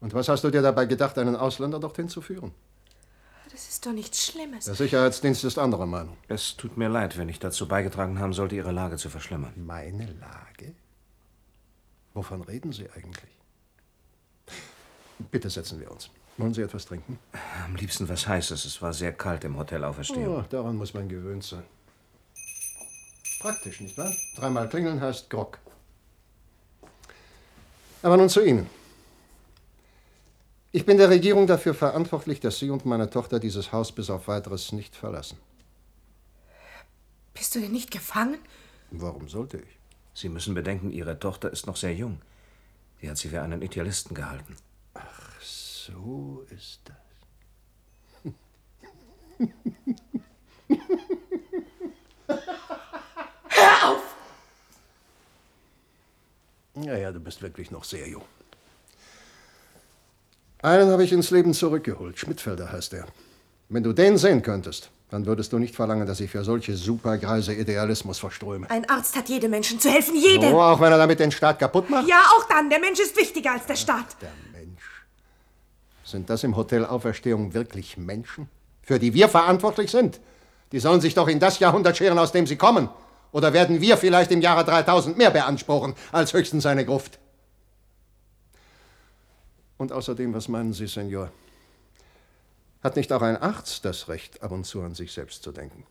Und 0.00 0.14
was 0.14 0.26
hast 0.30 0.42
du 0.42 0.48
dir 0.48 0.62
dabei 0.62 0.86
gedacht, 0.86 1.18
einen 1.18 1.36
Ausländer 1.36 1.78
dorthin 1.78 2.08
zu 2.08 2.22
führen? 2.22 2.52
Das 3.50 3.68
ist 3.68 3.84
doch 3.84 3.92
nichts 3.92 4.24
Schlimmes. 4.24 4.64
Der 4.64 4.74
Sicherheitsdienst 4.74 5.44
ist 5.44 5.58
anderer 5.58 5.84
Meinung. 5.84 6.16
Es 6.28 6.56
tut 6.56 6.78
mir 6.78 6.88
leid, 6.88 7.18
wenn 7.18 7.28
ich 7.28 7.38
dazu 7.38 7.68
beigetragen 7.68 8.20
haben 8.20 8.32
sollte, 8.32 8.56
Ihre 8.56 8.72
Lage 8.72 8.96
zu 8.96 9.10
verschlimmern. 9.10 9.52
Meine 9.56 10.06
Lage? 10.14 10.74
Wovon 12.14 12.40
reden 12.40 12.72
Sie 12.72 12.88
eigentlich? 12.88 13.36
Bitte 15.30 15.50
setzen 15.50 15.78
wir 15.78 15.90
uns. 15.90 16.08
Wollen 16.42 16.54
Sie 16.54 16.62
etwas 16.62 16.86
trinken? 16.86 17.20
Am 17.64 17.76
liebsten 17.76 18.08
was 18.08 18.26
Heißes. 18.26 18.64
Es 18.64 18.82
war 18.82 18.92
sehr 18.92 19.12
kalt 19.12 19.44
im 19.44 19.56
Hotel 19.56 19.84
Auferstehung. 19.84 20.38
Oh, 20.38 20.44
daran 20.50 20.76
muss 20.76 20.92
man 20.92 21.08
gewöhnt 21.08 21.44
sein. 21.44 21.62
Praktisch, 23.38 23.80
nicht 23.80 23.96
wahr? 23.96 24.12
Dreimal 24.34 24.68
klingeln 24.68 25.00
heißt 25.00 25.30
Grog. 25.30 25.60
Aber 28.02 28.16
nun 28.16 28.28
zu 28.28 28.44
Ihnen. 28.44 28.68
Ich 30.72 30.84
bin 30.84 30.98
der 30.98 31.10
Regierung 31.10 31.46
dafür 31.46 31.74
verantwortlich, 31.74 32.40
dass 32.40 32.58
Sie 32.58 32.70
und 32.70 32.84
meine 32.86 33.08
Tochter 33.08 33.38
dieses 33.38 33.70
Haus 33.70 33.92
bis 33.92 34.10
auf 34.10 34.26
weiteres 34.26 34.72
nicht 34.72 34.96
verlassen. 34.96 35.38
Bist 37.34 37.54
du 37.54 37.60
denn 37.60 37.70
nicht 37.70 37.92
gefangen? 37.92 38.38
Warum 38.90 39.28
sollte 39.28 39.58
ich? 39.58 39.78
Sie 40.12 40.28
müssen 40.28 40.54
bedenken, 40.54 40.90
Ihre 40.90 41.20
Tochter 41.20 41.52
ist 41.52 41.68
noch 41.68 41.76
sehr 41.76 41.94
jung. 41.94 42.20
Sie 43.00 43.08
hat 43.08 43.16
sie 43.16 43.28
für 43.28 43.42
einen 43.42 43.62
Idealisten 43.62 44.16
gehalten. 44.16 44.56
Ach, 45.82 45.92
so 45.92 46.44
ist 46.50 46.80
das. 46.84 46.96
Hör 53.48 53.90
auf! 53.90 54.02
Ja, 56.74 56.96
ja, 56.96 57.12
du 57.12 57.20
bist 57.20 57.42
wirklich 57.42 57.70
noch 57.70 57.84
sehr 57.84 58.08
jung. 58.08 58.22
Einen 60.62 60.90
habe 60.90 61.04
ich 61.04 61.12
ins 61.12 61.30
Leben 61.30 61.54
zurückgeholt. 61.54 62.18
Schmidtfelder 62.18 62.70
heißt 62.70 62.94
er. 62.94 63.06
Wenn 63.68 63.82
du 63.82 63.92
den 63.92 64.16
sehen 64.18 64.42
könntest, 64.42 64.90
dann 65.10 65.26
würdest 65.26 65.52
du 65.52 65.58
nicht 65.58 65.74
verlangen, 65.74 66.06
dass 66.06 66.20
ich 66.20 66.30
für 66.30 66.44
solche 66.44 66.76
supergreise 66.76 67.54
Idealismus 67.54 68.18
verströme. 68.20 68.70
Ein 68.70 68.88
Arzt 68.88 69.16
hat 69.16 69.28
jedem 69.28 69.50
Menschen 69.50 69.80
zu 69.80 69.90
helfen, 69.90 70.14
jedem. 70.14 70.54
Oh, 70.54 70.60
auch 70.60 70.80
wenn 70.80 70.92
er 70.92 70.98
damit 70.98 71.18
den 71.18 71.32
Staat 71.32 71.58
kaputt 71.58 71.90
macht? 71.90 72.08
Ja, 72.08 72.22
auch 72.36 72.48
dann. 72.48 72.70
Der 72.70 72.78
Mensch 72.78 73.00
ist 73.00 73.16
wichtiger 73.16 73.52
als 73.52 73.66
der 73.66 73.76
Staat. 73.76 74.16
Sind 76.12 76.28
das 76.28 76.44
im 76.44 76.56
Hotel 76.56 76.84
Auferstehung 76.84 77.54
wirklich 77.54 77.96
Menschen, 77.96 78.50
für 78.82 78.98
die 78.98 79.14
wir 79.14 79.30
verantwortlich 79.30 79.90
sind? 79.90 80.20
Die 80.70 80.78
sollen 80.78 81.00
sich 81.00 81.14
doch 81.14 81.26
in 81.26 81.40
das 81.40 81.58
Jahrhundert 81.58 81.96
scheren, 81.96 82.18
aus 82.18 82.32
dem 82.32 82.46
sie 82.46 82.56
kommen. 82.56 82.90
Oder 83.32 83.54
werden 83.54 83.80
wir 83.80 83.96
vielleicht 83.96 84.30
im 84.30 84.42
Jahre 84.42 84.62
3000 84.62 85.16
mehr 85.16 85.30
beanspruchen 85.30 85.94
als 86.12 86.34
höchstens 86.34 86.66
eine 86.66 86.84
Gruft? 86.84 87.18
Und 89.78 89.90
außerdem, 89.90 90.34
was 90.34 90.48
meinen 90.48 90.74
Sie, 90.74 90.86
Senor? 90.86 91.32
Hat 92.82 92.96
nicht 92.96 93.10
auch 93.10 93.22
ein 93.22 93.38
Arzt 93.38 93.86
das 93.86 94.08
Recht, 94.08 94.42
ab 94.42 94.50
und 94.50 94.64
zu 94.64 94.82
an 94.82 94.94
sich 94.94 95.12
selbst 95.12 95.42
zu 95.42 95.50
denken? 95.50 95.86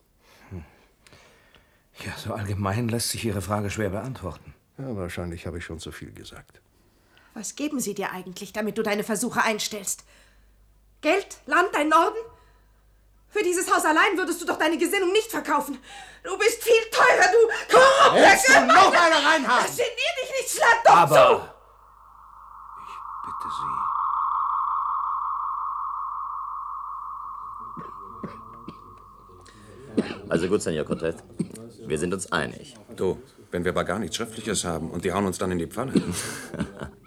Ja, 2.06 2.12
so 2.16 2.32
allgemein 2.32 2.88
lässt 2.88 3.10
sich 3.10 3.24
Ihre 3.24 3.42
Frage 3.42 3.70
schwer 3.70 3.90
beantworten. 3.90 4.54
Ja, 4.78 4.96
wahrscheinlich 4.96 5.46
habe 5.46 5.58
ich 5.58 5.64
schon 5.64 5.80
zu 5.80 5.90
viel 5.90 6.12
gesagt. 6.12 6.60
Was 7.34 7.54
geben 7.56 7.80
sie 7.80 7.94
dir 7.94 8.10
eigentlich, 8.12 8.52
damit 8.52 8.76
du 8.78 8.82
deine 8.82 9.04
Versuche 9.04 9.42
einstellst? 9.42 10.04
Geld? 11.00 11.38
Land? 11.46 11.68
Dein 11.72 11.88
Norden? 11.88 12.18
Für 13.28 13.42
dieses 13.42 13.74
Haus 13.74 13.84
allein 13.86 14.18
würdest 14.18 14.42
du 14.42 14.46
doch 14.46 14.58
deine 14.58 14.76
Gesinnung 14.76 15.10
nicht 15.12 15.30
verkaufen. 15.30 15.78
Du 16.22 16.36
bist 16.38 16.62
viel 16.62 16.82
teurer, 16.90 17.32
du 17.32 17.74
korrupter 17.74 18.60
du 18.60 18.66
noch 18.66 18.92
eine 18.92 19.16
reinhaben? 19.26 19.66
Das 19.66 19.76
geniert 19.76 20.16
dich 20.22 20.30
nicht, 20.40 20.50
schlag 20.50 20.84
doch 20.84 20.94
Aber- 20.94 21.14
zu! 21.16 21.48
Bitte 23.24 23.48
Sie. 23.56 23.72
Also 30.28 30.48
gut, 30.48 30.62
Senor 30.62 30.84
Cortez. 30.84 31.16
Wir 31.86 31.98
sind 31.98 32.14
uns 32.14 32.30
einig. 32.32 32.74
Du, 32.96 33.20
wenn 33.50 33.64
wir 33.64 33.72
aber 33.72 33.84
gar 33.84 33.98
nichts 33.98 34.16
Schriftliches 34.16 34.64
haben 34.64 34.90
und 34.90 35.04
die 35.04 35.12
hauen 35.12 35.26
uns 35.26 35.38
dann 35.38 35.50
in 35.52 35.58
die 35.58 35.66
Pfanne. 35.66 35.92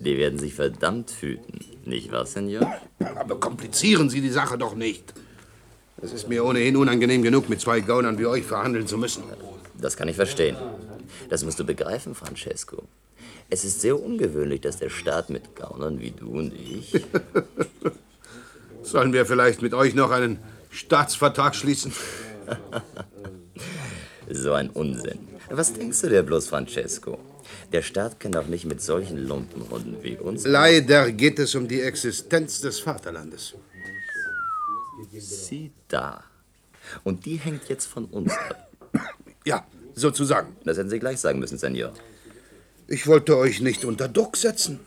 Die 0.00 0.16
werden 0.16 0.38
sich 0.38 0.54
verdammt 0.54 1.12
hüten. 1.20 1.60
Nicht 1.84 2.10
wahr, 2.10 2.24
Senor? 2.24 2.74
Aber 3.16 3.38
komplizieren 3.38 4.08
Sie 4.08 4.22
die 4.22 4.30
Sache 4.30 4.56
doch 4.56 4.74
nicht. 4.74 5.12
Es 6.02 6.14
ist 6.14 6.28
mir 6.28 6.42
ohnehin 6.44 6.76
unangenehm 6.76 7.22
genug, 7.22 7.50
mit 7.50 7.60
zwei 7.60 7.80
Gaunern 7.80 8.18
wie 8.18 8.24
euch 8.24 8.44
verhandeln 8.44 8.86
zu 8.86 8.96
müssen. 8.96 9.22
Das 9.78 9.98
kann 9.98 10.08
ich 10.08 10.16
verstehen. 10.16 10.56
Das 11.28 11.44
musst 11.44 11.60
du 11.60 11.64
begreifen, 11.64 12.14
Francesco. 12.14 12.84
Es 13.50 13.64
ist 13.64 13.82
sehr 13.82 14.00
ungewöhnlich, 14.00 14.62
dass 14.62 14.78
der 14.78 14.88
Staat 14.88 15.28
mit 15.28 15.54
Gaunern 15.54 16.00
wie 16.00 16.12
du 16.12 16.30
und 16.30 16.54
ich. 16.54 16.92
Sollen 18.82 19.12
wir 19.12 19.26
vielleicht 19.26 19.60
mit 19.60 19.74
euch 19.74 19.94
noch 19.94 20.10
einen 20.10 20.38
Staatsvertrag 20.70 21.54
schließen? 21.54 21.92
so 24.30 24.54
ein 24.54 24.70
Unsinn. 24.70 25.28
Was 25.50 25.74
denkst 25.74 26.00
du 26.00 26.08
dir 26.08 26.22
bloß, 26.22 26.46
Francesco? 26.46 27.18
Der 27.72 27.82
Staat 27.82 28.20
kann 28.20 28.32
doch 28.32 28.46
nicht 28.46 28.64
mit 28.64 28.80
solchen 28.80 29.18
Lumpenhunden 29.18 30.02
wie 30.02 30.16
uns. 30.16 30.46
Leider 30.46 31.12
geht 31.12 31.38
es 31.38 31.54
um 31.54 31.68
die 31.68 31.80
Existenz 31.80 32.60
des 32.60 32.80
Vaterlandes. 32.80 33.54
Sieh 35.18 35.70
da. 35.88 36.24
Und 37.04 37.24
die 37.24 37.36
hängt 37.36 37.68
jetzt 37.68 37.86
von 37.86 38.06
uns 38.06 38.32
ab. 38.32 38.70
Ja, 39.44 39.66
sozusagen. 39.94 40.56
Das 40.64 40.76
hätten 40.76 40.90
Sie 40.90 40.98
gleich 40.98 41.20
sagen 41.20 41.38
müssen, 41.38 41.58
Senor. 41.58 41.92
Ich 42.88 43.06
wollte 43.06 43.36
euch 43.36 43.60
nicht 43.60 43.84
unter 43.84 44.08
Druck 44.08 44.36
setzen. 44.36 44.80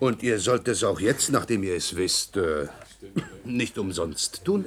Und 0.00 0.22
ihr 0.22 0.38
sollt 0.40 0.66
es 0.66 0.82
auch 0.82 0.98
jetzt, 0.98 1.30
nachdem 1.30 1.62
ihr 1.62 1.76
es 1.76 1.94
wisst, 1.94 2.36
äh, 2.36 2.66
nicht 3.44 3.78
umsonst 3.78 4.44
tun. 4.44 4.64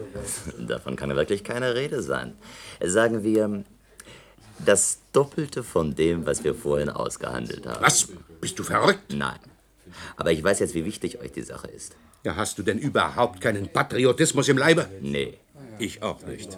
Davon 0.67 0.95
kann 0.95 1.15
wirklich 1.15 1.43
keine 1.43 1.75
Rede 1.75 2.01
sein. 2.01 2.35
Sagen 2.81 3.23
wir 3.23 3.63
das 4.65 4.99
Doppelte 5.13 5.63
von 5.63 5.95
dem, 5.95 6.25
was 6.25 6.43
wir 6.43 6.53
vorhin 6.55 6.89
ausgehandelt 6.89 7.65
haben. 7.65 7.81
Was? 7.81 8.09
Bist 8.41 8.59
du 8.59 8.63
verrückt? 8.63 9.13
Nein. 9.13 9.39
Aber 10.17 10.31
ich 10.31 10.43
weiß 10.43 10.59
jetzt, 10.59 10.73
wie 10.73 10.85
wichtig 10.85 11.21
euch 11.21 11.31
die 11.31 11.43
Sache 11.43 11.67
ist. 11.67 11.95
Ja, 12.23 12.35
hast 12.35 12.57
du 12.57 12.63
denn 12.63 12.79
überhaupt 12.79 13.39
keinen 13.41 13.67
Patriotismus 13.67 14.49
im 14.49 14.57
Leibe? 14.57 14.89
Nee. 15.01 15.37
Ich 15.79 16.01
auch 16.01 16.21
nicht. 16.25 16.57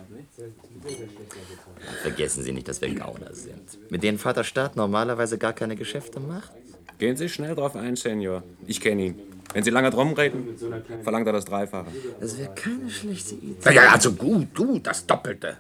Vergessen 2.02 2.44
Sie 2.44 2.52
nicht, 2.52 2.68
dass 2.68 2.82
wir 2.82 2.94
Gauner 2.94 3.34
sind. 3.34 3.92
Mit 3.92 4.04
denen 4.04 4.18
Vater 4.18 4.44
Staat 4.44 4.76
normalerweise 4.76 5.38
gar 5.38 5.54
keine 5.54 5.76
Geschäfte 5.76 6.20
macht. 6.20 6.52
Gehen 6.98 7.18
Sie 7.18 7.30
schnell 7.30 7.56
drauf 7.56 7.76
ein, 7.76 7.96
Senior. 7.96 8.44
Ich 8.68 8.80
kenne 8.80 9.06
ihn. 9.08 9.20
Wenn 9.54 9.64
Sie 9.64 9.70
lange 9.70 9.90
drum 9.90 10.14
reden, 10.14 10.56
verlangt 11.04 11.28
er 11.28 11.34
das 11.34 11.46
Dreifache. 11.46 11.88
Das 12.20 12.38
wäre 12.38 12.54
keine 12.56 12.90
schlechte 12.90 13.36
Idee. 13.36 13.56
Ja, 13.66 13.72
ja, 13.72 13.92
also 13.94 14.12
gut, 14.14 14.54
gut, 14.54 14.86
das 14.86 15.06
Doppelte. 15.06 15.58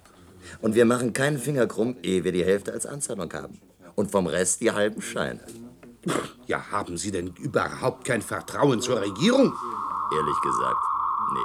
Und 0.61 0.75
wir 0.75 0.85
machen 0.85 1.13
keinen 1.13 1.37
Finger 1.37 1.67
krumm, 1.67 1.97
ehe 2.03 2.23
wir 2.23 2.31
die 2.31 2.45
Hälfte 2.45 2.73
als 2.73 2.85
Anzahlung 2.85 3.31
haben. 3.33 3.59
Und 3.95 4.11
vom 4.11 4.27
Rest 4.27 4.61
die 4.61 4.71
halben 4.71 5.01
Scheine. 5.01 5.41
Ja, 6.47 6.71
haben 6.71 6.97
Sie 6.97 7.11
denn 7.11 7.33
überhaupt 7.39 8.05
kein 8.05 8.21
Vertrauen 8.21 8.81
zur 8.81 9.01
Regierung? 9.01 9.53
Ehrlich 10.13 10.41
gesagt, 10.41 10.83
nee. 11.33 11.39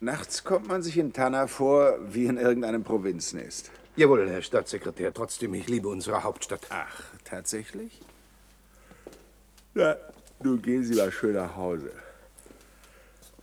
Nachts 0.00 0.42
kommt 0.42 0.66
man 0.66 0.82
sich 0.82 0.98
in 0.98 1.12
Tanna 1.12 1.46
vor 1.46 1.96
wie 2.08 2.26
in 2.26 2.36
irgendeinem 2.36 2.82
Provinznest. 2.82 3.70
Jawohl, 3.94 4.28
Herr 4.28 4.42
Staatssekretär. 4.42 5.14
Trotzdem, 5.14 5.54
ich 5.54 5.68
liebe 5.68 5.86
unsere 5.86 6.24
Hauptstadt. 6.24 6.66
Ach, 6.70 7.04
tatsächlich? 7.24 8.00
Na, 9.74 9.96
nun 10.42 10.60
gehen 10.60 10.84
Sie 10.84 10.94
mal 10.94 11.10
schön 11.10 11.34
nach 11.34 11.56
Hause. 11.56 11.90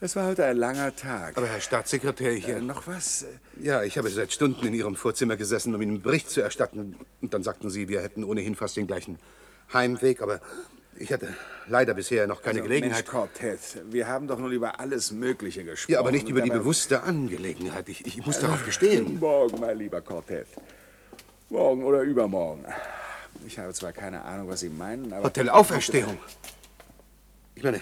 Es 0.01 0.15
war 0.15 0.27
heute 0.27 0.45
ein 0.45 0.57
langer 0.57 0.95
Tag. 0.95 1.35
Aber 1.35 1.47
Herr 1.47 1.59
Staatssekretär, 1.59 2.31
ich... 2.31 2.47
Äh, 2.47 2.61
noch 2.61 2.87
was? 2.87 3.25
Ja, 3.59 3.83
ich 3.83 3.97
habe 3.97 4.09
seit 4.09 4.31
Stunden 4.31 4.65
in 4.65 4.73
Ihrem 4.73 4.95
Vorzimmer 4.95 5.35
gesessen, 5.35 5.75
um 5.75 5.81
Ihnen 5.81 5.95
einen 5.95 6.01
Bericht 6.01 6.29
zu 6.29 6.39
erstatten. 6.41 6.95
Und 7.21 7.33
dann 7.33 7.43
sagten 7.43 7.69
Sie, 7.69 7.89
wir 7.89 8.01
hätten 8.01 8.23
ohnehin 8.23 8.55
fast 8.55 8.77
den 8.77 8.87
gleichen 8.87 9.17
Heimweg. 9.73 10.21
Aber 10.21 10.39
ich 10.97 11.11
hatte 11.11 11.33
leider 11.67 11.95
bisher 11.95 12.27
noch 12.27 12.41
keine 12.41 12.59
also, 12.59 12.69
Gelegenheit. 12.69 13.05
Mensch, 13.05 13.11
Cortez, 13.11 13.77
wir 13.89 14.07
haben 14.07 14.27
doch 14.27 14.37
nun 14.37 14.51
über 14.51 14.79
alles 14.79 15.11
Mögliche 15.11 15.65
gesprochen. 15.65 15.93
Ja, 15.93 15.99
aber 15.99 16.11
nicht 16.11 16.29
über 16.29 16.41
die 16.41 16.51
bewusste 16.51 17.03
Angelegenheit. 17.03 17.89
Ich, 17.89 18.05
ich 18.05 18.25
muss 18.25 18.39
darauf 18.39 18.63
bestehen. 18.63 19.19
Morgen, 19.19 19.59
mein 19.59 19.77
lieber 19.77 19.99
Cortez. 20.01 20.47
Morgen 21.49 21.83
oder 21.83 22.03
übermorgen. 22.03 22.65
Ich 23.45 23.57
habe 23.57 23.73
zwar 23.73 23.93
keine 23.93 24.23
Ahnung, 24.23 24.49
was 24.49 24.59
Sie 24.61 24.69
meinen, 24.69 25.13
aber... 25.13 25.25
Hotel 25.25 25.49
Auferstehung. 25.49 26.17
Ich 27.55 27.63
meine, 27.63 27.81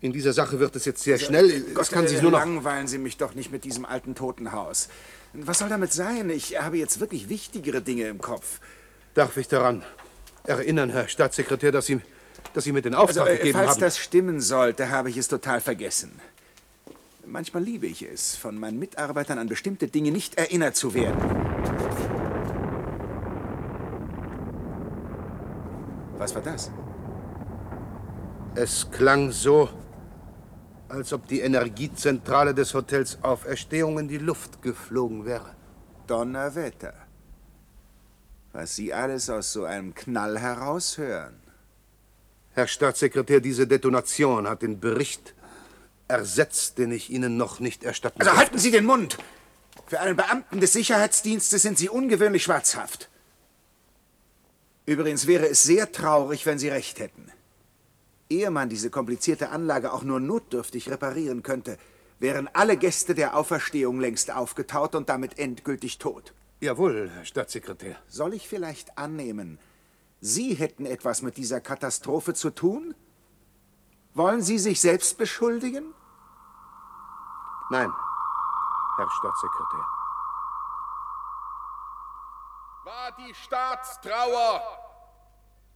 in 0.00 0.12
dieser 0.12 0.32
Sache 0.32 0.60
wird 0.60 0.76
es 0.76 0.84
jetzt 0.84 1.02
sehr 1.02 1.18
schnell. 1.18 1.64
Es 1.80 1.90
kann 1.90 2.06
sich 2.06 2.22
nur 2.22 2.30
noch. 2.30 2.38
Langweilen 2.38 2.86
Sie 2.86 2.98
mich 2.98 3.16
doch 3.16 3.34
nicht 3.34 3.50
mit 3.50 3.64
diesem 3.64 3.84
alten 3.84 4.14
Totenhaus. 4.14 4.88
Was 5.32 5.58
soll 5.58 5.68
damit 5.68 5.92
sein? 5.92 6.30
Ich 6.30 6.60
habe 6.60 6.78
jetzt 6.78 7.00
wirklich 7.00 7.28
wichtigere 7.28 7.82
Dinge 7.82 8.04
im 8.08 8.18
Kopf. 8.18 8.60
Darf 9.14 9.36
ich 9.36 9.48
daran 9.48 9.82
erinnern, 10.44 10.90
Herr 10.90 11.08
Staatssekretär, 11.08 11.72
dass 11.72 11.86
Sie, 11.86 12.00
dass 12.54 12.64
Sie 12.64 12.72
mir 12.72 12.82
den 12.82 12.94
Auftrag 12.94 13.24
also, 13.24 13.32
äh, 13.32 13.36
gegeben 13.38 13.58
falls 13.58 13.72
haben? 13.72 13.80
das 13.80 13.98
stimmen 13.98 14.40
sollte, 14.40 14.90
habe 14.90 15.10
ich 15.10 15.16
es 15.16 15.28
total 15.28 15.60
vergessen. 15.60 16.12
Manchmal 17.26 17.62
liebe 17.62 17.86
ich 17.86 18.02
es, 18.02 18.36
von 18.36 18.56
meinen 18.56 18.78
Mitarbeitern 18.78 19.38
an 19.38 19.48
bestimmte 19.48 19.88
Dinge 19.88 20.12
nicht 20.12 20.38
erinnert 20.38 20.76
zu 20.76 20.94
werden. 20.94 22.17
Was 26.18 26.34
war 26.34 26.42
das? 26.42 26.70
Es 28.54 28.90
klang 28.90 29.30
so, 29.30 29.68
als 30.88 31.12
ob 31.12 31.28
die 31.28 31.40
Energiezentrale 31.40 32.54
des 32.54 32.74
Hotels 32.74 33.18
Auferstehung 33.22 33.98
in 33.98 34.08
die 34.08 34.18
Luft 34.18 34.60
geflogen 34.62 35.24
wäre. 35.24 35.54
Donnerwetter. 36.06 36.94
Was 38.52 38.74
Sie 38.74 38.92
alles 38.92 39.30
aus 39.30 39.52
so 39.52 39.64
einem 39.64 39.94
Knall 39.94 40.38
heraushören. 40.38 41.36
Herr 42.52 42.66
Staatssekretär, 42.66 43.40
diese 43.40 43.66
Detonation 43.68 44.48
hat 44.48 44.62
den 44.62 44.80
Bericht 44.80 45.34
ersetzt, 46.08 46.78
den 46.78 46.90
ich 46.90 47.10
Ihnen 47.10 47.36
noch 47.36 47.60
nicht 47.60 47.84
erstatten 47.84 48.20
Also 48.20 48.30
durfte. 48.30 48.44
halten 48.46 48.58
Sie 48.58 48.70
den 48.72 48.86
Mund! 48.86 49.18
Für 49.86 50.00
einen 50.00 50.16
Beamten 50.16 50.60
des 50.60 50.72
Sicherheitsdienstes 50.72 51.62
sind 51.62 51.78
Sie 51.78 51.88
ungewöhnlich 51.88 52.42
schwarzhaft. 52.42 53.08
Übrigens 54.88 55.26
wäre 55.26 55.46
es 55.46 55.64
sehr 55.64 55.92
traurig, 55.92 56.46
wenn 56.46 56.58
Sie 56.58 56.70
recht 56.70 56.98
hätten. 56.98 57.30
Ehe 58.30 58.50
man 58.50 58.70
diese 58.70 58.88
komplizierte 58.88 59.50
Anlage 59.50 59.92
auch 59.92 60.02
nur 60.02 60.18
notdürftig 60.18 60.88
reparieren 60.88 61.42
könnte, 61.42 61.76
wären 62.20 62.48
alle 62.54 62.78
Gäste 62.78 63.14
der 63.14 63.36
Auferstehung 63.36 64.00
längst 64.00 64.30
aufgetaut 64.34 64.94
und 64.94 65.10
damit 65.10 65.38
endgültig 65.38 65.98
tot. 65.98 66.32
Jawohl, 66.60 67.10
Herr 67.14 67.26
Staatssekretär. 67.26 67.96
Soll 68.08 68.32
ich 68.32 68.48
vielleicht 68.48 68.96
annehmen, 68.96 69.58
Sie 70.22 70.54
hätten 70.54 70.86
etwas 70.86 71.20
mit 71.20 71.36
dieser 71.36 71.60
Katastrophe 71.60 72.32
zu 72.32 72.48
tun? 72.48 72.94
Wollen 74.14 74.40
Sie 74.40 74.58
sich 74.58 74.80
selbst 74.80 75.18
beschuldigen? 75.18 75.92
Nein, 77.68 77.92
Herr 78.96 79.10
Staatssekretär. 79.18 79.97
War 82.88 83.14
die 83.18 83.34
Staatstrauer, 83.34 84.62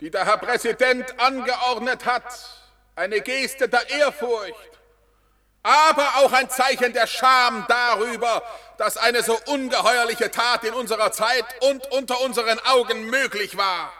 die 0.00 0.10
der 0.10 0.24
Herr 0.24 0.38
Präsident 0.38 1.20
angeordnet 1.20 2.06
hat, 2.06 2.24
eine 2.96 3.20
Geste 3.20 3.68
der 3.68 3.90
Ehrfurcht, 3.90 4.80
aber 5.62 6.08
auch 6.16 6.32
ein 6.32 6.48
Zeichen 6.48 6.94
der 6.94 7.06
Scham 7.06 7.66
darüber, 7.68 8.42
dass 8.78 8.96
eine 8.96 9.22
so 9.22 9.38
ungeheuerliche 9.44 10.30
Tat 10.30 10.64
in 10.64 10.72
unserer 10.72 11.12
Zeit 11.12 11.44
und 11.60 11.86
unter 11.92 12.18
unseren 12.22 12.58
Augen 12.60 13.04
möglich 13.10 13.58
war. 13.58 13.92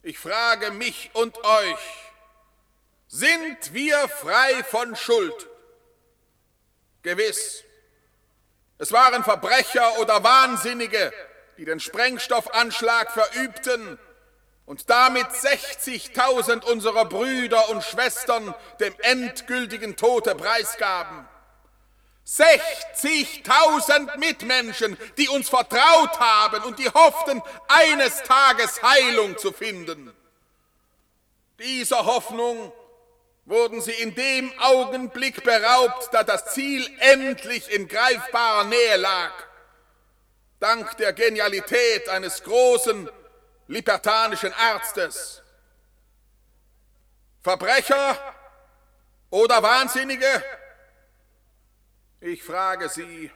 Ich 0.00 0.18
frage 0.18 0.70
mich 0.70 1.10
und 1.12 1.36
euch, 1.44 2.10
sind 3.06 3.74
wir 3.74 4.08
frei 4.08 4.64
von 4.64 4.96
Schuld? 4.96 5.46
Gewiss. 7.02 7.64
Es 8.78 8.92
waren 8.92 9.22
Verbrecher 9.22 9.98
oder 9.98 10.24
Wahnsinnige, 10.24 11.12
die 11.58 11.64
den 11.64 11.80
Sprengstoffanschlag 11.80 13.10
verübten 13.12 13.98
und 14.66 14.88
damit 14.88 15.26
60.000 15.26 16.64
unserer 16.64 17.04
Brüder 17.04 17.68
und 17.70 17.84
Schwestern 17.84 18.54
dem 18.80 18.94
endgültigen 19.00 19.96
Tode 19.96 20.34
preisgaben. 20.34 21.28
60.000 22.26 24.16
Mitmenschen, 24.16 24.96
die 25.18 25.28
uns 25.28 25.50
vertraut 25.50 26.18
haben 26.18 26.64
und 26.64 26.78
die 26.78 26.88
hofften, 26.88 27.42
eines 27.68 28.22
Tages 28.22 28.82
Heilung 28.82 29.36
zu 29.36 29.52
finden. 29.52 30.10
Dieser 31.58 32.06
Hoffnung 32.06 32.72
wurden 33.44 33.82
sie 33.82 33.92
in 33.92 34.14
dem 34.14 34.50
Augenblick 34.58 35.44
beraubt, 35.44 36.08
da 36.12 36.24
das 36.24 36.54
Ziel 36.54 36.88
endlich 37.00 37.70
in 37.70 37.88
greifbarer 37.88 38.64
Nähe 38.64 38.96
lag. 38.96 39.32
Dank 40.64 40.96
der 40.96 41.12
Genialität 41.12 42.08
eines 42.08 42.42
großen 42.42 43.10
libertanischen 43.66 44.50
Arztes. 44.54 45.42
Verbrecher 47.42 48.18
oder 49.28 49.62
Wahnsinnige? 49.62 50.42
Ich 52.20 52.42
frage 52.42 52.88
Sie, 52.88 53.30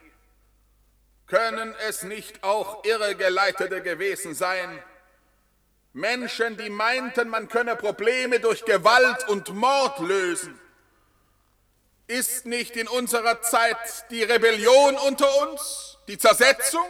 können 1.27 1.75
es 1.87 2.01
nicht 2.01 2.43
auch 2.43 2.83
Irregeleitete 2.83 3.83
gewesen 3.83 4.33
sein? 4.33 4.81
Menschen, 5.93 6.57
die 6.57 6.71
meinten, 6.71 7.29
man 7.29 7.47
könne 7.47 7.75
Probleme 7.75 8.39
durch 8.39 8.65
Gewalt 8.65 9.27
und 9.27 9.53
Mord 9.53 9.99
lösen. 9.99 10.59
Ist 12.07 12.47
nicht 12.47 12.75
in 12.75 12.87
unserer 12.87 13.39
Zeit 13.43 14.09
die 14.09 14.23
Rebellion 14.23 14.97
unter 14.97 15.27
uns, 15.43 15.99
die 16.07 16.17
Zersetzung? 16.17 16.87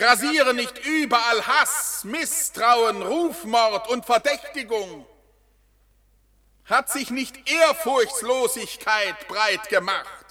Grasieren 0.00 0.56
nicht 0.56 0.78
überall 0.86 1.46
Hass, 1.46 2.04
Misstrauen, 2.04 3.02
Rufmord 3.02 3.86
und 3.90 4.06
Verdächtigung? 4.06 5.06
Hat 6.64 6.90
sich 6.90 7.10
nicht 7.10 7.50
Ehrfurchtslosigkeit 7.50 9.28
breit 9.28 9.68
gemacht? 9.68 10.24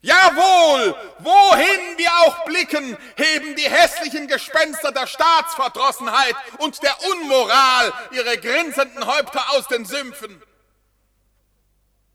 Jawohl, 0.00 0.92
wohin 1.20 1.98
wir 1.98 2.10
auch 2.24 2.44
blicken, 2.46 2.96
heben 3.14 3.54
die 3.54 3.70
hässlichen 3.70 4.26
Gespenster 4.26 4.90
der 4.90 5.06
Staatsverdrossenheit 5.06 6.34
und 6.58 6.82
der 6.82 6.96
Unmoral 7.12 7.92
ihre 8.10 8.38
grinsenden 8.38 9.06
Häupter 9.06 9.52
aus 9.52 9.68
den 9.68 9.84
Sümpfen. 9.84 10.42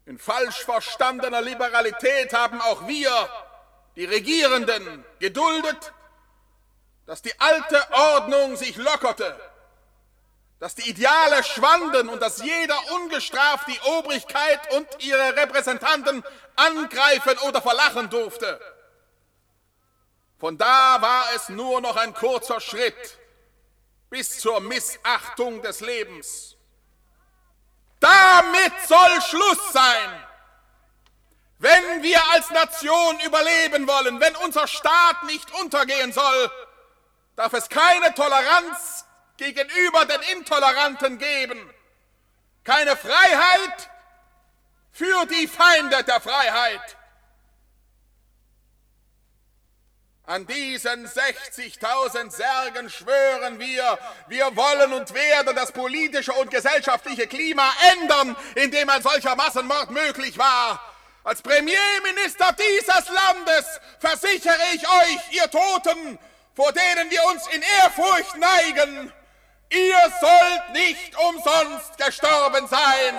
In 0.05 0.19
falsch 0.19 0.65
verstandener 0.65 1.41
Liberalität 1.41 2.33
haben 2.33 2.59
auch 2.59 2.85
wir, 2.85 3.29
die 3.95 4.03
Regierenden, 4.03 5.05
geduldet, 5.19 5.93
dass 7.05 7.21
die 7.21 7.37
alte 7.39 7.81
Ordnung 7.91 8.55
sich 8.55 8.75
lockerte, 8.77 9.39
dass 10.59 10.75
die 10.75 10.89
Ideale 10.89 11.43
schwanden 11.43 12.07
und 12.07 12.21
dass 12.21 12.41
jeder 12.41 12.77
ungestraft 12.93 13.67
die 13.67 13.79
Obrigkeit 13.97 14.73
und 14.73 14.87
ihre 14.99 15.35
Repräsentanten 15.35 16.23
angreifen 16.55 17.37
oder 17.39 17.61
verlachen 17.61 18.09
durfte. 18.09 18.59
Von 20.39 20.57
da 20.57 21.01
war 21.01 21.25
es 21.35 21.49
nur 21.49 21.81
noch 21.81 21.95
ein 21.97 22.13
kurzer 22.13 22.61
Schritt 22.61 23.17
bis 24.09 24.39
zur 24.39 24.59
Missachtung 24.61 25.61
des 25.61 25.81
Lebens. 25.81 26.55
Damit 27.99 28.73
soll 28.87 29.21
Schluss 29.21 29.71
sein. 29.71 30.27
Wenn 31.59 32.03
wir 32.03 32.19
als 32.33 32.49
Nation 32.49 33.19
überleben 33.21 33.87
wollen, 33.87 34.19
wenn 34.19 34.35
unser 34.37 34.67
Staat 34.67 35.23
nicht 35.23 35.49
untergehen 35.61 36.11
soll, 36.11 36.51
darf 37.35 37.53
es 37.53 37.69
keine 37.69 38.13
Toleranz 38.13 39.05
gegenüber 39.37 40.05
den 40.05 40.21
Intoleranten 40.37 41.17
geben. 41.17 41.73
Keine 42.63 42.95
Freiheit 42.95 43.89
für 44.91 45.25
die 45.25 45.47
Feinde 45.47 46.03
der 46.03 46.21
Freiheit. 46.21 46.97
An 50.25 50.47
diesen 50.47 51.05
60.000 51.05 52.31
Särgen 52.31 52.89
schwören 52.89 53.59
wir, 53.59 53.99
wir 54.29 54.55
wollen 54.55 54.93
und 54.93 55.13
werden 55.13 55.53
das 55.53 55.73
politische 55.73 56.31
und 56.31 56.49
gesellschaftliche 56.49 57.27
Klima 57.27 57.69
ändern, 57.91 58.33
in 58.55 58.71
dem 58.71 58.89
ein 58.89 59.01
solcher 59.01 59.35
Massenmord 59.35 59.91
möglich 59.91 60.37
war. 60.37 60.79
Als 61.25 61.41
Premierminister 61.41 62.53
dieses 62.53 63.09
Landes 63.09 63.81
versichere 63.99 64.61
ich 64.73 64.87
euch, 64.87 65.19
ihr 65.31 65.51
Toten, 65.51 66.17
vor 66.55 66.71
denen 66.71 67.09
wir 67.09 67.23
uns 67.25 67.47
in 67.47 67.61
Ehrfurcht 67.81 68.37
neigen, 68.37 69.11
ihr 69.69 70.13
sollt 70.21 70.73
nicht 70.73 71.17
umsonst 71.17 71.97
gestorben 71.97 72.67
sein. 72.67 73.15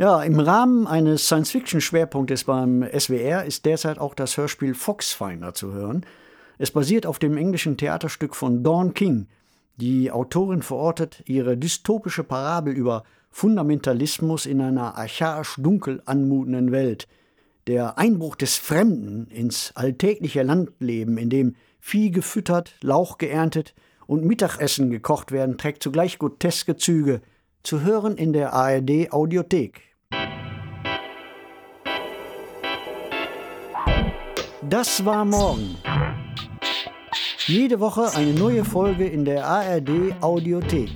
Ja, 0.00 0.22
im 0.22 0.38
Rahmen 0.38 0.86
eines 0.86 1.26
Science-Fiction-Schwerpunktes 1.26 2.44
beim 2.44 2.84
SWR 2.96 3.44
ist 3.44 3.64
derzeit 3.64 3.98
auch 3.98 4.14
das 4.14 4.36
Hörspiel 4.36 4.74
Foxfinder 4.74 5.54
zu 5.54 5.72
hören. 5.72 6.06
Es 6.56 6.70
basiert 6.70 7.04
auf 7.04 7.18
dem 7.18 7.36
englischen 7.36 7.76
Theaterstück 7.76 8.36
von 8.36 8.62
Dawn 8.62 8.94
King. 8.94 9.26
Die 9.76 10.12
Autorin 10.12 10.62
verortet 10.62 11.24
ihre 11.26 11.56
dystopische 11.56 12.22
Parabel 12.22 12.74
über 12.74 13.02
Fundamentalismus 13.32 14.46
in 14.46 14.60
einer 14.60 14.96
archaisch 14.96 15.56
dunkel 15.58 16.00
anmutenden 16.06 16.70
Welt. 16.70 17.08
Der 17.66 17.98
Einbruch 17.98 18.36
des 18.36 18.54
Fremden 18.54 19.26
ins 19.32 19.72
alltägliche 19.74 20.44
Landleben, 20.44 21.18
in 21.18 21.28
dem 21.28 21.56
Vieh 21.80 22.12
gefüttert, 22.12 22.76
Lauch 22.82 23.18
geerntet 23.18 23.74
und 24.06 24.24
Mittagessen 24.24 24.90
gekocht 24.90 25.32
werden, 25.32 25.58
trägt 25.58 25.82
zugleich 25.82 26.20
groteske 26.20 26.76
Züge. 26.76 27.20
Zu 27.64 27.82
hören 27.82 28.16
in 28.16 28.32
der 28.32 28.52
ARD 28.52 29.10
Audiothek. 29.10 29.87
Das 34.62 35.04
war 35.04 35.24
morgen. 35.24 35.76
Jede 37.46 37.78
Woche 37.80 38.10
eine 38.14 38.34
neue 38.34 38.64
Folge 38.64 39.06
in 39.06 39.24
der 39.24 39.46
ARD 39.46 40.14
Audiothek. 40.20 40.90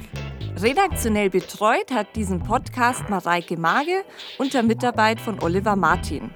Redaktionell 0.60 1.30
betreut 1.30 1.90
hat 1.92 2.14
diesen 2.16 2.42
Podcast 2.42 3.08
Mareike 3.08 3.56
Mage 3.56 4.04
unter 4.38 4.62
Mitarbeit 4.62 5.20
von 5.20 5.40
Oliver 5.40 5.76
Martin. 5.76 6.30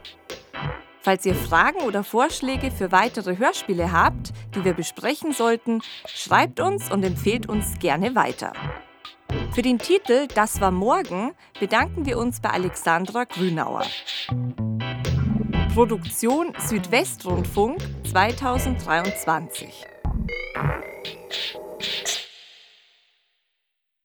Falls 1.01 1.27
ihr 1.27 1.35
Fragen 1.35 1.81
oder 1.81 2.05
Vorschläge 2.05 2.71
für 2.71 2.91
weitere 2.91 3.37
Hörspiele 3.37 3.93
habt, 3.93 4.33
die 4.55 4.65
wir 4.65 4.73
besprechen 4.73 5.33
sollten, 5.33 5.83
schreibt 6.07 6.61
uns 6.61 6.91
und 6.91 7.05
empfehlt 7.05 7.49
uns 7.49 7.79
gerne 7.81 8.15
weiter. 8.15 8.53
Für 9.53 9.63
den 9.63 9.79
Titel 9.79 10.27
Das 10.35 10.61
war 10.61 10.71
morgen 10.71 11.33
bedanken 11.59 12.05
wir 12.05 12.19
uns 12.19 12.41
bei 12.41 12.51
Alexandra 12.51 13.25
Grünauer. 13.25 13.87
Produktion 15.75 16.53
Südwestrundfunk 16.59 17.79
2023. 18.11 19.87